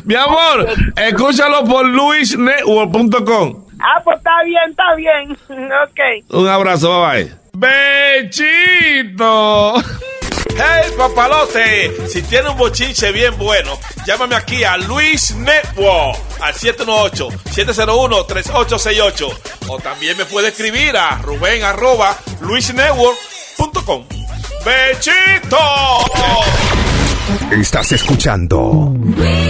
[0.04, 0.66] Mi amor,
[0.96, 3.64] escúchalo por luisnetwork.com.
[3.80, 5.36] Ah, pues está bien, está bien.
[5.82, 6.00] Ok.
[6.30, 7.40] Un abrazo, bye bye.
[8.20, 9.74] ¡Bechito!
[10.56, 19.38] Hey, papalote, si tiene un bochinche bien bueno, llámame aquí a Luis Network al 718-701-3868.
[19.68, 24.04] O también me puede escribir a Rubén arroba luisnetwork.com.
[24.64, 25.58] ¡Bechito!
[27.52, 29.49] Estás escuchando ¿Dónde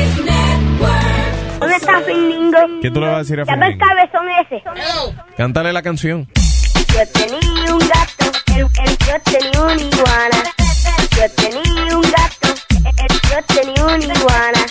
[1.80, 2.58] está Findingo?
[2.82, 4.62] ¿Qué tú le vas a decir a Llama el cabezón ese.
[5.36, 6.28] Cántale la canción.
[6.92, 10.42] Yo tenía un gato, el, el, yo tenía una iguana.
[11.16, 14.66] Yo tenía un gato, el, el, yo tenía una iguana.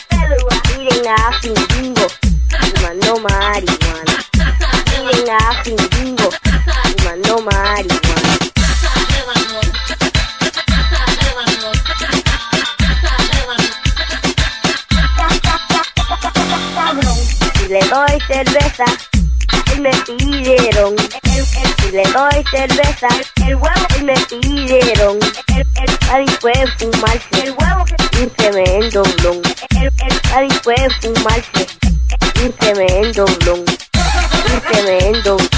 [0.77, 2.07] Miren a Findingo,
[2.75, 4.15] fumando marihuana.
[4.99, 6.29] Miren a Findingo,
[6.97, 8.48] fumando marihuana.
[17.69, 18.85] Le doy cerveza,
[19.73, 20.95] él me pidieron.
[20.97, 23.07] El, el, si le doy cerveza,
[23.45, 25.19] el huevo, él me pidieron.
[25.55, 27.85] El, el Cadi fue fumarse, el huevo,
[28.21, 29.41] un tremendo blon.
[29.79, 31.67] El, el Cadi fue fumarse,
[32.43, 33.59] un tremendo blon.
[33.59, 35.49] Un tremendo, un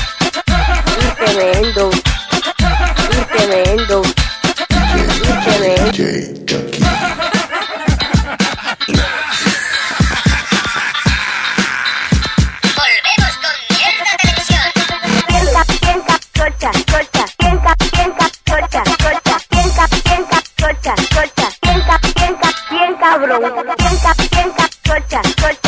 [25.11, 25.60] piensa, chocha,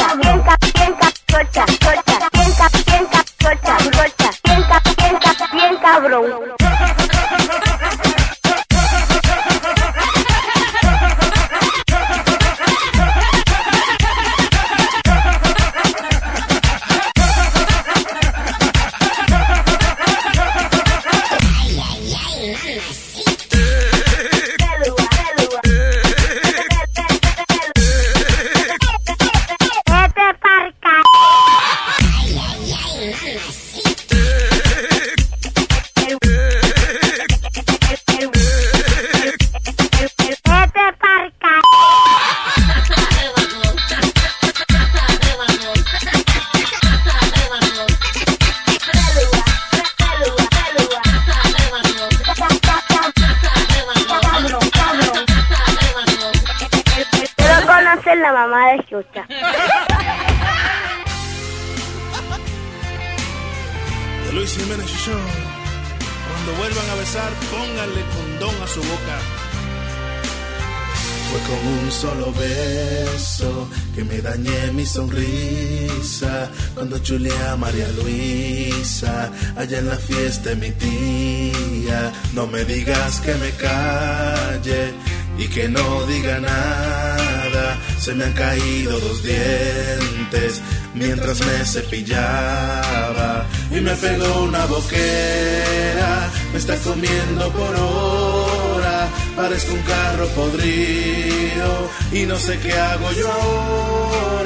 [74.93, 82.11] sonrisa cuando chulé a María Luisa allá en la fiesta de mi tía.
[82.33, 84.93] No me digas que me calle
[85.39, 87.65] y que no diga nada.
[87.97, 90.61] Se me han caído dos dientes
[90.93, 96.29] mientras me cepillaba y me pegó una boquera.
[96.51, 99.09] Me está comiendo por hora.
[99.35, 104.42] Parezco un carro podrido y no sé qué hago yo.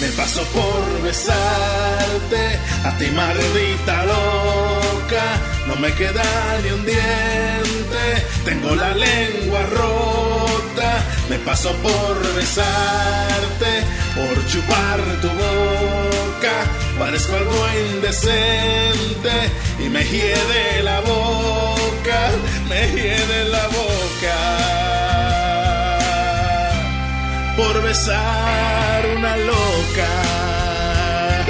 [0.00, 5.24] Me paso por besarte a ti maldita loca.
[5.66, 6.22] No me queda
[6.62, 8.04] ni un diente,
[8.44, 10.90] tengo la lengua rota.
[11.28, 13.72] Me paso por besarte,
[14.14, 16.54] por chupar tu boca.
[16.98, 19.34] Parezco algo indecente
[19.84, 22.30] y me hiede la boca,
[22.68, 24.97] me hiede la boca.
[27.58, 30.10] Por besar una loca.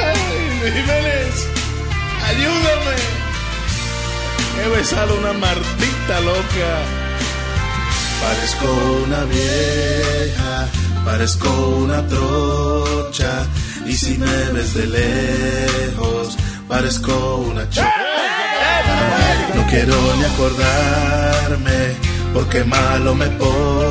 [0.09, 1.35] Ay, Jiménez,
[2.31, 2.97] ayúdame.
[4.59, 6.71] He besado una martita loca.
[8.23, 8.69] Parezco
[9.05, 10.69] una vieja,
[11.05, 11.51] parezco
[11.85, 13.47] una trocha.
[13.87, 16.37] Y si me ves de lejos,
[16.67, 17.13] parezco
[17.51, 17.95] una chica.
[19.55, 21.79] No quiero ni acordarme,
[22.33, 23.88] porque malo me pone,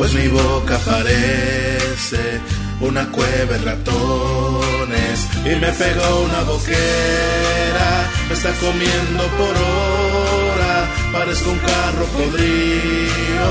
[0.00, 2.40] pues mi boca parece
[2.80, 5.28] una cueva de ratones.
[5.44, 7.90] Y me pegó una boquera,
[8.28, 10.72] me está comiendo por hora,
[11.12, 13.48] parezco un carro podrido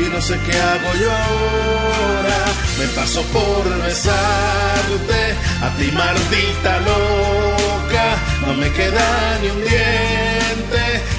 [0.00, 2.38] y no sé qué hago yo ahora.
[2.80, 5.22] Me paso por besarte,
[5.62, 8.06] a ti maldita loca,
[8.44, 10.31] no me queda ni un diente,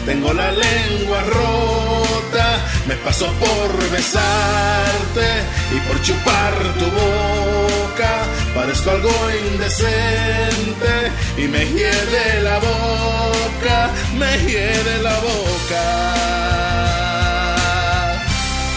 [0.06, 2.48] tengo la lengua rota.
[2.88, 5.28] Me paso por besarte
[5.76, 8.12] y por chupar tu boca,
[8.56, 9.14] parezco algo
[9.52, 16.24] indecente y me hiede la boca, me hiede la boca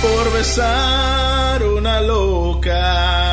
[0.03, 3.26] por besar una loca.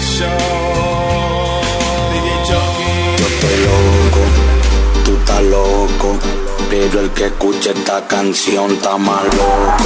[0.00, 0.26] Show.
[2.10, 2.90] DJ Chucky.
[3.18, 4.22] Yo estoy loco,
[5.04, 6.18] tú estás loco,
[6.68, 9.84] pero el que escuche esta canción está más loco.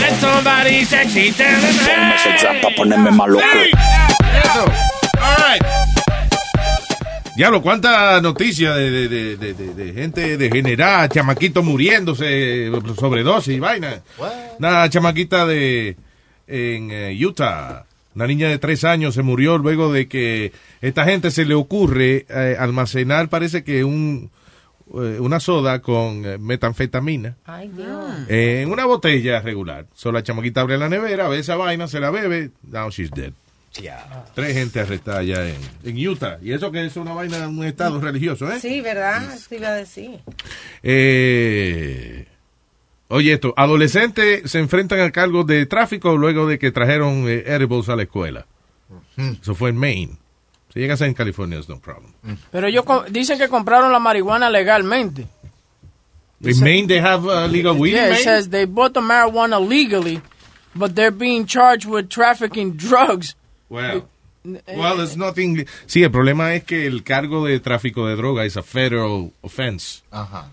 [0.00, 2.74] Let somebody sexy tell hey.
[2.76, 3.44] ponerme más loco.
[3.44, 4.64] Eso.
[5.20, 5.85] All right.
[7.36, 13.60] Diablo, cuánta noticia de, de, de, de, de- de gente degenerada, chamaquitos muriéndose, sobredosis y
[13.60, 14.00] vaina.
[14.58, 15.96] Una chamaquita de
[16.46, 17.84] en eh, Utah,
[18.14, 22.24] una niña de tres años se murió luego de que esta gente se le ocurre
[22.30, 24.30] eh, almacenar, parece que un
[24.94, 27.88] eh, una soda con metanfetamina Ay, Dios.
[28.28, 29.84] eh, en una botella regular.
[29.94, 33.32] Solo la chamaquita abre la nevera, ve esa vaina, se la bebe, now she's dead.
[34.34, 36.38] Tres gente arrestada ya en, en Utah.
[36.42, 38.60] Y eso que es una vaina, un estado religioso, ¿eh?
[38.60, 39.34] Sí, ¿verdad?
[39.34, 40.20] Eso iba a decir.
[40.82, 42.26] Eh,
[43.08, 47.88] oye, esto, adolescentes se enfrentan al cargo de tráfico luego de que trajeron eh, edibles
[47.88, 48.46] a la escuela.
[49.16, 50.16] Eso fue en Maine.
[50.72, 52.12] Si llegas en California, es no problem.
[52.50, 55.26] Pero ellos dicen que compraron la marihuana legalmente.
[56.40, 59.58] In Maine, they have uh, legal weed in Yeah, it says they bought the marijuana
[59.58, 60.20] legally,
[60.74, 63.34] but they're being charged with trafficking drugs.
[63.68, 64.08] Well,
[64.44, 65.66] well, there's nothing.
[65.86, 70.02] Sí, el problema es que el cargo de tráfico de droga es a federal offense.
[70.10, 70.50] Ajá.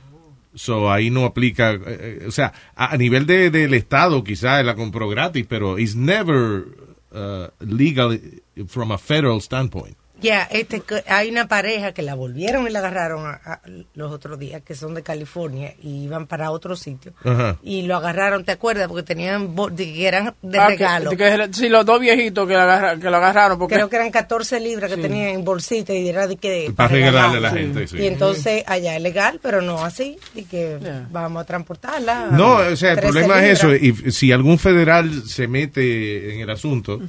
[0.56, 4.64] So ahí no aplica, eh, eh, o sea, a, a nivel de, del estado quizás
[4.64, 6.66] la compró gratis, pero it's never
[7.12, 8.20] uh, legal
[8.68, 9.98] from a federal standpoint.
[10.24, 13.62] Ya, este, que- hay una pareja que la volvieron y la agarraron a- a-
[13.94, 17.14] los otros días, que son de California y iban para otro sitio.
[17.24, 17.58] Ajá.
[17.62, 18.88] Y lo agarraron, ¿te acuerdas?
[18.88, 21.12] Porque tenían, que eran de Ah, regalo.
[21.12, 23.60] que- sí, los dos viejitos que, la agarra- que lo agarraron.
[23.60, 25.02] Porque Creo que eran 14 libras que Sí.
[25.02, 26.72] tenían en bolsita y era de que...
[26.76, 27.58] Para regalarle a la Sí.
[27.58, 27.98] gente, sí.
[27.98, 30.78] Y entonces allá es legal, pero no así, y que
[31.12, 32.28] vamos a transportarla.
[32.32, 33.76] No, o sea, el 13 problema es eso.
[33.76, 37.02] Y si algún federal se mete en el asunto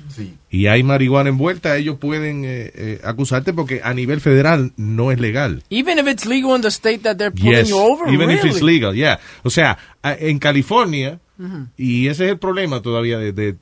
[0.51, 5.21] y hay marihuana envuelta, ellos pueden eh, eh, acusarte porque a nivel federal no es
[5.21, 5.63] legal.
[5.71, 8.45] even if it's legal in the state that they're pulling Yes, you over, even if
[8.45, 9.19] it's legal, yeah.
[9.43, 11.21] O sea, en California,
[11.77, 13.57] Y ese es el problema todavía de,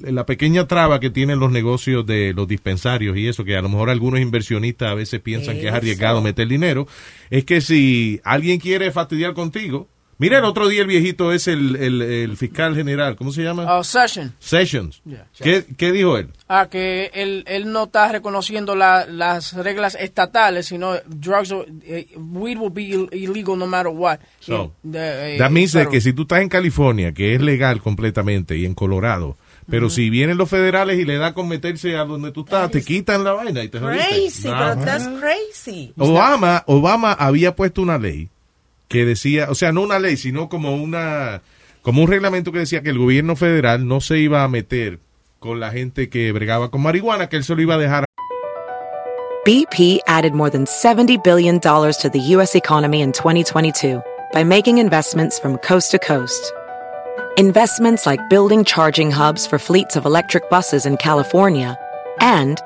[0.00, 3.68] la pequeña traba que tienen los negocios de los dispensarios y eso, que a lo
[3.68, 6.86] mejor algunos inversionistas a veces piensan que es arriesgado meter dinero,
[7.28, 9.88] es que si alguien quiere fastidiar contigo,
[10.18, 13.76] mira el otro día el viejito es el, el, el fiscal general, ¿cómo se llama?
[13.78, 14.34] Oh, Session.
[14.38, 15.00] Sessions.
[15.04, 15.26] Yeah.
[15.40, 16.28] ¿Qué, ¿Qué dijo él?
[16.48, 21.54] Ah, que él, él no está reconociendo la- las reglas estatales, sino drugs,
[21.84, 24.18] eh, weed will be ill- illegal no matter what.
[24.40, 27.40] So, De- eh, That means de pero- que si tú estás en California, que es
[27.40, 29.36] legal completamente, y en Colorado,
[29.70, 32.82] pero si vienen los federales y le da con meterse a donde tú estás, te
[32.82, 34.06] quitan la vaina y te jodiste.
[34.08, 34.74] Crazy, Ajá.
[34.74, 35.92] pero that's crazy.
[35.98, 38.30] Obama, Obama había puesto una ley
[38.88, 41.42] que decía, o sea, no una ley, sino como una
[41.82, 44.98] como un reglamento que decía que el gobierno federal no se iba a meter
[45.38, 48.04] con la gente que bregaba con marihuana, que él se lo iba a dejar
[49.46, 52.54] BP added more than $70 billion to the U.S.
[52.54, 54.02] economy in 2022
[54.34, 56.52] by making investments from coast to coast.
[57.38, 61.78] Investments like building charging hubs for fleets of electric buses in California
[62.20, 62.60] and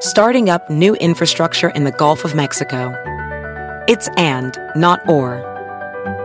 [0.00, 2.92] starting up new infrastructure in the Gulf of Mexico.
[3.88, 5.55] It's and, not or.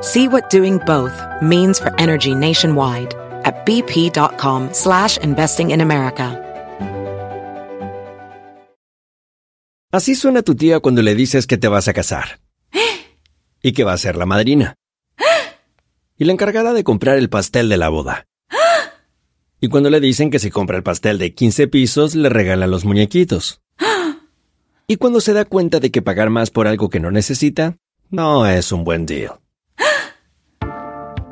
[0.01, 1.13] See what doing both
[1.43, 3.13] means for energy nationwide
[3.45, 6.39] at bp.com slash investing in America.
[9.91, 12.39] Así suena tu tía cuando le dices que te vas a casar.
[13.61, 14.73] Y que va a ser la madrina.
[16.17, 18.25] Y la encargada de comprar el pastel de la boda.
[19.61, 22.85] Y cuando le dicen que si compra el pastel de 15 pisos, le regalan los
[22.85, 23.61] muñequitos.
[24.87, 27.77] Y cuando se da cuenta de que pagar más por algo que no necesita,
[28.09, 29.41] no es un buen deal.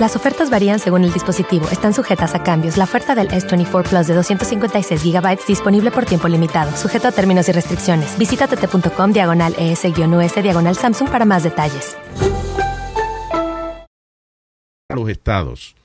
[0.00, 1.68] Las ofertas varían según el dispositivo.
[1.70, 2.78] Están sujetas a cambios.
[2.78, 7.50] La oferta del S24 Plus de 256 GB disponible por tiempo limitado, sujeto a términos
[7.50, 8.16] y restricciones.
[8.18, 11.98] Visita tt.com diagonal ES-US diagonal Samsung para más detalles.
[14.88, 15.76] a los estados.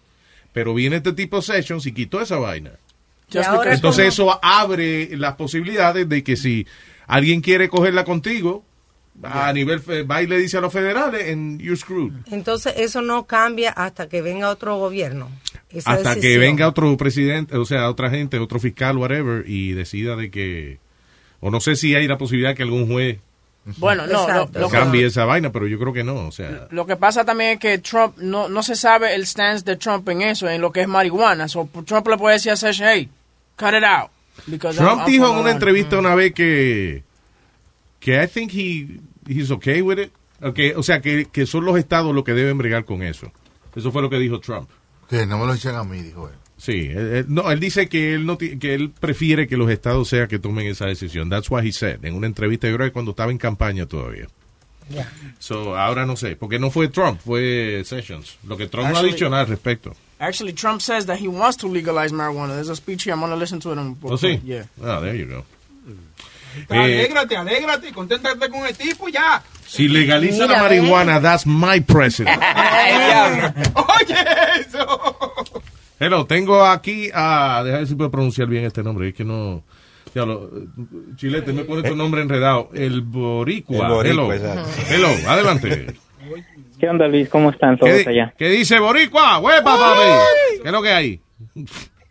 [0.54, 2.72] Pero viene este tipo de sessions y quitó esa vaina.
[3.30, 6.66] Entonces eso abre las posibilidades de que si
[7.06, 8.64] alguien quiere cogerla contigo,
[9.24, 9.80] a nivel,
[10.10, 12.14] va y le dice a los federales, and you're screwed.
[12.32, 15.30] Entonces eso no cambia hasta que venga otro gobierno.
[15.70, 20.16] Esa Hasta que venga otro presidente, o sea, otra gente, otro fiscal, whatever, y decida
[20.16, 20.80] de que,
[21.42, 23.20] o no sé si hay la posibilidad que algún juez
[23.78, 26.68] Bueno, no, lo, lo que- cambie esa vaina, pero yo creo que no, o sea.
[26.72, 30.08] Lo que pasa también es que Trump, no, no se sabe el stance de Trump
[30.10, 31.48] en eso, en lo que es marihuana.
[31.48, 33.10] So, Trump le puede decir a Session, hey,
[33.58, 34.12] cut it out.
[34.48, 37.04] I'm- Trump I'm dijo en una entrevista una vez que
[38.06, 40.12] que I think he he's okay with it.
[40.42, 43.32] Okay, o sea, que, que son los estados los que deben bregar con eso.
[43.76, 44.70] Eso fue lo que dijo Trump.
[45.10, 46.36] Que no me lo echen a mí, dijo él.
[46.58, 50.08] Sí, él- él- no, él dice que él no que él prefiere que los estados
[50.08, 51.30] sean que tomen esa decisión.
[51.30, 54.28] That's what he said en una entrevista yo creo que cuando estaba en campaña todavía.
[55.40, 58.38] So, ahora no sé, porque no fue Trump, fue Sessions.
[58.48, 59.96] Lo que Trump no ha Actually- dicho nada al respecto.
[60.20, 62.54] Actually, Trump says that he wants to legalize marijuana.
[62.54, 63.14] There's a speech here.
[63.14, 63.80] I'm going to listen to it.
[64.04, 64.40] ¿Oh, sí?
[64.46, 64.66] Yeah.
[64.82, 65.44] Ah, there you go.
[66.70, 69.42] Eh, Alégrate, alégrate, conténtate con el tipo ya.
[69.66, 72.40] si legaliza Mira, la marihuana, that's my president.
[73.76, 74.16] Oye,
[74.60, 75.44] eso.
[76.00, 77.62] Hello, tengo aquí a.
[77.64, 79.10] Deja ver si puedo pronunciar bien este nombre.
[79.10, 79.64] Es que no.
[80.14, 80.50] Diablo,
[81.18, 82.70] Chilete, me pone tu nombre enredado.
[82.74, 83.88] El Boricua.
[83.88, 84.66] El Boricua, Hello.
[84.90, 85.88] Hello, adelante.
[86.80, 87.28] ¿Qué onda, Luis?
[87.30, 88.34] ¿Cómo están ¿Qué, todos allá?
[88.38, 89.40] qué dice Boricua?
[89.40, 90.02] ¡Huepa, papi!
[90.62, 91.20] ¿Qué es lo que hay?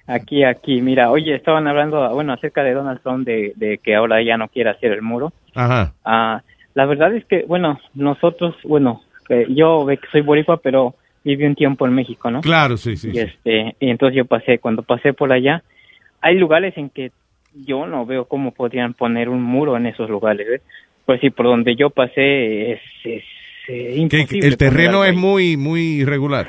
[0.07, 0.83] Aquí, aquí.
[0.83, 4.49] Mira, oye, estaban hablando, bueno, acerca de Donald Trump, de, de que ahora ya no
[4.49, 5.33] quiere hacer el muro.
[5.55, 5.95] Ajá.
[6.05, 6.43] Ah,
[6.75, 10.95] la verdad es que, bueno, nosotros, bueno, que yo soy boricua, pero
[11.25, 12.43] viví un tiempo en México, ¿no?
[12.43, 13.09] Claro, sí, sí.
[13.09, 13.19] Y sí.
[13.21, 15.63] este, y entonces yo pasé, cuando pasé por allá,
[16.21, 17.11] hay lugares en que
[17.55, 20.63] yo no veo cómo podrían poner un muro en esos lugares, ¿ves?
[21.07, 23.23] Pues sí, por donde yo pasé es, es,
[23.69, 24.41] eh, Que- imposible.
[24.41, 26.49] que el terreno es muy, muy irregular.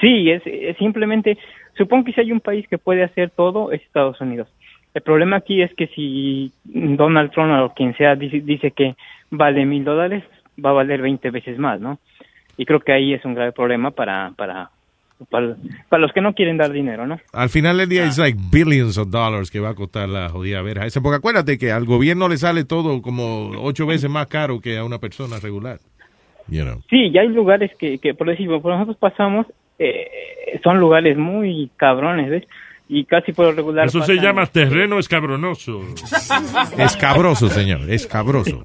[0.00, 1.36] Sí, es, es simplemente,
[1.78, 4.48] supongo que si hay un país que puede hacer todo, es Estados Unidos.
[4.94, 8.96] El problema aquí es que si Donald Trump o quien sea dice, dice que
[9.30, 10.24] vale mil dólares,
[10.62, 11.98] va a valer 20 veces más, ¿no?
[12.56, 14.70] Y creo que ahí es un grave problema para, para,
[15.30, 15.56] para,
[15.88, 17.20] para los que no quieren dar dinero, ¿no?
[17.32, 20.62] Al final del día es like billions of dollars que va a costar la jodida
[20.62, 21.00] verja esa.
[21.00, 24.84] Porque acuérdate que al gobierno le sale todo como ocho veces más caro que a
[24.84, 25.78] una persona regular.
[26.48, 26.80] You know.
[26.88, 29.46] Sí, y hay lugares que, que por decir, por nosotros pasamos,
[29.78, 32.44] eh, son lugares muy cabrones, ¿ves?
[32.90, 33.86] y casi por lo regular.
[33.86, 35.82] Eso se llama terreno escabronoso.
[36.78, 38.64] Escabroso, señor, escabroso.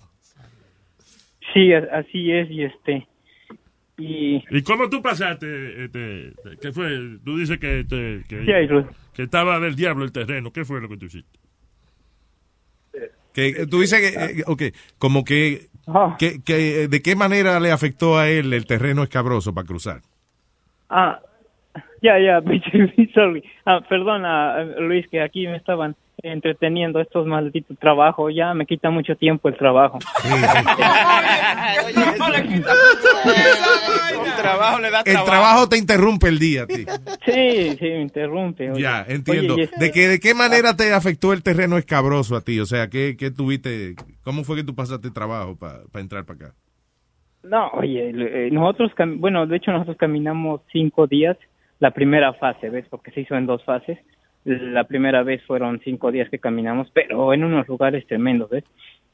[1.54, 3.08] Sí, a- así es, y este.
[3.98, 4.42] Y.
[4.50, 5.86] ¿Y cómo tú pasaste?
[5.86, 6.32] Este,
[6.62, 6.90] ¿Qué fue?
[7.24, 8.46] Tú dices que, te- que,
[9.16, 10.52] Sí, estaba del diablo el terreno.
[10.54, 11.40] ¿Qué fue lo que tú hiciste?
[13.34, 14.62] Que, eh, tú dices que, eh, ok,
[14.98, 15.68] como que,
[16.18, 20.02] que, que, ¿de qué manera le afectó a él el terreno escabroso para cruzar?
[20.96, 21.20] Ah,
[22.04, 22.40] ya, ya,
[23.16, 23.44] sorry.
[23.66, 28.32] Ah, perdona, Luis, que aquí me estaban entreteniendo estos malditos trabajos.
[28.36, 29.98] Ya me quita mucho tiempo el trabajo.
[34.38, 36.86] trabajo le da El trabajo te interrumpe el día, tío.
[37.26, 38.72] Sí, sí, me interrumpe.
[38.72, 38.82] oye.
[38.82, 39.56] Ya, entiendo.
[39.58, 42.60] Este- ¿De, qué, ¿De qué manera te afectó el terreno escabroso a ti?
[42.60, 43.96] O sea, ¿qué, qué tuviste?
[44.24, 46.56] ¿Cómo fue que tú pasaste trabajo para entrar para acá?
[47.44, 51.38] No, oye, eh, nosotros, bueno, de hecho nosotros caminamos cinco días
[51.80, 52.86] la primera fase, ¿ves?
[52.90, 54.00] Porque se hizo en dos fases.
[54.46, 58.64] La primera vez fueron cinco días que caminamos, pero en unos lugares tremendos, ¿ves?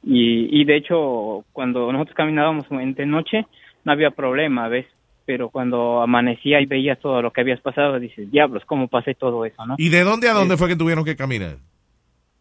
[0.03, 3.45] Y, y de hecho, cuando nosotros caminábamos en- de noche,
[3.83, 4.85] no había problema, ¿ves?
[5.25, 9.45] Pero cuando amanecía y veías todo lo que habías pasado, dices, diablos, ¿cómo pasé todo
[9.45, 9.75] eso, no?
[9.77, 11.57] ¿Y de dónde a dónde fue que tuvieron que caminar?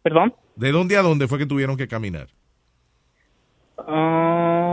[0.01, 0.33] ¿Perdón?
[0.55, 2.27] ¿De dónde a dónde fue que tuvieron que caminar?
[3.77, 4.68] Ah,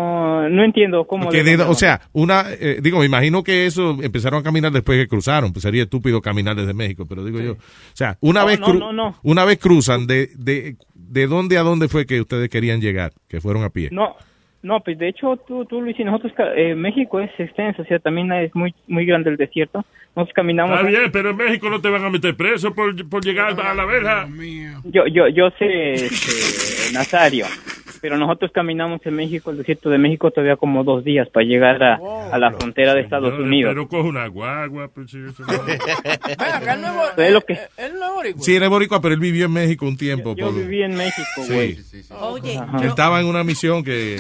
[0.49, 1.31] no entiendo cómo...
[1.31, 5.09] De o sea, una, eh, digo, me imagino que eso empezaron a caminar después que
[5.09, 7.57] cruzaron, pues sería estúpido caminar desde México, pero digo yo, o
[7.95, 9.17] sea, una No, vez no, cru- no, no.
[9.23, 13.13] una vez cruzan, de, de, ¿de dónde a dónde fue que ustedes querían llegar?
[13.29, 13.89] Que fueron a pie.
[13.93, 14.17] No,
[14.63, 17.85] no, pues de hecho tú, tú Luis, y nosotros, ca- eh, México es extenso, o
[17.85, 19.85] sea, también es muy muy grande el desierto.
[20.17, 20.75] Nosotros caminamos...
[20.79, 23.75] Está bien, pero en México no te van a meter preso por, por llegar a
[23.75, 24.27] la verja.
[24.85, 27.45] Yo, yo, yo sé, este, Nazario,
[28.07, 31.83] pero nosotros caminamos en México, el desierto de México, todavía como dos días para llegar
[31.83, 31.97] a,
[32.33, 33.73] a la frontera de Estados Yo, Unidos.
[33.73, 34.87] Pero cojo una guagua.
[34.95, 35.53] Pues, sí, eso no.
[36.39, 38.43] Acá, él no es bo- Es lo que- él- él no es boricua.
[38.45, 40.35] Sí, era boricua, pero él vivió en México un tiempo.
[40.37, 41.53] Yo por- viví en México, Sí.
[41.53, 41.79] güey.
[42.21, 44.19] Oye, que estaba en una misión que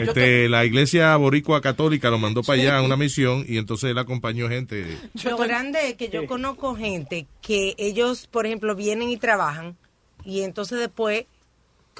[0.00, 3.98] este, la iglesia boricua católica lo mandó para allá a una misión y entonces él
[3.98, 4.84] acompañó gente.
[5.24, 9.76] Lo grande es que yo conozco gente que ellos, por ejemplo, vienen y trabajan
[10.24, 11.24] y entonces después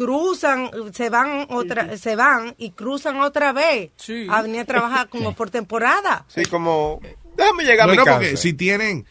[0.01, 3.91] cruzan, se van otra, se van y cruzan otra vez
[4.31, 6.25] a venir a trabajar como por temporada.
[6.27, 7.03] Sí, como,
[7.37, 8.19] déjame llegar Bueno, a mi casa.
[8.19, 9.05] porque si tienen,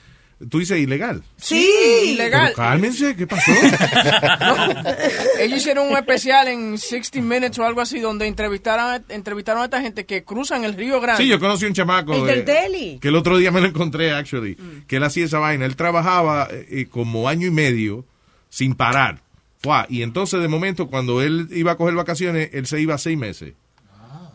[0.49, 1.23] tú dices ilegal.
[1.37, 1.69] Sí,
[2.05, 2.45] ilegal.
[2.45, 3.51] Pero cálmense, ¿qué pasó?
[5.39, 9.81] Ellos hicieron un especial en 60 Minutes o algo así donde entrevistaron, entrevistaron a esta
[9.81, 11.21] gente que cruzan el Río Grande.
[11.21, 12.15] Sí, yo conocí un chamaco.
[12.15, 12.99] El del eh, Delhi.
[12.99, 14.57] Que el otro día me lo encontré, actually.
[14.87, 15.67] Que él hacía esa vaina.
[15.67, 18.05] Él trabajaba eh, como año y medio
[18.49, 19.28] sin parar.
[19.59, 23.17] Fua, Y entonces, de momento, cuando él iba a coger vacaciones, él se iba seis
[23.17, 23.53] meses.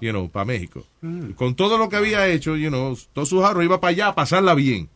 [0.00, 0.84] You know, para México.
[1.36, 4.14] Con todo lo que había hecho, you know, todos sus ahorros, iba para allá a
[4.14, 4.88] pasarla bien.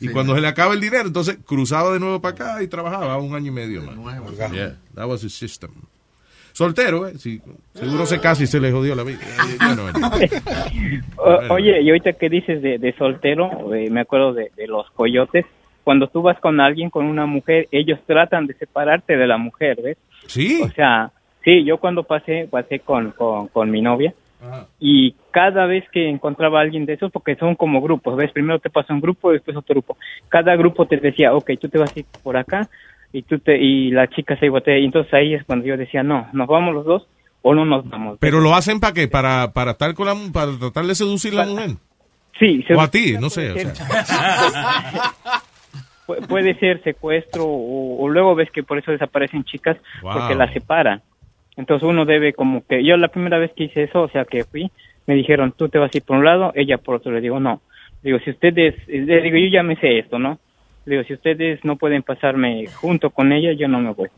[0.00, 3.18] Y cuando se le acaba el dinero, entonces cruzaba de nuevo para acá y trabajaba
[3.18, 3.96] un año y medio más.
[4.52, 5.72] Yeah, that was his system.
[6.52, 7.14] Soltero, ¿eh?
[7.18, 7.40] Sí,
[7.74, 9.18] seguro se casi se le jodió la vida.
[9.58, 10.10] Bueno, bueno.
[11.16, 14.88] O- oye, y ahorita que dices de, de soltero, eh, me acuerdo de, de los
[14.92, 15.44] coyotes.
[15.84, 19.80] Cuando tú vas con alguien, con una mujer, ellos tratan de separarte de la mujer,
[19.82, 19.98] ¿ves?
[20.26, 20.60] Sí.
[20.62, 21.10] O sea,
[21.44, 24.14] sí, yo cuando pasé, pasé con, con, con mi novia
[24.80, 28.32] y cada vez que encontraba a alguien de esos, porque son como grupos, ¿ves?
[28.32, 29.96] Primero te pasa un grupo, después otro grupo.
[30.28, 32.68] Cada grupo te decía, ok, tú te vas a ir por acá
[33.12, 35.76] y tú te, y la chica se iba a y entonces ahí es cuando yo
[35.76, 37.06] decía, no, nos vamos los dos
[37.42, 38.18] o no nos vamos.
[38.20, 39.08] Pero lo hacen para qué?
[39.08, 41.70] Para, para estar con la para tratar de seducir a la mujer.
[42.38, 43.52] Sí, O a ti, no sé.
[43.52, 43.72] O sea.
[46.06, 50.12] Pu- puede ser secuestro o, o luego ves que por eso desaparecen chicas Wow.
[50.14, 51.02] porque las separan.
[51.56, 54.44] Entonces uno debe como que yo la primera vez que hice eso, o sea que
[54.44, 54.70] fui,
[55.06, 57.12] me dijeron tú te vas a ir por un lado, ella por otro.
[57.12, 57.60] Le digo no.
[58.02, 60.38] Le digo si ustedes, le digo yo ya me sé esto, ¿no?
[60.86, 64.08] Le digo si ustedes no pueden pasarme junto con ella, yo no me voy.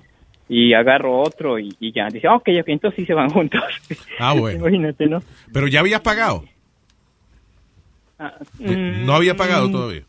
[0.49, 2.09] Y agarro otro y, y ya.
[2.09, 3.63] Dice, ok, ok, entonces sí se van juntos.
[4.19, 4.61] Ah, bueno.
[4.61, 5.21] Imagínate, ¿no?
[5.53, 6.45] Pero ya habías pagado.
[8.19, 10.03] Ah, No había pagado todavía.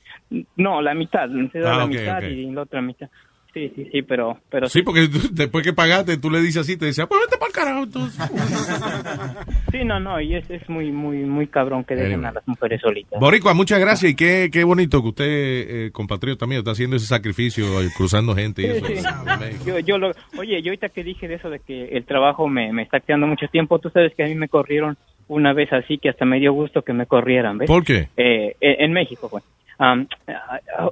[0.55, 3.07] No, la mitad, se da Ah, la mitad y la otra mitad.
[3.53, 4.37] Sí, sí, sí, pero...
[4.49, 7.37] pero Sí, porque tú- después que pagaste, tú le dices así, te decía, pues vete
[7.37, 8.19] para el carajo entonces.
[9.71, 12.79] Sí, no, no, y es, es muy, muy, muy cabrón que dejen a las mujeres
[12.81, 13.19] solitas.
[13.19, 17.07] Boricua, muchas gracias y qué, qué bonito que usted, eh, compatriota mío, está haciendo ese
[17.07, 18.85] sacrificio, eh, cruzando gente y Sí, eso.
[18.87, 19.65] sí.
[19.65, 22.71] Yo, yo lo, oye, yo ahorita que dije de eso de que el trabajo me,
[22.71, 24.97] me está quedando mucho tiempo, tú sabes que a mí me corrieron
[25.27, 27.67] una vez así que hasta me dio gusto que me corrieran, ¿ves?
[27.67, 28.07] ¿Por qué?
[28.15, 29.43] Eh, en en México, pues.
[29.79, 29.95] Ah,
[30.27, 30.89] ah,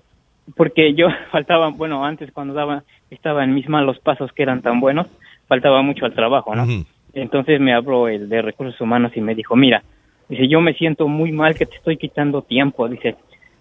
[0.55, 4.79] porque yo faltaba, bueno, antes cuando daba, estaba en mis malos pasos que eran tan
[4.79, 5.07] buenos,
[5.47, 6.65] faltaba mucho al trabajo, ¿no?
[7.13, 9.83] Entonces me habló el de recursos humanos y me dijo, mira,
[10.29, 13.15] dice, yo me siento muy mal que te estoy quitando tiempo, dice,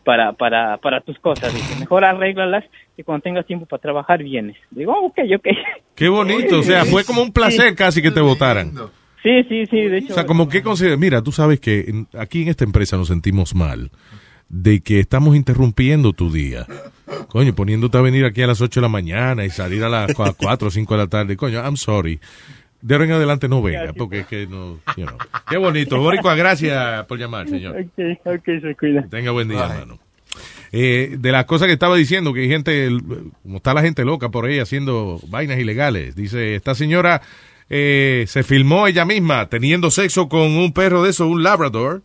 [0.05, 1.53] para, para, para tus cosas.
[1.53, 2.65] Dice, mejor arréglalas
[2.97, 4.57] y cuando tengas tiempo para trabajar vienes.
[4.71, 5.47] Digo, "Oh, ok, ok.
[5.95, 7.77] Qué bonito, o sea, fue como un placer Sí.
[7.77, 8.73] casi que te votaran.
[9.23, 10.13] Sí, sí, sí, de hecho.
[10.13, 13.07] O sea, como que considera, mira, tú sabes que en- aquí en esta empresa nos
[13.09, 13.91] sentimos mal
[14.53, 16.67] de que estamos interrumpiendo tu día.
[17.29, 20.13] Coño, poniéndote a venir aquí a las 8 de la mañana y salir a las
[20.15, 21.37] 4 o 5 de la tarde.
[21.37, 22.21] Coño, I'm sorry.
[22.81, 25.17] De ahora en adelante no venga, porque es que no, you know.
[25.49, 25.99] Qué bonito.
[25.99, 27.77] Boricua, gracias por llamar, señor.
[27.77, 29.07] Ok, ok, se cuida.
[29.09, 29.99] Tenga buen día, hermano.
[30.73, 32.89] Eh, de las cosas que estaba diciendo, que hay gente,
[33.43, 36.17] como está la gente loca por ahí haciendo vainas ilegales.
[36.17, 37.23] Dice, esta señora
[37.71, 42.03] eh, se filmó ella misma teniendo sexo con un perro de eso, un labrador,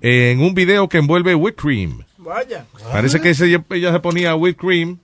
[0.00, 2.02] en un video que envuelve whipped cream.
[2.18, 2.66] Vaya.
[2.92, 4.98] Parece que ese- ella se ponía whipped cream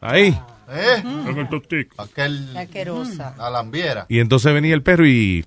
[0.00, 0.38] ahí.
[0.70, 1.02] ¿Eh?
[1.36, 2.02] El tostico.
[2.02, 2.54] Aquel.
[2.56, 3.34] Asquerosa.
[3.38, 4.04] La lambiera.
[4.08, 5.44] Y entonces venía el perro y...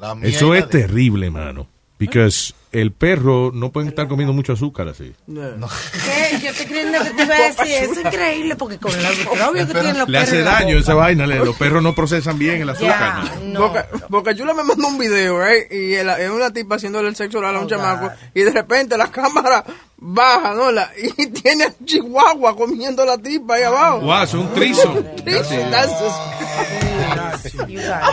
[0.00, 1.68] La Eso es de- terrible, mano.
[1.98, 5.12] Because el perro no puede estar comiendo mucho azúcar así.
[5.26, 6.38] ¿Qué?
[6.42, 9.72] Yo te creyendo que te iba a decir, es increíble porque con los microbios que
[9.74, 11.26] tienen los Le perros hace en la daño esa vaina.
[11.26, 13.24] le- los perros no procesan bien el azúcar.
[13.44, 13.60] ¿no?
[13.68, 15.70] Boca, Boca Chula me mandó un video, right?
[15.70, 18.10] Y el- es una tipa haciéndole el sexo oral a un chamaco.
[18.34, 19.64] Y de repente la cámara
[20.04, 20.72] baja, ¿no?
[20.72, 24.00] La, y tiene a Chihuahua comiendo la tipa ahí abajo.
[24.00, 24.92] Wow, es un trizo.
[25.24, 25.92] Trizo, that's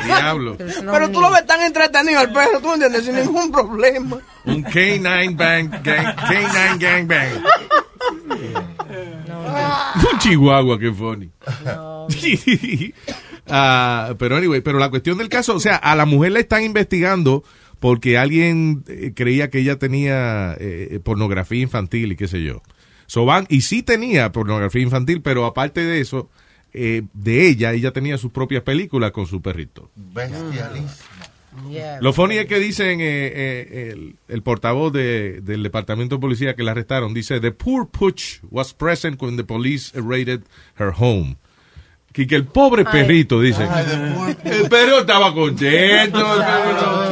[0.06, 0.58] Diablo.
[0.58, 3.06] Pero tú lo ves tan entretenido al perro, ¿tú entiendes?
[3.06, 4.18] Sin ningún problema.
[4.46, 7.44] Un K9 bang, gang, K9 gang bang.
[10.12, 11.30] Un chihuahua, qué funny.
[13.52, 16.62] Ah, pero anyway, pero la cuestión del caso, o sea, a la mujer la están
[16.62, 17.44] investigando
[17.80, 22.62] porque alguien eh, creía que ella tenía eh, pornografía infantil y qué sé yo.
[23.08, 26.30] So van, y sí tenía pornografía infantil, pero aparte de eso,
[26.74, 29.90] eh, de ella, ella tenía sus propias películas con su perrito.
[29.96, 30.90] Bestialísimo.
[32.00, 36.56] Lo funny es que dicen eh, eh, el, el portavoz de- del departamento de policía
[36.56, 40.42] que la arrestaron, dice, the poor pooch was present when the police raided
[40.80, 41.36] her home.
[42.14, 42.92] Que, que el pobre Ay.
[43.02, 43.64] perrito, dice.
[44.44, 46.20] El perro estaba contento.
[46.20, 46.36] el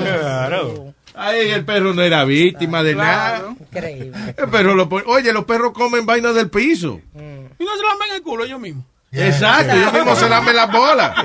[0.04, 3.56] perro no- Ay, el perro no era víctima de nada.
[3.60, 4.36] Increíble.
[4.38, 7.02] El perro lo Oye, los perros comen vainas del piso.
[7.16, 8.86] Y no se lamen el culo ellos mismos.
[9.10, 11.16] Exacto, ellos mismos se lamen las bolas.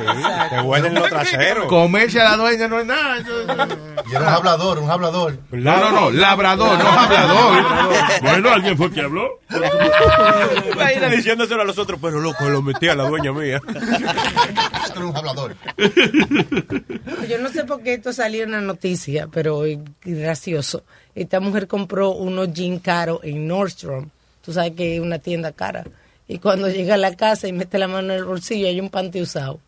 [0.51, 1.67] Te huelen los traseros.
[1.67, 3.19] Comerse a la dueña no es nada.
[4.07, 5.39] Y era un hablador, un hablador.
[5.51, 7.65] No, no, no, labrador, no hablador.
[8.23, 9.41] Bueno, alguien fue que habló.
[10.73, 13.61] Imagina diciéndoselo a los otros, pero loco, lo metí a la dueña mía.
[14.85, 15.57] Esto era un hablador.
[17.29, 20.85] Yo no sé por qué esto salió en la noticia, pero es gracioso.
[21.15, 24.09] Esta mujer compró unos jeans caros en Nordstrom.
[24.41, 25.85] Tú sabes que es una tienda cara.
[26.29, 28.91] Y cuando llega a la casa y mete la mano en el bolsillo, hay un
[28.91, 29.61] panty usado.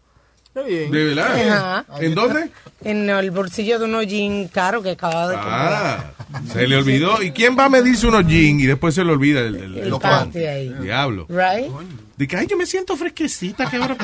[0.54, 1.48] ¿De verdad?
[1.50, 1.84] Ajá.
[2.00, 2.48] ¿En dónde?
[2.84, 6.14] En el bolsillo de unos jeans caros que acababa de comprar.
[6.32, 7.20] Ah, se le olvidó.
[7.22, 9.90] ¿Y quién va a medirse unos jeans y después se le olvida el, el, El
[9.90, 10.68] los panty ahí.
[10.80, 11.26] Diablo.
[11.28, 11.72] Right?
[12.16, 13.68] De que, ay, yo me siento fresquecita.
[13.68, 13.96] Que ahora...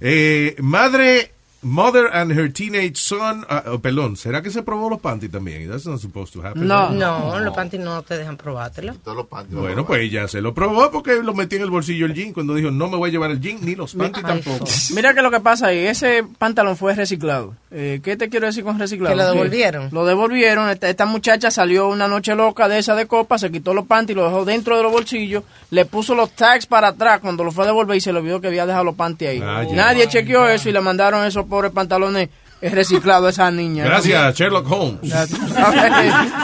[0.00, 1.32] eh, madre,
[1.66, 3.44] mother and her teenage son.
[3.48, 5.68] ah, oh, perdón, ¿será que se probó los panties también?
[5.68, 6.66] That's not supposed to happen.
[6.66, 8.94] No, no, los panties no te dejan probártelo.
[9.50, 12.54] Bueno, pues ella se lo probó porque lo metió en el bolsillo el jean cuando
[12.54, 14.64] dijo, no me voy a llevar el jean ni los panties tampoco.
[14.94, 17.54] Mira que lo que pasa ahí, ese pantalón fue reciclado.
[17.70, 19.14] Eh, ¿Qué te quiero decir con reciclado?
[19.14, 19.88] ¿Que lo devolvieron?
[19.92, 20.70] Lo devolvieron.
[20.70, 24.16] Esta, esta muchacha salió una noche loca de esa de copa, se quitó los panties,
[24.16, 27.64] lo dejó dentro de los bolsillos, le puso los tags para atrás cuando lo fue
[27.64, 29.40] a devolver y se le olvidó que había dejado los panties ahí.
[29.42, 29.64] Ah.
[29.72, 32.28] Nadie chequeó eso y le mandaron esos pobres pantalones
[32.60, 33.84] reciclados a esa niña.
[33.84, 35.00] Gracias, Sherlock Holmes.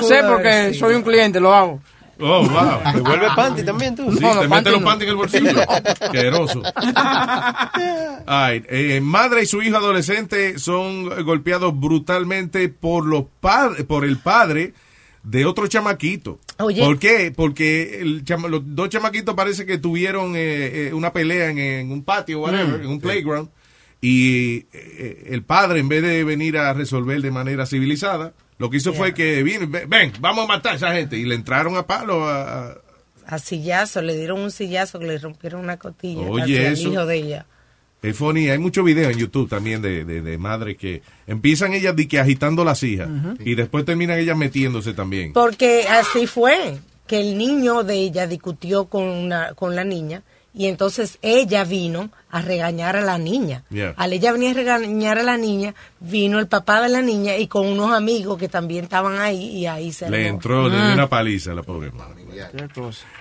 [0.08, 1.80] sé porque soy un cliente, lo hago.
[2.24, 2.92] Oh, wow.
[2.94, 4.12] ¿Devuelve panty también tú?
[4.12, 4.86] Sí, No, te mete los no.
[4.86, 5.60] panties en el bolsillo.
[6.12, 6.62] Queroso.
[8.26, 14.18] Ay, eh, madre y su hijo adolescente son golpeados brutalmente por los padres, por el
[14.18, 14.72] padre
[15.24, 16.38] de otro chamaquito.
[16.58, 16.84] Oye.
[16.84, 17.32] ¿Por qué?
[17.34, 21.90] Porque el chama- los dos chamaquitos parece que tuvieron eh, eh, una pelea en, en
[21.92, 22.82] un patio, whatever, Mm.
[22.84, 23.48] en un playground.
[24.04, 28.76] Y eh, el padre, en vez de venir a resolver de manera civilizada, lo que
[28.78, 31.16] hizo fue que vino, ven, vamos a matar a esa gente.
[31.16, 32.74] Y le entraron a palo a- a,
[33.26, 35.78] A sillazo, le dieron un sillazo que le rompieron una
[36.28, 36.88] Oye, el eso.
[36.92, 37.46] hijo de ella.
[38.02, 41.94] Es funny, hay muchos videos en YouTube también de, de, de madres que empiezan ellas
[41.94, 43.36] de que agitando las hijas Ujú.
[43.44, 45.32] y después terminan ellas metiéndose también.
[45.32, 50.24] Porque así fue, que el niño de ella discutió con, una, con la niña
[50.54, 53.62] y entonces ella vino a regañar a la niña.
[53.70, 53.94] Yeah.
[53.96, 57.46] Al ella venir a regañar a la niña, vino el papá de la niña y
[57.46, 60.28] con unos amigos que también estaban ahí y ahí se Le armó.
[60.36, 60.92] entró, le dio Mm.
[60.94, 62.22] una paliza a la pobre madre.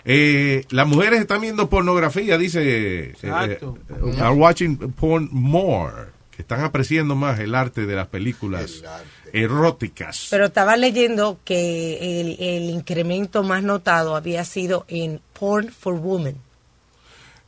[0.06, 2.60] Eh, las mujeres están viendo pornografía, dice.
[2.64, 3.78] eh, Exacto.
[3.90, 6.12] eh, are watching porn more.
[6.36, 8.82] Que están apreciando más el arte de las películas
[9.34, 10.28] eróticas.
[10.30, 16.36] Pero estaba leyendo que el, el incremento más notado había sido en porn for women.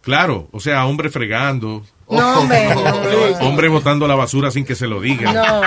[0.04, 1.84] Claro, o sea, hombre fregando.
[2.10, 3.48] No, hombre, no, no.
[3.48, 5.34] Hombre botando la basura sin que se lo digan.
[5.34, 5.64] No.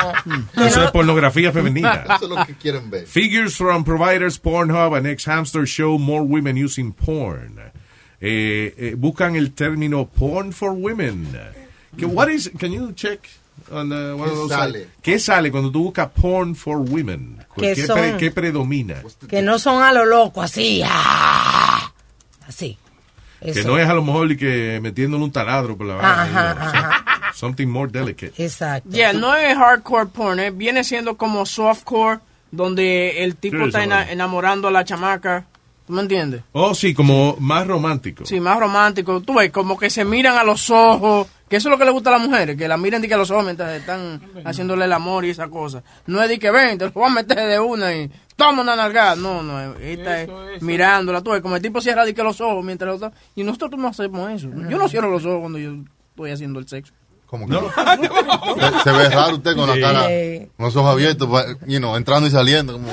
[0.67, 2.05] Eso es pornografía femenina.
[2.17, 3.07] Eso es lo que quieren ver.
[3.07, 7.59] Figures from providers Pornhub and ex-hamster show more women using porn.
[8.21, 11.27] Eh, eh, buscan el término porn for women.
[11.97, 13.27] Que, what is, can you check
[13.73, 14.87] on the, one ¿Qué of those sale?
[15.03, 17.39] ¿Qué sale cuando tú buscas porn for women?
[17.57, 19.03] ¿Qué ¿Qué, pre- qué predomina?
[19.29, 20.83] Que no son a lo loco, así.
[20.85, 21.91] ah,
[22.47, 22.79] Así.
[23.55, 25.99] Que no es a lo mejor y que metiéndole un taladro por la.
[25.99, 27.03] Ajá, ajá.
[27.35, 28.33] Something more delicate.
[28.43, 28.89] Exacto.
[28.91, 32.21] Yeah, no es hardcore porn, eh, viene siendo como softcore,
[32.51, 35.45] donde el tipo ¿Qué es está ena- enamorando a la chamaca.
[35.87, 36.43] ¿Tú me entiendes?
[36.53, 38.25] Oh, sí, como más romántico.
[38.27, 39.21] Sí, más romántico.
[39.21, 41.29] Tú ves, como que se miran a los ojos.
[41.49, 43.17] Que eso es lo que le gusta a las mujeres, que la miren de que
[43.17, 45.83] los ojos mientras están haciéndole el amor y esa cosa.
[46.07, 48.75] No es de que ven, te lo voy a meter de una y toma una
[48.75, 49.15] nalgada.
[49.15, 51.23] No, no, esta es mirándola.
[51.23, 53.13] Tú ves, como el tipo cierra de que los ojos mientras lo está.
[53.37, 54.51] Y nosotros no hacemos eso.
[54.69, 55.77] Yo no cierro los ojos cuando yo
[56.11, 56.93] estoy haciendo el sexo.
[57.39, 57.71] Como que no.
[58.57, 60.03] Se, se ve raro usted con la cara,
[60.57, 61.29] con los ojos abiertos,
[61.67, 62.89] you know, entrando y saliendo, como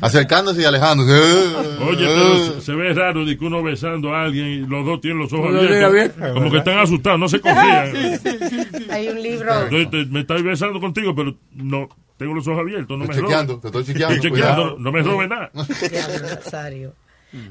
[0.00, 1.12] acercándose y alejándose.
[1.88, 5.00] Oye, pero se, se ve raro de que uno besando a alguien y los dos
[5.00, 6.32] tienen los ojos abiertos.
[6.34, 8.20] Como que están asustados, no se confían.
[8.90, 9.52] Hay un libro.
[10.10, 12.98] Me estoy besando contigo, pero no tengo los ojos abiertos.
[12.98, 15.50] No Estoy me chequeando, te estoy chequeando, Estoy chequeando, no me robe nada.
[15.90, 16.94] Diablo, Nazario.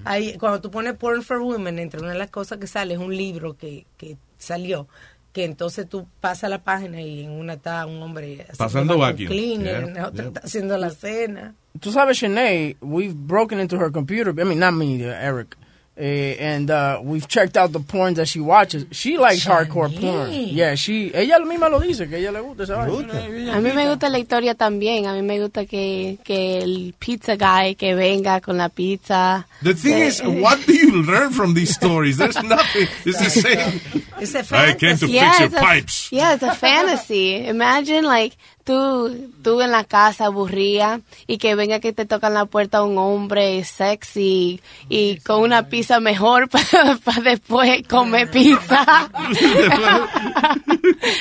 [0.03, 2.99] Hay- cuando tú pones Porn for Women, entre una de las cosas que sale es
[2.99, 4.87] un libro que, que salió,
[5.35, 9.25] que entonces tú pasas la página y en una está un hombre haciendo Pasando vacuum
[9.25, 9.27] vacuum.
[9.27, 10.27] cleaner, Yeah, en la otra yeah.
[10.29, 11.55] está haciendo la cena.
[11.81, 14.31] Tú sabes, Shanae, we've broken into her computer.
[14.39, 15.57] I mean, not me, Eric.
[15.97, 18.85] Eh, and uh, we've checked out the porn that she watches.
[18.91, 20.29] She likes hardcore porn.
[20.29, 23.13] Yeah, she, ella misma lo dice, que a ella le gusta esa vaina.
[23.55, 25.05] A mí me gusta la historia también.
[25.05, 29.47] A mí me gusta que, que el pizza guy que venga con la pizza.
[29.63, 32.17] The thing Eh, is, what do you learn from these stories?
[32.17, 32.87] There's nothing.
[33.05, 33.79] It's the same.
[34.19, 36.11] It's a I came to Yeah, fix your a- pipes.
[36.11, 37.45] Yeah, it's a fantasy.
[37.47, 38.35] Imagine like
[38.65, 42.83] tú, tú en la casa aburrida y que venga que te toca en la puerta
[42.83, 44.59] un hombre sexy
[44.89, 46.49] y con una pizza mejor
[47.03, 49.09] para después comer pizza.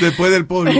[0.00, 0.70] Después del pollo.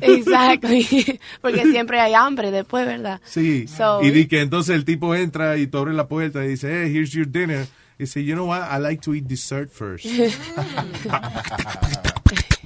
[0.00, 1.20] Exactly.
[1.40, 3.20] Porque siempre hay hambre después, ¿verdad?
[3.24, 3.66] Sí.
[3.68, 6.68] So- y di que entonces el tipo entra y tú abres la puerta y dice,
[6.84, 7.66] hey, here's your dinner.
[7.98, 8.62] Y dice, you know what?
[8.70, 10.06] I like to eat dessert first.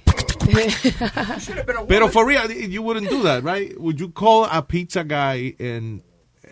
[1.89, 3.73] Pero for real, you wouldn't do that, right?
[3.81, 6.03] Would you call a pizza guy and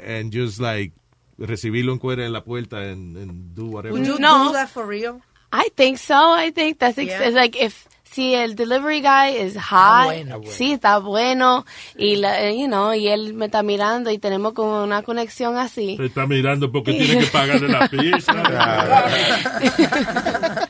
[0.03, 0.93] and just like
[1.39, 3.93] recibirlo en cuera en la puerta and, and do whatever?
[3.95, 4.49] Would you No.
[4.49, 5.21] do that for real?
[5.53, 6.15] I think so.
[6.15, 7.23] I think that's ex- Yeah.
[7.27, 10.41] it's like if si el delivery guy is hot, bueno.
[10.45, 11.65] sí está bueno
[11.97, 15.57] y la, eh, you know, y él me está mirando y tenemos como una conexión
[15.57, 15.97] así.
[15.97, 18.33] Se está mirando porque tiene que pagarle la pizza.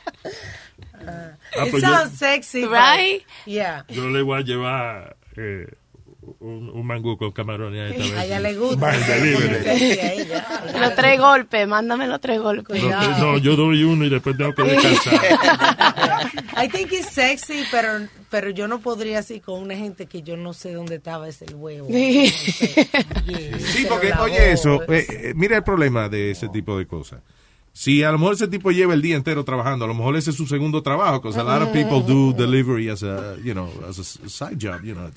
[1.61, 3.21] Ah, It pues yo- sounds sexy, but- Right?
[3.45, 3.85] Yeah.
[3.89, 5.67] Yo le voy a llevar eh,
[6.39, 8.13] un, un mangú con camarones a esta vez.
[8.13, 8.93] A ella le gusta.
[8.93, 10.27] Sexy.
[10.79, 12.81] Los tres golpes, mándame los tres golpes.
[12.83, 15.19] No, no, yo doy uno y después tengo que descansar.
[16.63, 20.37] I think it's sexy, pero, pero yo no podría así con una gente que yo
[20.37, 21.87] no sé dónde estaba ese huevo.
[21.89, 22.27] Sí.
[22.29, 27.21] Sí, porque, oye, eso, eh, eh, mira el problema de ese tipo de cosas.
[27.73, 30.31] Si a lo mejor ese tipo lleva el día entero trabajando, a lo mejor ese
[30.31, 33.69] es su segundo trabajo, because a lot of people do delivery as a, you know,
[33.87, 35.09] as a side job, you know.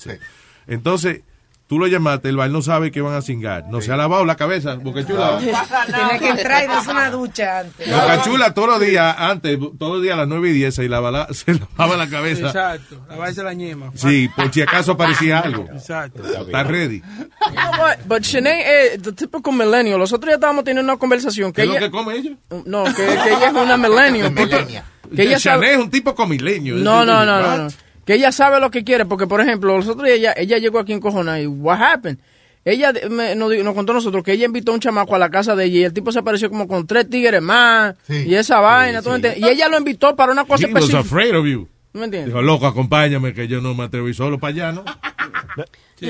[0.65, 1.21] Entonces,
[1.67, 3.65] tú lo llamaste, el baile no sabe que van a cingar.
[3.69, 5.37] No se ha lavado la cabeza, porque chula.
[5.39, 7.91] Tiene que entrar y darse una ducha antes.
[7.91, 10.87] Boca Chula todos los días, antes, todos los días a las 9 y 10 se
[10.89, 12.47] lavaba la, se lavaba la cabeza.
[12.47, 13.05] Exacto.
[13.09, 13.91] Lavarse la ñema.
[13.95, 15.67] Sí, por si acaso aparecía algo.
[15.73, 16.23] Exacto.
[16.23, 16.99] Está ready.
[16.99, 17.97] You know what?
[18.05, 19.97] But Shanae es the typical millennial.
[19.99, 21.51] Los otros días estábamos teniendo una conversación.
[21.51, 22.31] Que ¿Qué es lo ella, que come ella?
[22.65, 24.33] No, que, que ella es una millennial.
[24.35, 24.81] porque-
[25.15, 26.75] que ella Chanel sabe, es un tipo comileño.
[26.75, 27.67] no, no, no, no, no.
[28.05, 29.05] Que ella sabe lo que quiere.
[29.05, 32.19] Porque, por ejemplo, los otros días ella, ella llegó aquí en Cojona y what happened?
[32.63, 35.29] Ella me- nos, nos contó a nosotros que ella invitó a un chamaco a la
[35.29, 38.59] casa de ella y el tipo se apareció como con tres tigres más y esa
[38.59, 39.01] vaina.
[39.01, 39.41] ¿tú me entiendes?
[39.43, 40.99] Y ella lo invitó para una cosa He was específica.
[40.99, 41.67] afraid of you.
[41.91, 42.29] ¿Tú me entiendes?
[42.33, 44.83] Dijo, loco, acompáñame que yo no me atrevo a ir solo para allá, ¿no?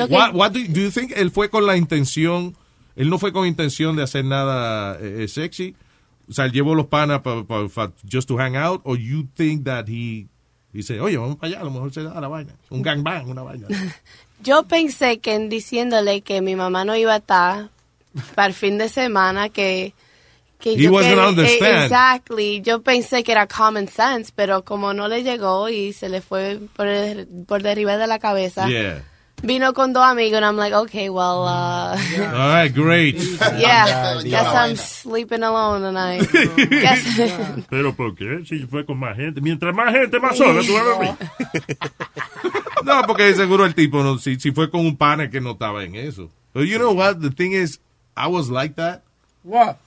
[0.10, 2.56] What, what do, do you think él fue con la intención,
[2.96, 5.76] él no fue con intención de hacer nada eh, sexy?
[6.28, 9.28] O sea, él llevó los panas pa, pa- fa- just to hang out, or you
[9.36, 10.26] think that he
[10.78, 12.54] dice, oye, vamos para allá, a lo mejor se da la vaina.
[12.70, 13.68] Un gangbang, una vaina.
[14.44, 17.70] Yo pensé que en diciéndole que mi mamá no iba a estar
[18.36, 19.94] para el fin de semana, que...
[20.60, 21.84] que He yo wasn't quería- understand.
[21.86, 22.62] Exactly.
[22.62, 26.60] Yo pensé que era common sense, pero como no le llegó y se le fue
[26.76, 29.04] por, el- por derriba de la cabeza, Yeah.
[29.44, 31.96] Vino con dos amigos, and I'm like, okay, well, uh,
[32.34, 33.16] All right, great.
[33.58, 36.28] yeah, guess I'm sleeping alone tonight.
[36.70, 38.46] Guess- Pero ¿por qué?
[38.46, 39.42] Si fue con más gente.
[39.42, 42.84] Mientras más gente, más sola tú vas a.
[42.84, 45.84] No, porque seguro el tipo, no, si, si fue con un pana que no estaba
[45.84, 46.30] en eso.
[46.54, 47.20] But you know what?
[47.20, 47.80] The thing is,
[48.16, 49.02] I was like that.
[49.44, 49.78] What?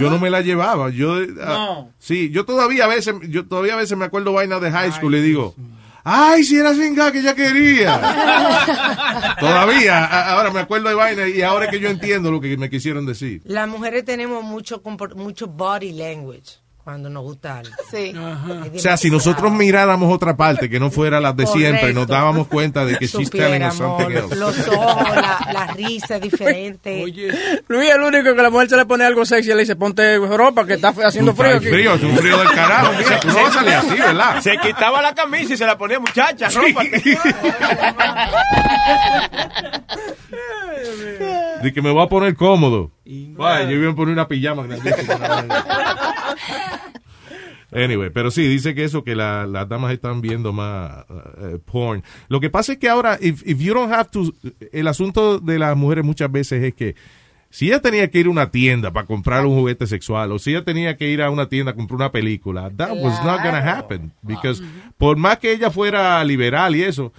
[0.00, 0.90] Yo no me la llevaba.
[0.90, 1.92] Yo, ah, No.
[2.00, 5.14] sí, yo todavía a veces, yo todavía a veces me acuerdo vainas de high school
[5.14, 5.54] y digo,
[6.10, 8.00] ay, si era singa que ella quería.
[9.40, 12.56] todavía, a- ahora me acuerdo de vainas y ahora es que yo entiendo lo que
[12.56, 13.42] me quisieron decir.
[13.44, 14.82] Las mujeres tenemos mucho,
[15.16, 17.74] mucho body language cuando nos gusta algo.
[17.90, 18.14] Sí.
[18.16, 22.46] O sea, si nosotros miráramos otra parte que no fuera las de siempre, nos dábamos
[22.48, 24.36] cuenta de que she's telling us something Supiéramos, else.
[24.36, 27.04] los ojos, la, la risa es diferente.
[27.68, 29.76] Luis es el único que la mujer se le pone algo sexy y le dice,
[29.76, 31.56] ponte ropa que está haciendo frío.
[31.56, 31.68] aquí".
[31.68, 32.92] frío, es un frío del carajo.
[32.98, 34.40] Mira, tú no vas a salir así, ¿verdad?
[34.42, 37.18] Se quitaba la camisa y se la ponía, muchacha, rómpate.
[41.62, 42.90] De que me voy a poner cómodo.
[43.36, 45.18] Vaya, yo iba a poner una pijama grandísima.
[47.70, 52.02] Anyway, pero sí, dice que eso, que la- las damas están viendo más uh, porn.
[52.28, 54.32] Lo que pasa es que ahora, if, if you don't have to,
[54.72, 56.94] el asunto de las mujeres muchas veces es que
[57.50, 60.50] si ella tenía que ir a una tienda para comprar un juguete sexual, o si
[60.50, 63.58] ella tenía que ir a una tienda a comprar una película, that was not gonna
[63.58, 64.12] happen.
[64.22, 64.62] Because
[64.98, 67.12] por más que ella fuera liberal y eso,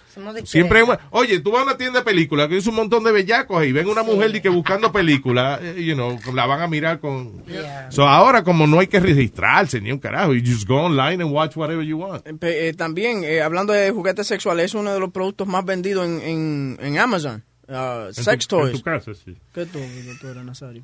[0.44, 3.60] siempre, oye, tú vas a una tienda de películas, que es un montón de bellacos
[3.60, 7.00] ahí, ven una mujer y que buscando películas, eh, you know, la van a mirar
[7.00, 7.44] con...
[7.90, 11.32] So ahora como no hay que registrarse ni un carajo, you just go online and
[11.32, 12.24] watch whatever you want.
[12.42, 16.22] Eh, también, eh, hablando de juguetes sexuales, es uno de los productos más vendidos en,
[16.22, 17.44] en, en Amazon.
[17.70, 18.72] Uh, sex tu- toys.
[18.72, 19.38] En tu casa, sí.
[19.54, 20.84] ¿Qué tú, doctora Nazario?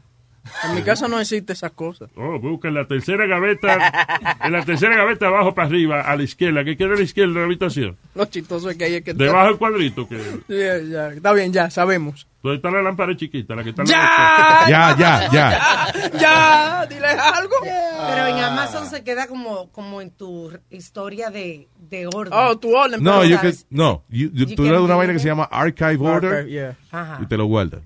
[0.64, 2.10] En mi casa no existe esas cosas.
[2.16, 6.24] Oh, busca en la tercera gaveta, en la tercera gaveta abajo para arriba, a la
[6.24, 6.64] izquierda.
[6.64, 7.98] ¿Qué queda a la izquierda de la habitación?
[8.14, 9.14] Lo chistoso es que ahí es que...
[9.14, 10.08] Debajo del cuadrito.
[10.08, 10.18] que
[10.48, 12.28] Ya, ya, está bien, ya, sabemos.
[12.44, 13.56] ¿Dónde está la lámpara chiquita?
[13.56, 14.70] La que está en la ¡Ya!
[14.70, 16.10] Ya, ya, ya.
[16.20, 16.86] ¡Ya!
[16.86, 17.56] Dile algo.
[17.64, 22.32] Pero en Amazon se queda como, como en tu historia de, de orden.
[22.36, 23.02] Oh, tu orden.
[23.02, 25.20] No, pero yo sabes- que, no, you- you- You tú le das una vaina que
[25.20, 26.52] se llama Archive Order Archive,
[26.92, 27.18] yeah.
[27.20, 27.80] Y te lo guarda.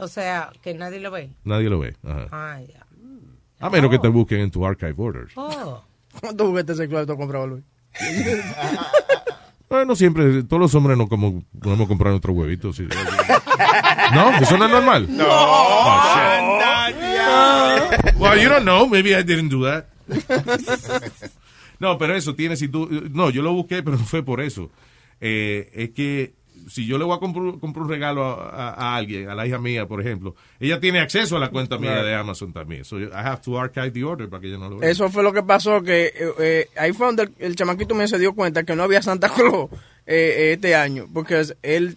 [0.00, 1.30] O sea, que nadie lo ve.
[1.44, 1.94] Nadie lo ve.
[2.04, 2.26] Ajá.
[2.30, 2.86] Ah, ya.
[3.60, 5.32] A menos que te busquen en tu Archive Orders.
[5.36, 5.82] Oh.
[6.20, 7.64] ¿Cuántos juguetes sexuales tú has comprado, Luis?
[9.68, 12.76] Bueno, siempre, todos los hombres no, como, no hemos comprado nuestros huevitos.
[12.76, 12.86] sí.
[14.12, 14.30] ¿No?
[14.36, 15.06] ¿Eso no es normal?
[15.08, 15.24] No.
[15.26, 18.14] Oh, shit.
[18.18, 18.86] Well, you don't know.
[18.86, 19.86] Maybe I didn't do that.
[21.78, 24.70] No, pero eso tiene, si tú, no, yo lo busqué, pero no fue por eso.
[25.20, 26.34] Eh, es que
[26.68, 29.46] si yo le voy a comprar, comprar un regalo a, a- a alguien, a la
[29.46, 32.84] hija mía, por ejemplo, ella tiene acceso a la cuenta mía de Amazon también.
[32.84, 34.88] So I have to archive the order para que ella no lo vea.
[34.90, 38.06] Eso fue lo que pasó, que eh, eh, ahí fue donde el, el chamaquito me
[38.08, 39.76] se dio cuenta que no había Santa Claus eh,
[40.06, 41.96] eh, este año, porque él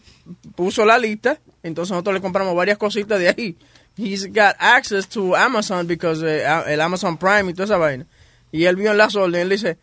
[0.55, 3.55] puso la lista, entonces nosotros le compramos varias cositas de ahí.
[3.97, 8.05] He's got access to Amazon because eh, el Amazon Prime y toda esa vaina.
[8.51, 9.77] Y él vio en las órdenes, él dice,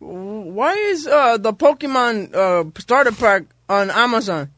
[0.00, 4.50] why is uh, the Pokemon uh, starter pack on Amazon?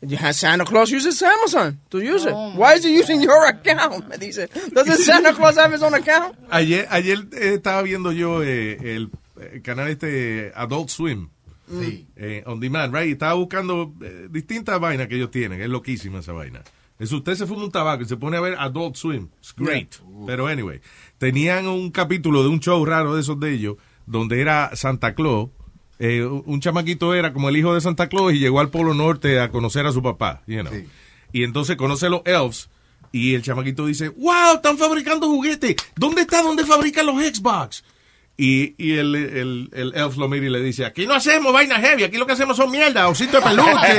[0.00, 2.32] You have Santa Claus uses Amazon to use it.
[2.32, 4.08] Why is he using your account?
[4.08, 6.36] Me dice, doesn't Santa Claus have his own account?
[6.50, 9.10] Ayer, ayer eh, estaba viendo yo eh, el,
[9.62, 11.30] canal este Adult Swim.
[12.16, 13.08] Eh, on demand, right?
[13.08, 15.60] Y estaba buscando eh, distintas vainas que ellos tienen.
[15.60, 16.62] Es loquísima esa vaina.
[16.98, 19.28] Es usted se fuma un tabaco y se pone a ver Adult Swim.
[19.38, 19.96] It's great.
[20.26, 20.80] Pero anyway,
[21.18, 25.50] tenían un capítulo de un show raro de esos de ellos, donde era Santa Claus.
[25.98, 29.40] Eh, un chamaquito era como el hijo de Santa Claus y llegó al Polo Norte
[29.40, 30.72] a conocer a su papá, you know.
[31.32, 32.70] Y entonces conoce a los elves
[33.10, 35.76] y el chamaquito dice, wow, están fabricando juguetes.
[35.96, 37.82] ¿Dónde está donde fabrican los Xbox?
[38.40, 41.80] Y, y el, el, el elf lo mira y le dice, aquí no hacemos vaina
[41.80, 43.98] heavy, aquí lo que hacemos son mierda, osito de peluche,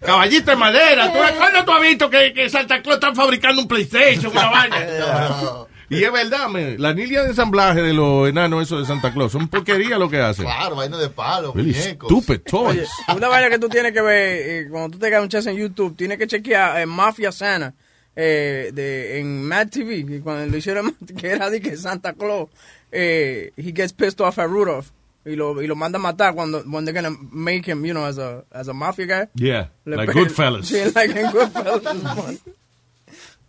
[0.00, 1.12] caballito de madera.
[1.12, 4.76] ¿Tú, ¿Cuándo tú has visto que, que Santa Claus está fabricando un PlayStation, una vaina?
[5.92, 9.32] Y es verdad, man, la línea de ensamblaje de los enanos esos de Santa Claus
[9.32, 10.44] son porquería lo que hacen.
[10.44, 12.08] Claro, vaina de palo, Really muñecos.
[12.10, 12.88] stupid toys.
[13.08, 15.56] Oye, una vaina que tú tienes que ver, eh, cuando tú te un chance en
[15.56, 17.74] YouTube, tienes que chequear eh, Mafia Santa
[18.16, 22.48] eh, de, en Mad TV, que cuando lo hicieron, que era de que Santa Claus,
[22.90, 24.90] eh, he gets pissed off at Rudolph.
[25.24, 28.04] Y lo, y lo manda a matar cuando when they're gonna make him, you know,
[28.04, 29.28] as a, as a mafia guy.
[29.36, 30.62] Yeah, Le like Goodfellas.
[30.72, 32.40] Sí, like in Goodfellas.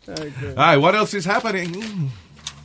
[0.07, 0.53] Okay.
[0.57, 2.11] Ay, what else is happening?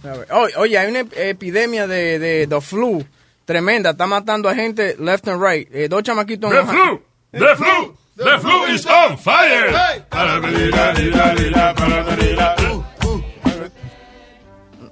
[0.04, 3.04] A ver, Oye, oye, hay una ep- epidemia de, de, de flu
[3.44, 3.90] tremenda.
[3.90, 5.68] Está matando a gente left and right.
[5.74, 6.50] Eh, dos chamaquitos.
[6.50, 6.98] The en Ohio-
[7.32, 9.70] flu, the flu, the flu is on fire.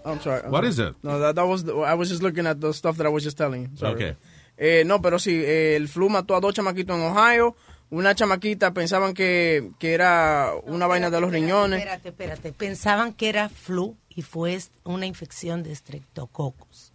[0.04, 0.48] I'm sorry.
[0.48, 0.94] What is it?
[1.02, 3.24] No, that, that was the, I was just looking at the stuff that I was
[3.24, 3.68] just telling you.
[3.76, 3.94] Sorry.
[3.94, 4.16] Okay.
[4.58, 7.56] Eh, no, pero sí, eh, el flu mató a dos chamaquitos en Ohio.
[7.90, 11.80] Una chamaquita pensaban que, que era una vaina de los riñones.
[11.80, 12.52] Espérate, espérate.
[12.52, 16.92] Pensaban que era flu y fue una infección de estreptococos.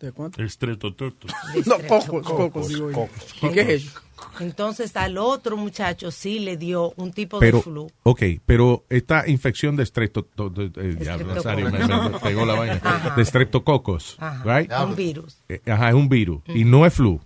[0.00, 0.42] ¿De cuánto?
[0.42, 1.30] Estreptococcus.
[1.66, 3.08] No, cocos, cocos, digo yo.
[3.42, 4.00] ¿Y qué es eso?
[4.40, 7.90] Entonces al otro muchacho sí le dio un tipo Pero, de flu.
[8.02, 11.34] ok, pero esta infección de estrepto, to- de- de- ya, Estreptococcus.
[11.44, 14.70] Nazario, me, me- me pegó la vaina, de streptococos, Ajá, right?
[14.72, 15.38] un virus.
[15.48, 16.42] Eh, Ajá, es un virus.
[16.48, 17.20] Y no es flu.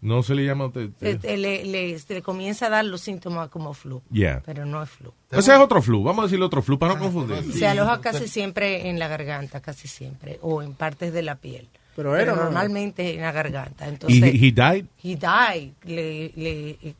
[0.00, 0.22] No.
[0.22, 0.70] Se le llama...
[0.72, 4.00] te- te- Se- le, le- se le comienza a dar los síntomas como flu.
[4.12, 4.42] Yeah.
[4.46, 5.12] Pero no es flu.
[5.30, 7.52] Ese es otro flu, vamos a decirle otro flu para no confundir.
[7.52, 11.68] Se aloja casi siempre en la garganta, casi siempre, o en partes de la piel.
[11.96, 12.44] Pero era, ¿no?
[12.44, 13.86] normalmente en la garganta.
[13.86, 14.84] ¿Y Entonces, he, he died?
[15.02, 15.72] he died.
[15.84, 16.94] Le- le-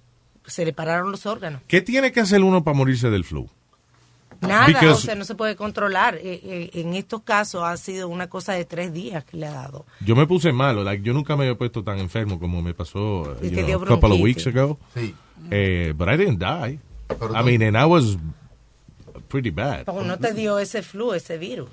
[0.44, 1.60] se le pararon los órganos.
[1.68, 3.48] ¿Qué tiene que hacer uno para morirse del flu?
[4.40, 6.14] Nada, Because- o sea, no se puede controlar.
[6.16, 9.52] Eh, eh, en estos casos ha sido una cosa de tres días que le ha
[9.52, 9.84] dado.
[10.00, 13.22] Yo me puse malo, like, yo nunca me había puesto tan enfermo como me pasó
[13.32, 14.78] a couple of weeks ago.
[14.94, 15.14] Sí.
[15.50, 16.78] Eh, but I didn't die.
[17.08, 18.16] Pero I mean, and I was
[19.28, 19.84] pretty bad.
[19.84, 21.70] Porque no te dio ese flu, ese virus.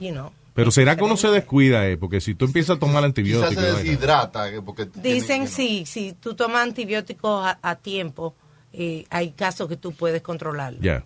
[0.00, 0.32] You know.
[0.54, 3.54] Pero será que uno se descuida, eh, porque si tú empiezas a tomar Quizás antibióticos...
[3.64, 4.48] se deshidrata.
[4.50, 8.34] eh, Porque Dicen sí, si tú tomas antibióticos a, a tiempo,
[8.72, 10.80] eh, hay casos que tú puedes controlarlo.
[10.80, 10.96] Ya.
[10.96, 11.04] But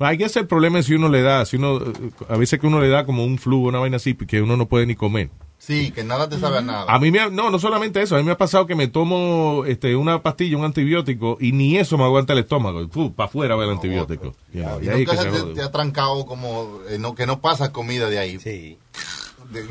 [0.00, 1.80] I guess el problema es si uno le da, si uno,
[2.28, 4.66] a veces que uno le da como un flu, una vaina así, que uno no
[4.66, 5.30] puede ni comer.
[5.58, 6.84] Sí, que nada te sabe a nada.
[6.92, 8.86] A mí me ha- no, no solamente eso, a mí me ha pasado que me
[8.86, 12.86] tomo este una pastilla, un antibiótico, y ni eso me aguanta el estómago.
[13.16, 14.34] Para afuera va el antibiótico.
[14.52, 17.24] Know, y Y ahí nunca que se te, te ha trancado como eh, no, que
[17.26, 18.38] no pasa comida de ahí.
[18.40, 18.76] Sí.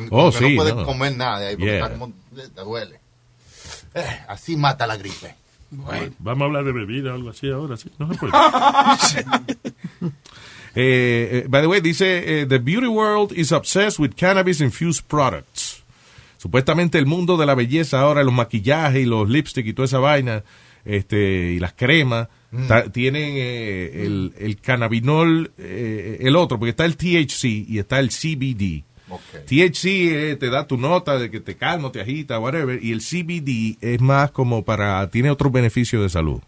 [0.10, 0.84] Oh, que sí, no puedes no.
[0.86, 1.86] comer nada de ahí porque Yeah.
[1.86, 2.08] está como,
[2.38, 3.00] eh, te duele.
[3.94, 5.36] Eh, así mata la gripe.
[6.20, 7.90] Vamos a hablar de bebida o algo así ahora, sí.
[8.00, 8.34] No se puede.
[10.76, 15.84] Eh, eh, by the way, dice, eh, the beauty world is obsessed with cannabis-infused products.
[16.40, 20.00] Supuestamente el mundo de la belleza ahora, los maquillajes y los lipstick y toda esa
[20.00, 20.44] vaina,
[20.84, 22.92] este, y las cremas, Mm.
[22.92, 28.84] tienen eh, el, el cannabinol, el otro, porque está el THC y está el CBD.
[29.46, 33.00] THC eh, te da tu nota de que te calma, te agita, whatever, y el
[33.00, 36.42] CBD es más como para, tiene otros beneficios de salud.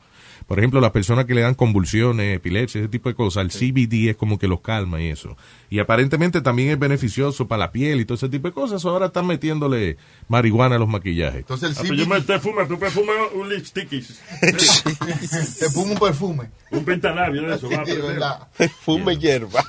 [0.47, 4.09] Por ejemplo, las personas que le dan convulsiones, epilepsia, ese tipo de cosas, el CBD
[4.11, 5.35] es como que los calma y eso.
[5.72, 8.85] Y aparentemente también es beneficioso para la piel y todo ese tipo de cosas.
[8.85, 9.97] Ahora están metiéndole
[10.27, 11.39] marihuana a los maquillajes.
[11.39, 14.22] Entonces el Ah, pero yo me te fuma, tú perfumas un lipstickies.
[15.59, 16.49] Te fumo un perfume.
[16.72, 17.67] Un pentalabio de eso.
[17.69, 18.05] va Sí, aprender.
[18.05, 18.47] ¿verdad?
[18.81, 19.63] Fume hierba.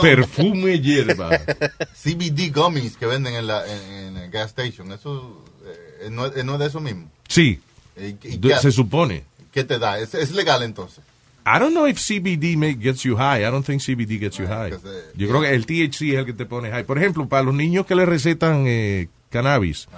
[0.00, 1.30] Perfume hierba.
[2.02, 4.92] CBD gummies que venden en la en, en el gas station.
[4.92, 5.44] Eso
[6.02, 7.10] eh, no, es- no es de eso mismo.
[7.28, 7.60] Sí,
[7.96, 9.24] ¿Y, y de- qué, se supone.
[9.52, 9.98] Qué te da?
[9.98, 11.04] ¿Es, es legal entonces?
[11.46, 13.40] I don't know if CBD make, gets you high.
[13.40, 14.70] I don't think CBD gets you high.
[15.14, 16.84] Yo creo que el THC es el que te pone high.
[16.84, 19.88] Por ejemplo, para los niños que le recetan eh, cannabis,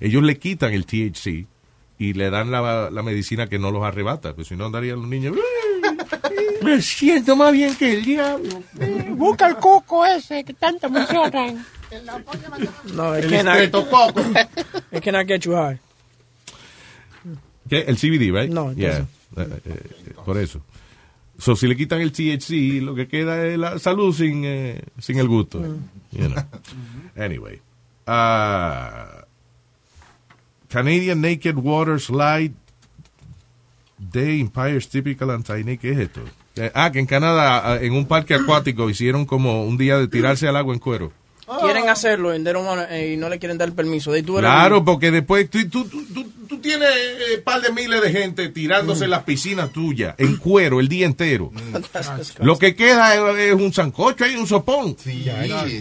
[0.00, 1.46] ellos le quitan el THC
[1.98, 4.34] y le dan la, la medicina que no los arrebata.
[4.34, 5.36] Pues si no andarían los niños.
[6.62, 8.62] Me siento más bien que el diablo.
[9.10, 11.64] Busca el coco ese que tanto mencionan.
[12.94, 13.38] No, es El que.
[14.92, 15.78] Es que get you high.
[17.72, 17.84] ¿Qué?
[17.88, 18.50] El CBD, right?
[18.52, 19.06] No, Yeah.
[19.34, 20.60] Eh, eh, por eso.
[21.38, 25.18] So, si le quitan el THC, lo que queda es la salud sin, eh, sin
[25.18, 25.58] el gusto.
[26.10, 26.44] You know.
[27.16, 27.62] Anyway.
[28.06, 29.22] Uh,
[30.68, 32.52] Canadian Naked Water Slide
[33.96, 36.20] Day Empire's Typical Anti ¿Qué es esto?
[36.56, 40.46] Eh, ah, que en Canadá, en un parque acuático, hicieron como un día de tirarse
[40.46, 41.10] al agua en cuero.
[41.62, 44.12] Quieren hacerlo eh, y no le quieren dar el permiso.
[44.12, 46.88] Claro, porque después tú, tú, tú, tú- tú tienes
[47.36, 51.04] un par de miles de gente tirándose en las piscinas tuyas, en cuero, el día
[51.06, 51.50] entero.
[52.40, 54.96] Lo que queda es, es un sancocho y un sopón.
[54.98, 55.24] Sí,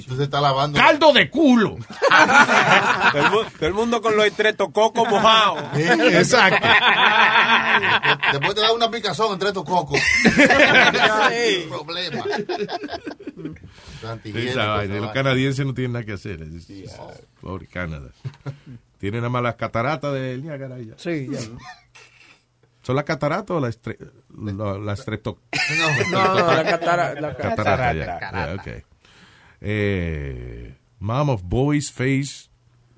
[0.07, 0.77] tú se está lavando.
[0.77, 1.77] ¡Caldo de culo!
[3.11, 5.63] todo, el, mu- todo el mundo con los estreptococos mojados.
[5.77, 6.67] Exacto.
[8.31, 9.99] Después te da una picazón entre estos cocos.
[11.69, 12.23] problema.
[14.23, 16.41] Esa vaina, Los canadienses no tienen nada que hacer.
[16.41, 16.91] Es- es-
[17.39, 18.09] Pobre Canadá.
[19.01, 20.93] Tienen nada más las cataratas del Niágara y ya.
[20.97, 21.39] Sí, ya.
[22.83, 23.97] ¿Son las cataratas o la, estre
[24.37, 25.37] la, la estrepto-
[26.11, 27.93] No, no, la catara- la catarata?
[27.93, 28.05] ya.
[28.19, 28.45] catarata.
[28.45, 28.83] Yeah, okay.
[29.59, 32.47] Eh, mom of boys face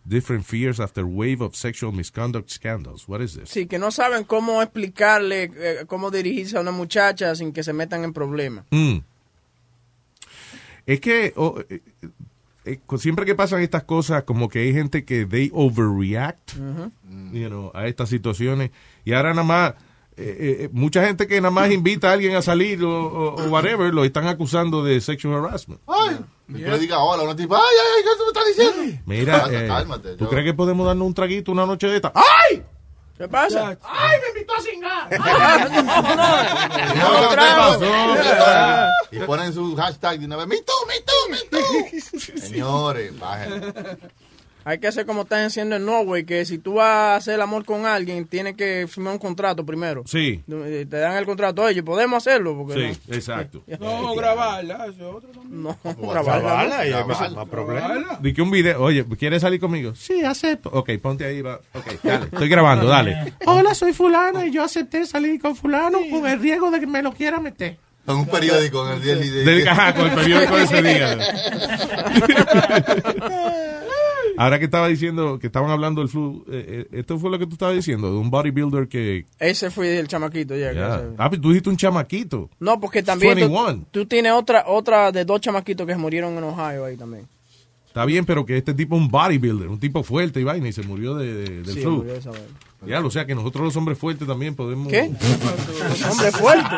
[0.05, 3.07] different fears after wave of sexual misconduct scandals.
[3.07, 3.49] What is this?
[3.49, 7.71] Sí, que no saben cómo explicarle, eh, cómo dirigirse a una muchacha sin que se
[7.73, 8.65] metan en problemas.
[8.71, 8.97] Mm.
[10.85, 11.61] Es que oh,
[12.65, 16.53] eh, siempre que pasan estas cosas, como que hay gente que they overreact
[17.31, 18.71] you know, a estas situaciones.
[19.05, 19.73] Y ahora nada más,
[20.15, 23.49] eh, eh, mucha gente que nada más invita a alguien a salir o, o- o
[23.49, 25.81] whatever, lo están acusando de sexual harassment.
[26.49, 28.73] Y tú le digas hola a una tipa, ay, ay, ay, ¿qué tú me estás
[28.75, 29.01] diciendo?
[29.05, 31.95] Mira, Cálmate, eh, cálmate, ¿tú yo- crees que podemos darnos un traguito una noche de
[31.95, 32.11] esta?
[32.15, 32.61] ¡Ay!
[33.23, 33.77] ¿Qué pasa?
[33.83, 35.09] ¡Ay, me invitó a cingar!
[36.93, 37.79] No, ¿qué trago.
[37.79, 38.91] pasó?
[39.11, 42.39] Y ponen su hashtag de una vez, me too, me too, me too.
[42.41, 43.73] Señores, bajen.
[44.65, 47.41] Hay que hacer como están haciendo en Norway, que si tú vas a hacer el
[47.41, 50.03] amor con alguien, tienes que firmar un contrato primero.
[50.05, 50.41] Sí.
[50.49, 52.55] Eh, Te dan el contrato, oye, podemos hacerlo.
[52.55, 53.63] Porque Sí, exacto.
[53.79, 55.63] No, grabarla, eso otro también.
[55.63, 58.17] No, grabarla, y y no es problema.
[58.21, 59.93] Di que un video, oye, ¿quieres salir conmigo?
[59.95, 60.69] Sí, acepto.
[60.71, 61.59] Ok, ponte ahí, va.
[61.73, 63.33] Ok, dale, estoy grabando, dale.
[63.45, 67.01] Hola, soy fulana y yo acepté salir con fulano con el riesgo de que me
[67.01, 67.77] lo quiera meter.
[68.05, 71.17] En un periódico, en el día de Del- ajá, con el periódico de ese día.
[74.37, 77.45] Ahora que estaba diciendo, que estaban hablando del flu, eh, eh, esto fue lo que
[77.45, 79.25] tú estabas diciendo, de un bodybuilder que...
[79.39, 80.69] Ese fue el chamaquito, ya.
[80.71, 80.95] que Ya.
[80.95, 82.49] ese- Ah, pero tú dijiste un chamaquito.
[82.59, 83.85] No, porque también tú, 21.
[83.91, 87.27] tú tienes otra otra de dos chamaquitos que se murieron en Ohio ahí también.
[87.87, 90.73] Está bien, pero que este tipo es un bodybuilder, un tipo fuerte y vaina, y
[90.73, 91.97] se murió de, de- del Sí, flu.
[91.97, 92.31] murió de esa.
[92.87, 94.87] Ya, o sea que nosotros los hombres fuertes también podemos...
[94.91, 95.01] ¿Qué?
[96.11, 96.75] Hombre fuerte.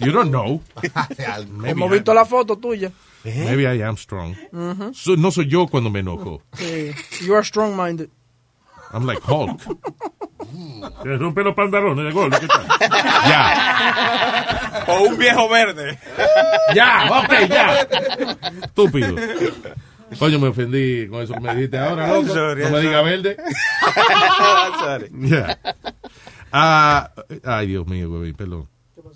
[0.00, 0.60] You don't know.
[1.52, 2.90] Maybe Hemos visto la foto tuya.
[3.24, 4.34] Maybe I am strong.
[4.52, 4.94] Ujú.
[4.94, 6.40] So- no soy yo cuando me enojo.
[6.54, 6.92] Sí.
[7.26, 8.08] You are strong-minded.
[8.92, 9.60] I'm like Hulk.
[11.02, 12.30] Te rompe los pantalones de gol.
[12.30, 12.66] ¿qué tal?
[13.28, 14.84] Ya.
[14.88, 15.98] O un viejo verde.
[16.74, 17.86] Ya, ok, ya.
[18.64, 19.14] Estúpido.
[20.18, 22.28] Coño, me ofendí con eso que me dijiste ahora, loco.
[22.32, 23.36] sorry, no me diga verde.
[24.80, 25.10] Sorry.
[25.12, 25.58] Ya.
[26.50, 27.10] Ah,
[27.44, 28.68] ay, Dios mío, huevín, perdón.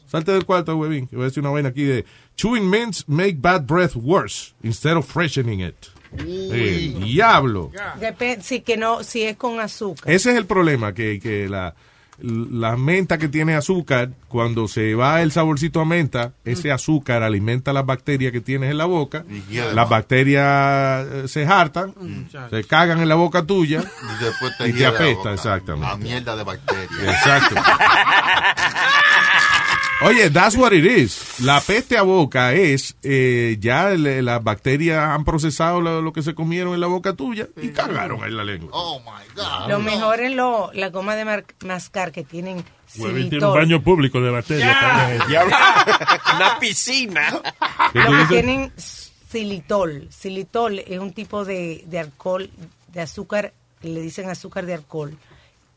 [0.07, 1.07] Salte del cuarto, huevín.
[1.07, 2.05] que Voy a decir una vaina aquí de
[2.37, 5.75] chewing mints make bad breath worse instead of freshening it.
[6.19, 7.71] Eh, diablo.
[7.99, 10.13] Depende, sí, que no, si es con azúcar.
[10.13, 11.75] Ese es el problema, que, que la,
[12.21, 17.73] la menta que tiene azúcar, cuando se va el saborcito a menta, ese azúcar alimenta
[17.73, 19.25] las bacterias que tienes en la boca.
[19.75, 21.95] Las bacterias eh, se hartan,
[22.51, 23.83] se cagan en la boca tuya
[24.21, 25.33] Y después te, y te hiede la apesta, boca.
[25.33, 25.89] exactamente.
[25.89, 26.91] La mierda de bacterias.
[27.05, 27.55] Exacto.
[30.05, 31.41] Oye, that's what it is.
[31.41, 36.23] La peste a boca es, eh, ya le- las bacterias han procesado lo, lo que
[36.23, 38.71] se comieron en la boca tuya y cagaron en la lengua.
[38.73, 39.69] Oh my God.
[39.69, 42.65] Lo mejor es lo, la goma de mar- mascar que tienen
[42.97, 44.77] Huevín tiene un baño público de bacterias.
[44.79, 45.47] también.
[46.37, 47.41] Una piscina.
[47.95, 48.73] Lo que tienen
[49.31, 50.09] xilitol.
[50.11, 52.51] Xilitol es un tipo de, de alcohol,
[52.89, 53.53] de azúcar,
[53.83, 55.17] le dicen azúcar de alcohol,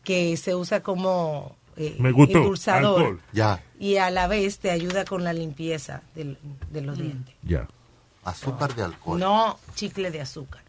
[0.03, 2.99] que se usa como eh, Me gustó, endulzador.
[3.02, 3.22] alcohol.
[3.34, 3.61] Ya.
[3.80, 6.38] Y a la vez te ayuda con la limpieza del-
[6.72, 7.35] de los dientes.
[7.43, 7.68] Ya.
[8.23, 9.19] Azúcar de alcohol.
[9.19, 10.61] No chicle de azúcar.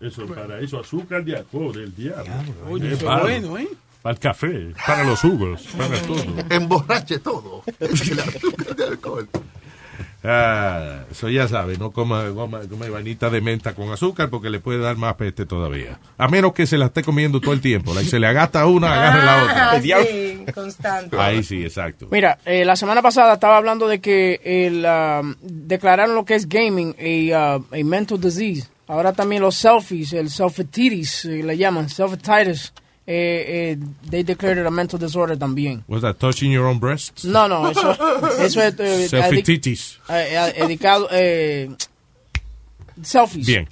[0.00, 2.32] Eso, para eso, azúcar de alcohol, el diablo.
[2.68, 3.68] Oye, qué para- bueno, ¿eh?
[4.02, 6.24] Para el café, para los jugos, para todo.
[6.50, 7.62] Emborrache todo.
[7.80, 9.28] El azúcar de alcohol.
[10.26, 14.58] Ah, eso ya sabe, no coma, coma, coma vainita de menta con azúcar porque le
[14.58, 15.98] puede dar más peste todavía.
[16.16, 17.92] A menos que se la esté comiendo todo el tiempo.
[17.92, 19.70] like, se le agasta una, agarre la otra.
[19.72, 21.16] Ah, sí, constante.
[21.18, 22.08] Ahí sí, exacto.
[22.10, 26.48] Mira, eh, la semana pasada estaba hablando de que el, um, declararon lo que es
[26.48, 26.96] gaming
[27.32, 28.68] a, uh, a mental disease.
[28.86, 32.72] Ahora también los selfies, el selfititis, eh, le llaman selfititis,
[33.06, 33.78] eh, eh,
[34.10, 35.84] they declared it a mental disorder también.
[35.88, 37.24] Was that touching your own breasts?
[37.24, 37.92] No, no, eso,
[38.40, 38.74] eso es...
[38.80, 39.98] eh, Selfititis.
[40.08, 41.70] adic- eh, eh, dedicado, eh,
[43.02, 43.46] selfies.
[43.46, 43.68] Bien.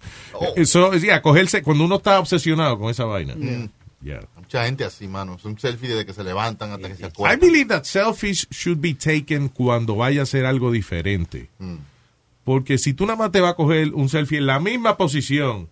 [0.56, 3.34] Eso, sí, acogerse cuando uno está obsesionado con esa vaina.
[3.36, 3.68] Mm.
[4.04, 4.20] Yeah.
[4.36, 5.36] Mucha gente así, mano.
[5.36, 7.40] Es un selfie desde que se levantan hasta que se I acuestan.
[7.40, 11.48] believe that selfies should be taken cuando vaya a hacer algo diferente.
[11.58, 11.76] Mm.
[12.44, 15.68] Porque si tú nada más te vas a coger un selfie en la misma posición,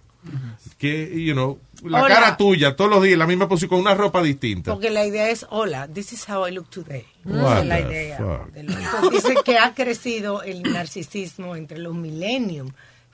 [0.78, 2.15] que, you know, la Hola.
[2.15, 4.73] cara tuya todos los días la misma posición con una ropa distinta.
[4.73, 7.05] Porque la idea es, hola, this is how I look today.
[7.24, 8.20] Esa es la idea.
[9.11, 12.70] Dice que ha crecido el narcisismo entre los millennium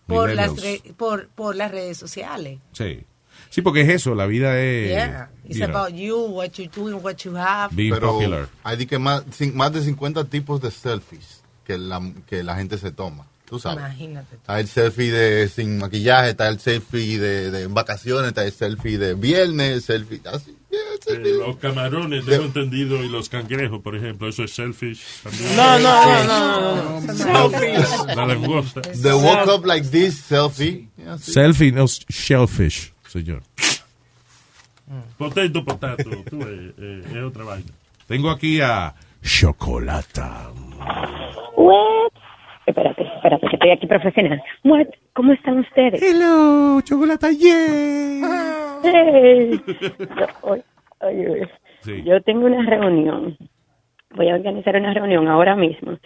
[0.06, 0.82] por las, Millennials.
[0.84, 2.58] re- por, por las redes sociales.
[2.72, 3.04] Sí.
[3.50, 4.88] Sí, porque es eso, la vida es...
[4.88, 5.30] yeah.
[5.44, 7.74] It's you know, about you, what you're doing, what you have.
[7.74, 8.48] being Pero popular.
[8.64, 9.22] hay que más,
[9.54, 13.26] más de 50 tipos de selfies que la, que la gente se toma.
[13.48, 13.78] Tú sabes.
[13.78, 14.36] Imagínate.
[14.36, 18.98] Está el selfie de sin maquillaje, está el selfie de, de vacaciones, está el selfie
[18.98, 20.56] de viernes, el selfie así.
[21.06, 25.00] Eh, los camarones, tengo entendido, y los cangrejos, por ejemplo, eso es selfish.
[25.22, 25.56] también.
[25.56, 27.50] No, no, no, no, no, no.
[27.50, 28.16] Selfies.
[28.16, 28.82] La langosta.
[28.82, 30.88] The woke up like this selfie.
[31.18, 33.42] Selfie, no shellfish, señor.
[35.16, 37.70] Potato, potato, tú, eh, eh, es otra vaina.
[38.06, 40.52] Tengo aquí a Chocolata.
[41.56, 42.12] What?
[42.66, 44.42] Espérate, espérate, que estoy aquí profesional.
[44.64, 44.86] What?
[45.14, 46.02] ¿Cómo están ustedes?
[46.02, 48.80] Hello, Chocolata, yeah.
[48.82, 49.60] Hey.
[49.98, 50.62] Yo, oye,
[51.00, 51.48] oye,
[51.82, 52.02] Sí.
[52.04, 53.36] yo tengo una reunión
[54.14, 55.98] voy a organizar una reunión ahora mismo.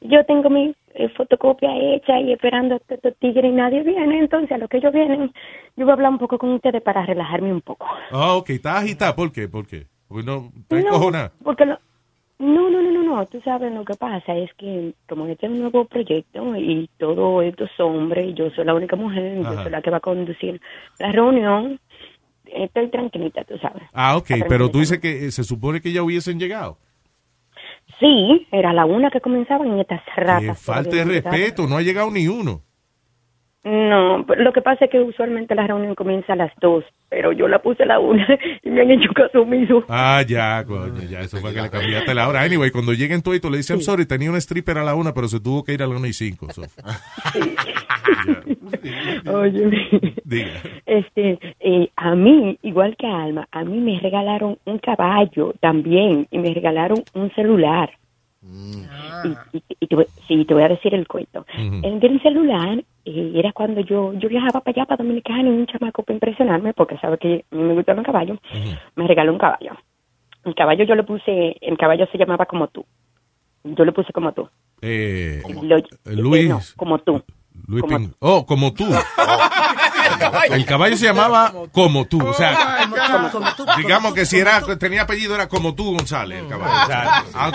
[0.00, 4.20] Yo tengo mi eh, fotocopia hecha y esperando a que estos tigres y nadie viene,
[4.20, 5.32] entonces a lo que ellos vienen,
[5.76, 7.84] yo voy a hablar un poco con ustedes para relajarme un poco.
[8.12, 9.16] Ah, ok, está agitada.
[9.16, 9.48] ¿Por qué?
[9.48, 9.86] ¿Por qué?
[10.06, 11.32] Porque no, está No, encojonada.
[11.42, 11.78] porque lo-
[12.38, 15.52] no, no, no, no, no, tú sabes lo que pasa es que como este es
[15.52, 19.70] un nuevo proyecto y todos estos hombres, y yo soy la única mujer, yo soy
[19.70, 20.60] la que va a conducir
[20.98, 21.80] la reunión,
[22.44, 23.82] estoy tranquilita, tú sabes.
[23.92, 26.78] Ah, ok, pero tú dices que eh, se supone que ya hubiesen llegado.
[27.98, 30.62] Sí, era la una que comenzaban y estas Qué ratas.
[30.62, 32.62] falta de respeto, no ha llegado ni uno.
[33.70, 37.32] No, pero lo que pasa es que usualmente la reunión comienza a las dos, pero
[37.32, 38.26] yo la puse a la una
[38.62, 39.84] y me han hecho caso omiso.
[39.88, 42.40] Ah, ya, coño, ya, eso fue que le cambiaste la hora.
[42.42, 44.94] Anyway, cuando lleguen tú y tú le dices, I'm sorry, tenía una stripper a la
[44.94, 46.46] una, pero se tuvo que ir a la una y cinco.
[46.52, 46.62] so.
[49.32, 50.48] Oye, Diga.
[50.86, 56.26] este, eh, a mí, igual que a Alma, a mí me regalaron un caballo también
[56.30, 57.90] y me regalaron un celular.
[58.42, 61.44] Y, y- y te, voy- sí, te voy a decir el cuento.
[61.54, 61.80] Ujú.
[61.86, 65.66] El del celular eh, era cuando yo yo viajaba para allá, para Dominicana, y un
[65.66, 68.38] chamaco para impresionarme, porque sabe que a mí me gustan los caballos,
[68.96, 69.72] me regaló un caballo.
[70.44, 72.84] El caballo yo le puse, el caballo se llamaba como tú.
[73.64, 74.48] Yo le puse como tú.
[74.80, 75.78] Eh, Lo-
[76.14, 76.44] Luis.
[76.44, 77.22] eh, no, como tú.
[77.66, 78.84] Luis Como Oh, como tú.
[80.50, 82.26] El caballo se llamaba como tú.
[82.26, 82.88] O sea,
[83.76, 87.24] digamos que si era tenía apellido era como tú, González, el caballo.
[87.34, 87.52] Ah.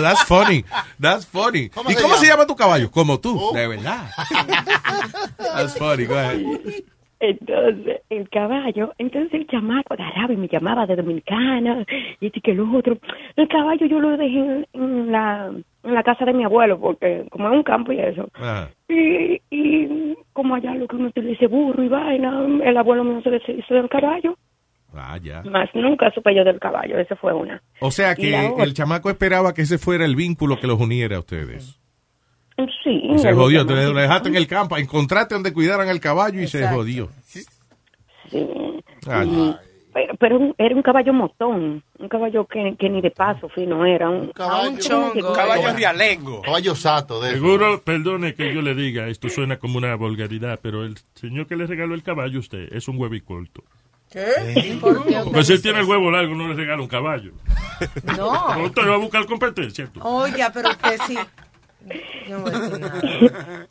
[0.00, 0.64] That's funny.
[1.00, 1.68] That's funny.
[1.68, 2.34] ¿Cómo ¿Y cómo se llama?
[2.34, 2.90] llama tu caballo?
[2.90, 4.10] Como tú, de verdad.
[5.38, 6.06] That's funny.
[6.06, 6.40] Go ahead.
[7.30, 11.84] Entonces, el caballo, entonces el chamaco agarraba y me llamaba de Dominicana,
[12.20, 12.98] y este que lo otro.
[13.36, 15.50] El caballo yo lo dejé en, en la,
[15.84, 18.28] en la casa de mi abuelo, porque como es un campo y eso.
[18.34, 18.68] Ah.
[18.88, 23.30] Y, y como allá lo que uno utiliza burro y vaina, el abuelo mío se
[23.30, 24.36] deshizo del caballo,
[24.96, 25.42] Ah, ya.
[25.42, 27.60] más nunca supe yo del caballo, esa fue una.
[27.80, 31.20] O sea que el chamaco esperaba que ese fuera el vínculo que los uniera a
[31.20, 31.80] ustedes.
[32.82, 33.00] Sí.
[33.10, 36.46] Y se jodió, te lo dejaste en el campo, encontraste donde cuidaran el caballo y
[36.46, 37.08] se jodió.
[37.24, 37.44] Sí.
[39.06, 39.54] Ah, Y-
[40.18, 44.10] pero era un caballo motón, un caballo que, que ni de paso fino era.
[44.10, 45.34] Un, caballo- un chongo.
[45.76, 46.42] realengo.
[46.42, 47.36] Caballo sato de eso.
[47.38, 51.54] Seguro, perdone que yo le diga, esto suena como una vulgaridad, pero el señor que
[51.54, 53.62] le regaló el caballo a usted es un huevicorto.
[54.10, 54.76] ¿Qué?
[54.80, 55.20] ¿Por qué?
[55.32, 57.32] Pues si él tiene el huevo largo, no le regala un caballo.
[58.16, 58.64] No.
[58.64, 59.88] Usted va a buscar competencia.
[60.02, 61.18] Oiga, pero usted sí.
[62.28, 63.68] Yo no voy a decir nada.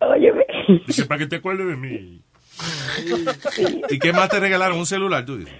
[0.00, 0.44] Óyeme.
[0.86, 2.20] Dice, para que te acuerdes de mí.
[3.90, 4.78] ¿Y qué más te regalaron?
[4.78, 5.54] ¿Un celular, tú dices?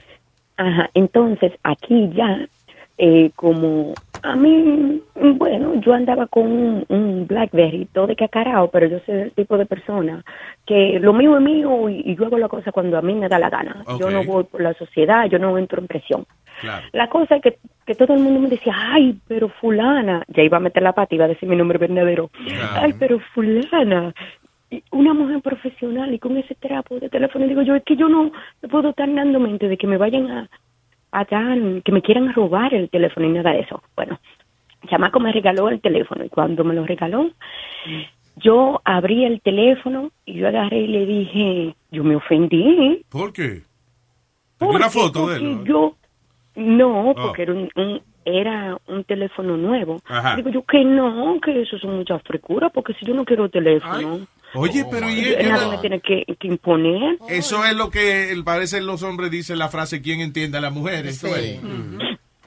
[0.56, 2.48] Ajá, entonces aquí ya,
[2.96, 8.86] eh, como a mí, bueno, yo andaba con un, un Blackberry todo de cacarao, pero
[8.86, 10.24] yo soy el tipo de persona
[10.64, 13.28] que lo mío es mío y, y yo hago la cosa cuando a mí me
[13.28, 13.84] da la gana.
[13.98, 16.24] Yo no voy por la sociedad, yo no entro en presión.
[16.60, 16.86] Claro.
[16.92, 20.56] La cosa es que, que todo el mundo me decía, ay, pero fulana, ya iba
[20.56, 22.30] a meter la pata, iba a decir mi nombre verdadero,
[22.76, 24.14] ay, pero fulana,
[24.90, 28.30] una mujer profesional y con ese trapo de teléfono, digo yo, es que yo no
[28.62, 30.48] no puedo estar dando mente de que me vayan a,
[31.22, 33.80] dar, que me quieran robar el teléfono y nada de eso.
[33.94, 34.18] Bueno,
[34.88, 37.30] chamaco me regaló el teléfono y cuando me lo regaló,
[38.36, 43.04] yo abrí el teléfono y yo agarré y le dije, yo me ofendí.
[43.08, 43.62] ¿Por qué?
[44.58, 45.64] ¿Tenía una Porque- foto de él?
[45.64, 45.94] Yo,
[46.56, 47.14] no, Oh.
[47.14, 50.00] porque era un, un- era un teléfono nuevo.
[50.08, 50.34] Ajá.
[50.36, 54.20] Digo yo que no, que eso son muchas frecuras, porque si yo no quiero teléfono,
[54.54, 57.18] Oye, pero ¿y nadie me tiene que, que imponer.
[57.28, 60.72] Eso es lo que el- parece los hombres dicen la frase ¿quién entiende a las
[60.72, 61.18] mujeres?
[61.20, 61.58] ¿Tú ves?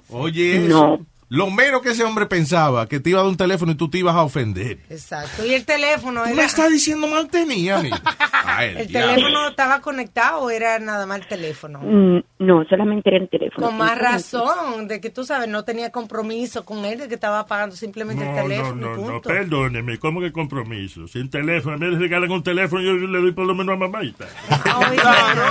[0.09, 0.67] Oye, eso.
[0.97, 1.05] No.
[1.30, 3.90] Lo menos que ese hombre pensaba, que te iba a dar un teléfono y tú
[3.90, 4.80] te ibas a ofender.
[4.90, 5.45] Exacto.
[5.45, 6.36] Y el teléfono Tú era.
[6.36, 7.80] me estás diciendo mal tenía,
[8.62, 9.14] ¿El diablo.
[9.16, 11.80] teléfono estaba conectado o era nada más el teléfono?
[11.84, 13.68] Mm, No, solamente era el teléfono.
[13.68, 17.45] Con más razón, de que tú sabes, no tenía compromiso con él, de que estaba
[17.45, 18.76] pagando simplemente el No, no, teléfono.
[18.76, 19.28] no, y no, punto.
[19.30, 21.08] perdóneme, ¿cómo que compromiso?
[21.10, 23.78] Sin teléfono, a mí me regalan un teléfono, yo le doy por lo menos a
[23.78, 24.26] mamita.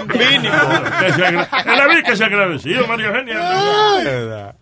[0.08, 0.56] Mínimo.
[1.00, 4.54] Que se agra- la vi que se agradeció, María Eugenia.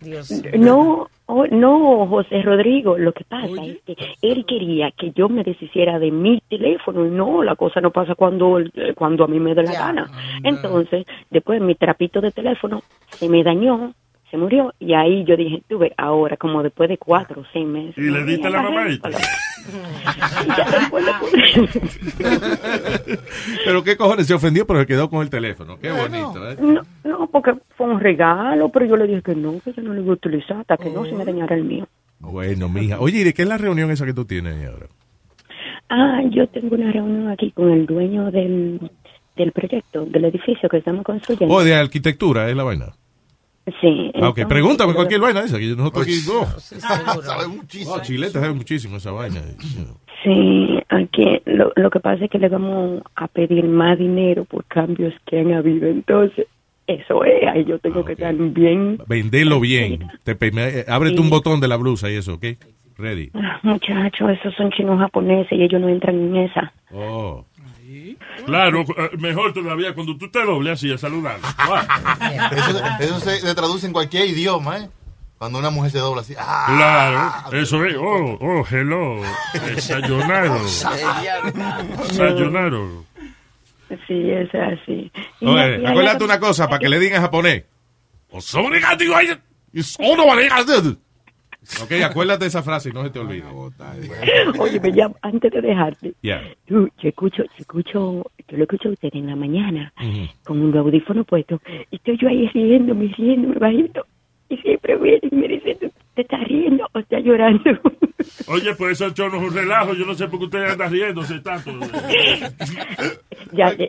[0.57, 5.43] No, oh, no, José Rodrigo, lo que pasa es que él quería que yo me
[5.43, 7.05] deshiciera de mi teléfono.
[7.05, 10.07] Y no, la cosa no pasa cuando, eh, cuando a mí me da la gana.
[10.43, 13.93] Entonces, después mi trapito de teléfono se me dañó,
[14.35, 17.97] se murió y ahí yo dije, tuve, ahora como después de cuatro o seis meses.
[17.97, 19.09] Y le diste la mamadita.
[19.09, 19.13] Y
[20.57, 22.25] ya después le puse-
[23.65, 25.77] Pero qué cojones, se ofendió, pero se quedó con el teléfono.
[25.79, 26.57] Qué bonito, ¿eh?
[26.59, 29.93] No, no, porque fue un regalo, pero yo le dije que no, que yo no
[29.93, 31.87] lo iba a utilizar hasta que no se me dañara el mío.
[32.19, 32.99] Bueno, mija.
[32.99, 34.87] Oye, ¿y de qué es la reunión esa que tú tienes ahí ahora?
[35.89, 38.79] Ah, yo tengo una reunión aquí con el dueño del,
[39.35, 41.53] del proyecto, del edificio que estamos construyendo.
[41.53, 42.93] Oh, de arquitectura, es la vaina.
[43.81, 44.11] Sí.
[44.21, 46.13] Ah, ok, pregúntame cualquier vaina esa, que nosotros aquí...
[46.31, 46.45] Oh,
[47.21, 47.93] Sabe muchísimo.
[47.93, 49.41] oh, Chilete sabe muchísimo esa vaina.
[50.23, 54.65] Sí, aquí lo, lo que pasa es que le vamos a pedir más dinero por
[54.65, 55.87] cambios que han habido.
[55.87, 56.47] Entonces,
[56.87, 58.99] eso es, ahí yo tengo que estar bien.
[59.07, 60.07] Vendelo bien.
[60.23, 61.21] Te, me- eh, ábrete Sí.
[61.23, 62.45] un botón de la blusa y eso, ¿ok?
[62.97, 63.29] Ready.
[63.33, 66.71] Ah, Muchachos, esos son chinos japoneses y ellos no entran en esa.
[66.93, 67.45] Oh.
[68.45, 71.37] Claro, eh, mejor todavía cuando tú te dobles así a saludar.
[72.51, 74.89] Eso, eso se, se traduce en cualquier idioma, ¿eh?
[75.37, 76.33] Cuando una mujer se dobla así.
[76.37, 77.43] ¡ah!
[77.47, 77.95] Claro, eso es.
[77.97, 79.21] Oh, oh, hello.
[79.53, 80.63] Desayunaron.
[82.07, 83.05] Desayunaron.
[84.07, 85.11] Sí, es así.
[85.41, 87.63] Y Oye, acuérdate una cosa, para que le digan en japonés.
[91.83, 93.43] Ok, acuérdate de esa frase y no se te olvide.
[94.59, 96.41] Oye, me llamo, antes de dejarte, Ya.
[96.67, 99.93] tú, yo escucho, yo escucho, yo lo escucho a usted en la mañana
[100.43, 101.61] con un audífono puesto
[101.91, 104.05] y estoy yo ahí riéndome, riéndome bajito
[104.49, 107.63] y siempre viene y me dice, ¿tú te estás riendo o estás llorando?
[108.47, 109.93] Oye, pues eso no es un relajo.
[109.93, 111.71] Yo no sé por qué usted anda riéndose tanto.
[113.51, 113.87] ya, ya,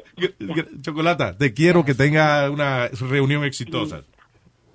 [0.81, 4.03] Chocolata, te quiero que tenga una reunión exitosa.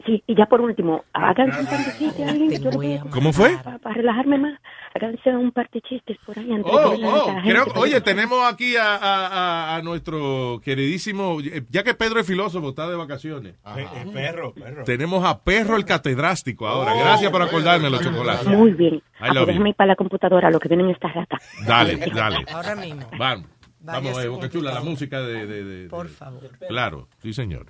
[0.05, 3.33] Sí, y ya por último, háganse un par de chistes, alguien, yo lo veo ¿Cómo
[3.33, 3.57] fue?
[3.63, 4.59] Para, para relajarme más,
[4.95, 8.01] háganse un par de chistes por ahí antes Oh, de a oh, creo- gente, oye,
[8.01, 11.37] tenemos aquí a, a- a- a nuestro queridísimo,
[11.69, 13.55] ya que Pedro es filósofo, está de vacaciones.
[14.13, 14.83] Perro, perro.
[14.83, 16.93] Tenemos a Perro el catedrástico ahora.
[16.95, 18.47] Gracias por acordarme los chocolates.
[18.47, 19.01] Muy bien.
[19.19, 19.67] Déjame you.
[19.67, 21.41] ir para la computadora, lo que vienen estas ratas.
[21.65, 22.45] Dale, dale.
[22.51, 23.07] Ahora mismo.
[23.17, 23.47] Vamos.
[23.83, 26.41] Vamos, eh, Boca Chula, la música de, de- de- Por favor.
[26.67, 27.65] Claro, sí, señor.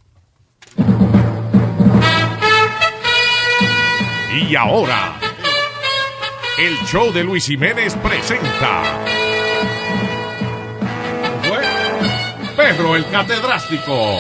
[4.34, 5.20] Y ahora,
[6.58, 8.82] el show de Luis Jiménez presenta.
[12.56, 14.18] Pedro el catedrástico.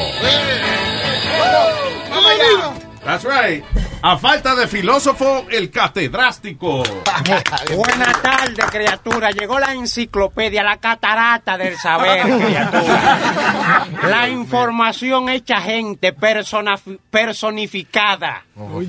[3.05, 3.63] That's right.
[4.03, 6.81] A falta de filósofo, el catedrástico.
[7.75, 9.29] Buenas tardes, criatura.
[9.29, 13.87] Llegó la enciclopedia, la catarata del saber, criatura.
[14.03, 16.79] La información hecha gente, persona,
[17.11, 18.45] personificada.
[18.73, 18.87] Oye,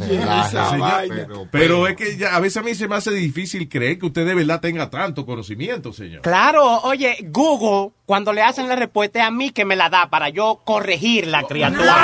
[0.51, 4.07] Señor, pero, es que ya, a veces a mí se me hace difícil creer que
[4.07, 6.23] usted de verdad tenga tanto conocimiento, señor.
[6.23, 10.11] Claro, oye, Google, cuando le hacen la respuesta, es a mí que me la da
[10.11, 11.95] para yo corregir la criatura.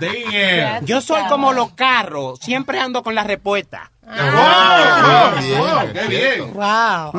[0.00, 0.84] Damn.
[0.84, 3.90] Yo soy como los carros, siempre ando con la respuesta.
[5.92, 6.52] Qué bien.
[6.54, 7.12] Wow.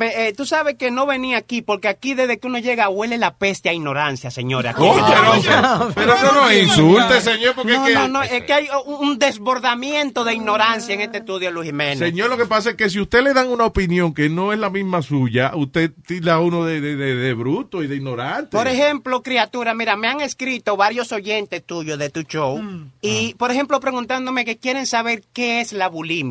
[0.00, 3.34] eh, tú sabes que no venía aquí porque aquí desde que uno llega huele la
[3.36, 4.74] peste a ignorancia, señora.
[4.78, 9.18] Oh, pero- no insulte, señor, porque no, es que- no, no, es que hay un
[9.18, 11.98] desbordamiento de ignorancia en este estudio, Luis Jiménez.
[11.98, 14.58] Señor, lo que pasa es que si usted le dan una opinión que no es
[14.58, 18.50] la misma suya, usted tira a uno de, de- de- de bruto y de ignorante.
[18.56, 22.60] Por ejemplo, criatura, mira, me han escrito varios oyentes tuyos de tu show
[23.00, 26.23] y, por ejemplo, preguntándome que quieren saber qué es la bulimia.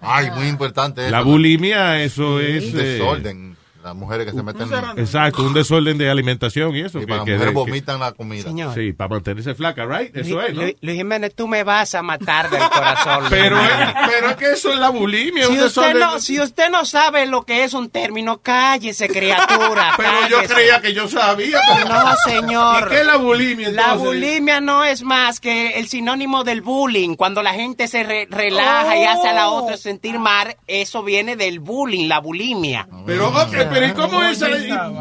[0.00, 1.10] Ay, muy importante.
[1.10, 1.28] La eso.
[1.28, 2.72] bulimia, eso es...
[2.72, 3.55] Un eh, desorden.
[3.86, 4.68] Las mujeres que se meten.
[4.96, 6.98] Exacto, un desorden de alimentación y eso.
[6.98, 8.42] Y que- para las mujeres que- vomitan la comida.
[8.42, 8.74] Señor.
[8.74, 10.14] Sí, para mantenerse flaca, right?
[10.16, 10.62] Eso es, ¿no?
[10.62, 13.24] Lu- Luis Jiménez, tú me vas a matar del corazón.
[13.30, 13.70] Pero, es-
[14.08, 15.46] pero es que eso es la bulimia.
[15.46, 19.08] Si un usted, desorden- no, si usted no sabe lo que es un término, cállese,
[19.08, 19.92] criatura.
[19.96, 21.58] Pero yo creía que yo sabía.
[21.76, 22.88] pero- No, señor.
[22.88, 24.06] ¿Y qué es la bulimia, La entonces?
[24.06, 27.14] bulimia no es más que el sinónimo del bullying.
[27.14, 29.62] Cuando la gente se re- relaja y hace a la Oh.
[29.62, 32.88] otra sentir mal, eso viene del bullying, la bulimia.
[33.06, 34.40] Pero, ok, pero ¿y cómo es?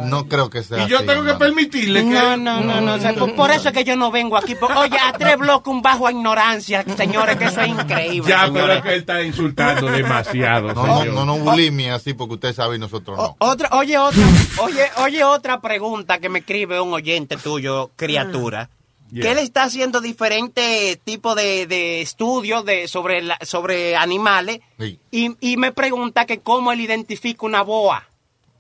[0.06, 1.40] No creo que sea Y yo así, tengo que hermano.
[1.40, 2.10] permitirle que...
[2.10, 2.94] No, no, no, no.
[2.96, 4.56] o sea, por, por eso es que yo no vengo aquí.
[4.56, 8.30] por- oye, a tres bloques un bajo a ignorancia, señores, que eso es increíble.
[8.30, 8.78] Ya, pero señores.
[8.78, 11.14] es que él está insultando demasiado, No, no, señor.
[11.16, 13.36] no, no bulimia así porque usted sabe y nosotros no.
[13.40, 14.22] Otra, oye, otra,
[14.60, 18.70] oye, oye, otra pregunta que me escribe un oyente tuyo, criatura.
[19.12, 19.22] Yeah.
[19.22, 25.00] Que él está haciendo diferentes tipos de, de estudios de, sobre, la- sobre animales Sí.
[25.12, 28.04] y, y me pregunta que cómo él identifica una boa.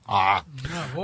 [0.05, 0.43] Ah,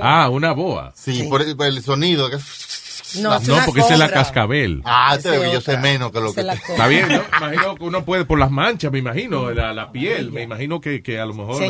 [0.00, 0.92] Ah, una boa.
[0.94, 2.28] sí, por el, por el sonido.
[2.30, 4.80] No, es No, una porque esa es la cascabel.
[4.84, 6.72] Ah, te es yo sé menos que lo Esa que.
[6.72, 7.22] Está bien, ¿no?
[7.38, 11.02] Imagino que uno puede, por las manchas, me imagino, la, la piel, me imagino que,
[11.02, 11.62] que a lo mejor,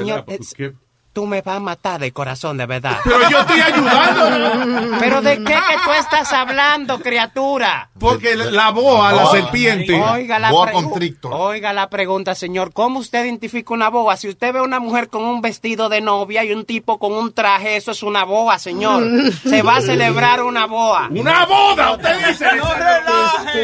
[1.13, 2.97] Tú me vas a matar de corazón, de verdad.
[3.05, 4.97] Pero yo estoy ayudando.
[4.99, 7.91] ¿Pero de qué que tú estás hablando, criatura?
[7.99, 10.01] Porque la boa, la serpiente...
[10.01, 11.31] Oiga la, Boa constrictor.
[11.35, 12.73] Oiga la pregunta, señor.
[12.73, 14.17] ¿Cómo usted identifica una boa?
[14.17, 17.33] Si usted ve una mujer con un vestido de novia y un tipo con un
[17.35, 19.05] traje, eso es una boa, señor.
[19.45, 21.09] Se va a celebrar una boa.
[21.11, 21.93] ¡Una boda!
[21.93, 22.47] ¡Usted dice!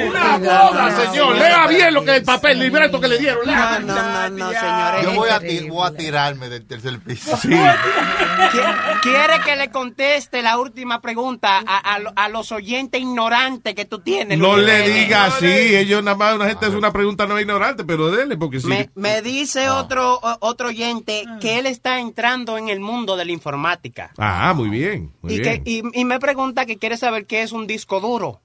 [0.09, 1.35] ¡Una boda, señor!
[1.37, 3.47] Lea bien lo que el papel libreto que le dieron.
[3.47, 3.79] lea.
[3.81, 5.03] No, no, no, no, señor.
[5.03, 5.61] Yo es voy a, increíble.
[5.65, 7.38] ti- voy a tirarme del tercer piso.
[7.40, 7.48] Sí.
[7.48, 13.85] Qui- ¿Quiere que le conteste la última pregunta a, a a los oyentes ignorantes que
[13.85, 14.39] tú tienes?
[14.39, 15.05] No Luis le Jiménez?
[15.05, 15.47] diga así.
[15.77, 18.66] Ellos nada más, una gente es una pregunta no ignorante, pero dele, porque sí.
[18.66, 23.24] Me, me dice otro, o- otro oyente que él está entrando en el mundo de
[23.24, 24.10] la informática.
[24.19, 25.12] Ah, muy bien.
[25.23, 25.62] Muy Y, bien.
[25.65, 28.40] que, y, y me pregunta que quiere saber qué es un disco duro.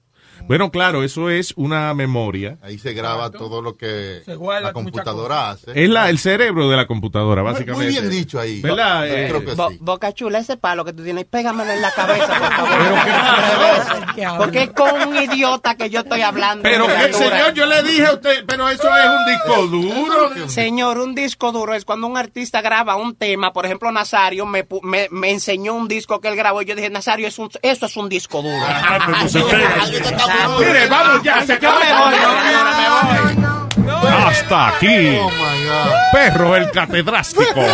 [0.46, 2.58] Bueno, claro, eso es una memoria.
[2.62, 5.72] Ahí se graba todo lo que la computadora hace.
[5.74, 7.84] Es la, el cerebro de la computadora, básicamente.
[7.84, 8.60] muy bien dicho ahí.
[8.60, 9.06] ¿Verdad?
[9.06, 9.78] Yo Eh, creo que Bo- sí.
[9.80, 14.38] Boca chula, ese palo que tú tienes, pégamelo en la cabeza, por favor.
[14.38, 16.62] Porque es con un idiota que yo estoy hablando.
[16.62, 20.48] Pero, ¿qué, señor, yo le dije a usted, pero eso es un disco duro.
[20.48, 24.68] Señor, un disco duro es cuando un artista graba un tema, por ejemplo, Nazario me,
[24.68, 27.48] pu- me, me enseñó un disco que él grabó y yo dije, Nazario, es un,
[27.62, 28.54] eso es un disco duro.
[30.58, 31.78] Mire, vamos ya, se acabó.
[34.26, 35.18] Hasta aquí.
[36.12, 37.44] Perro el catedrástico.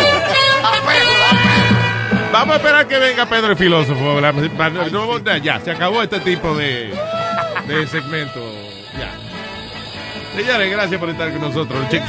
[2.31, 4.21] Vamos a esperar que venga Pedro el filósofo.
[4.21, 6.93] La- ya, se acabó este tipo de,
[7.67, 8.39] de segmento.
[8.97, 9.11] Ya.
[10.39, 11.77] Señores, gracias por estar con nosotros.
[11.89, 12.05] Cheque-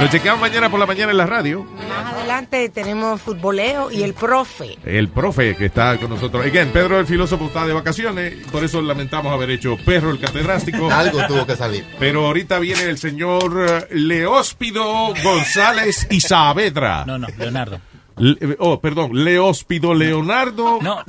[0.00, 1.64] lo chequeamos mañana por la mañana en la radio.
[1.88, 4.76] Más adelante tenemos futboleo y el profe.
[4.84, 6.44] El profe que está con nosotros.
[6.44, 10.90] Again, Pedro el filósofo está de vacaciones, por eso lamentamos haber hecho Perro el catedrástico.
[10.92, 11.86] Algo tuvo que salir.
[11.98, 17.04] Pero ahorita viene el señor eh, Leóspido González y Saavedra.
[17.06, 17.80] No, no, Leonardo.
[18.16, 20.78] Le- oh, perdón, Leóspido Leonardo.
[20.82, 21.04] No,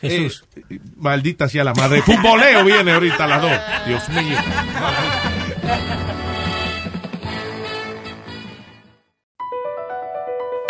[0.00, 0.44] Jesús.
[0.70, 2.02] Eh, maldita sea la madre.
[2.02, 3.52] Futboleo viene ahorita a las dos.
[3.86, 4.36] Dios mío.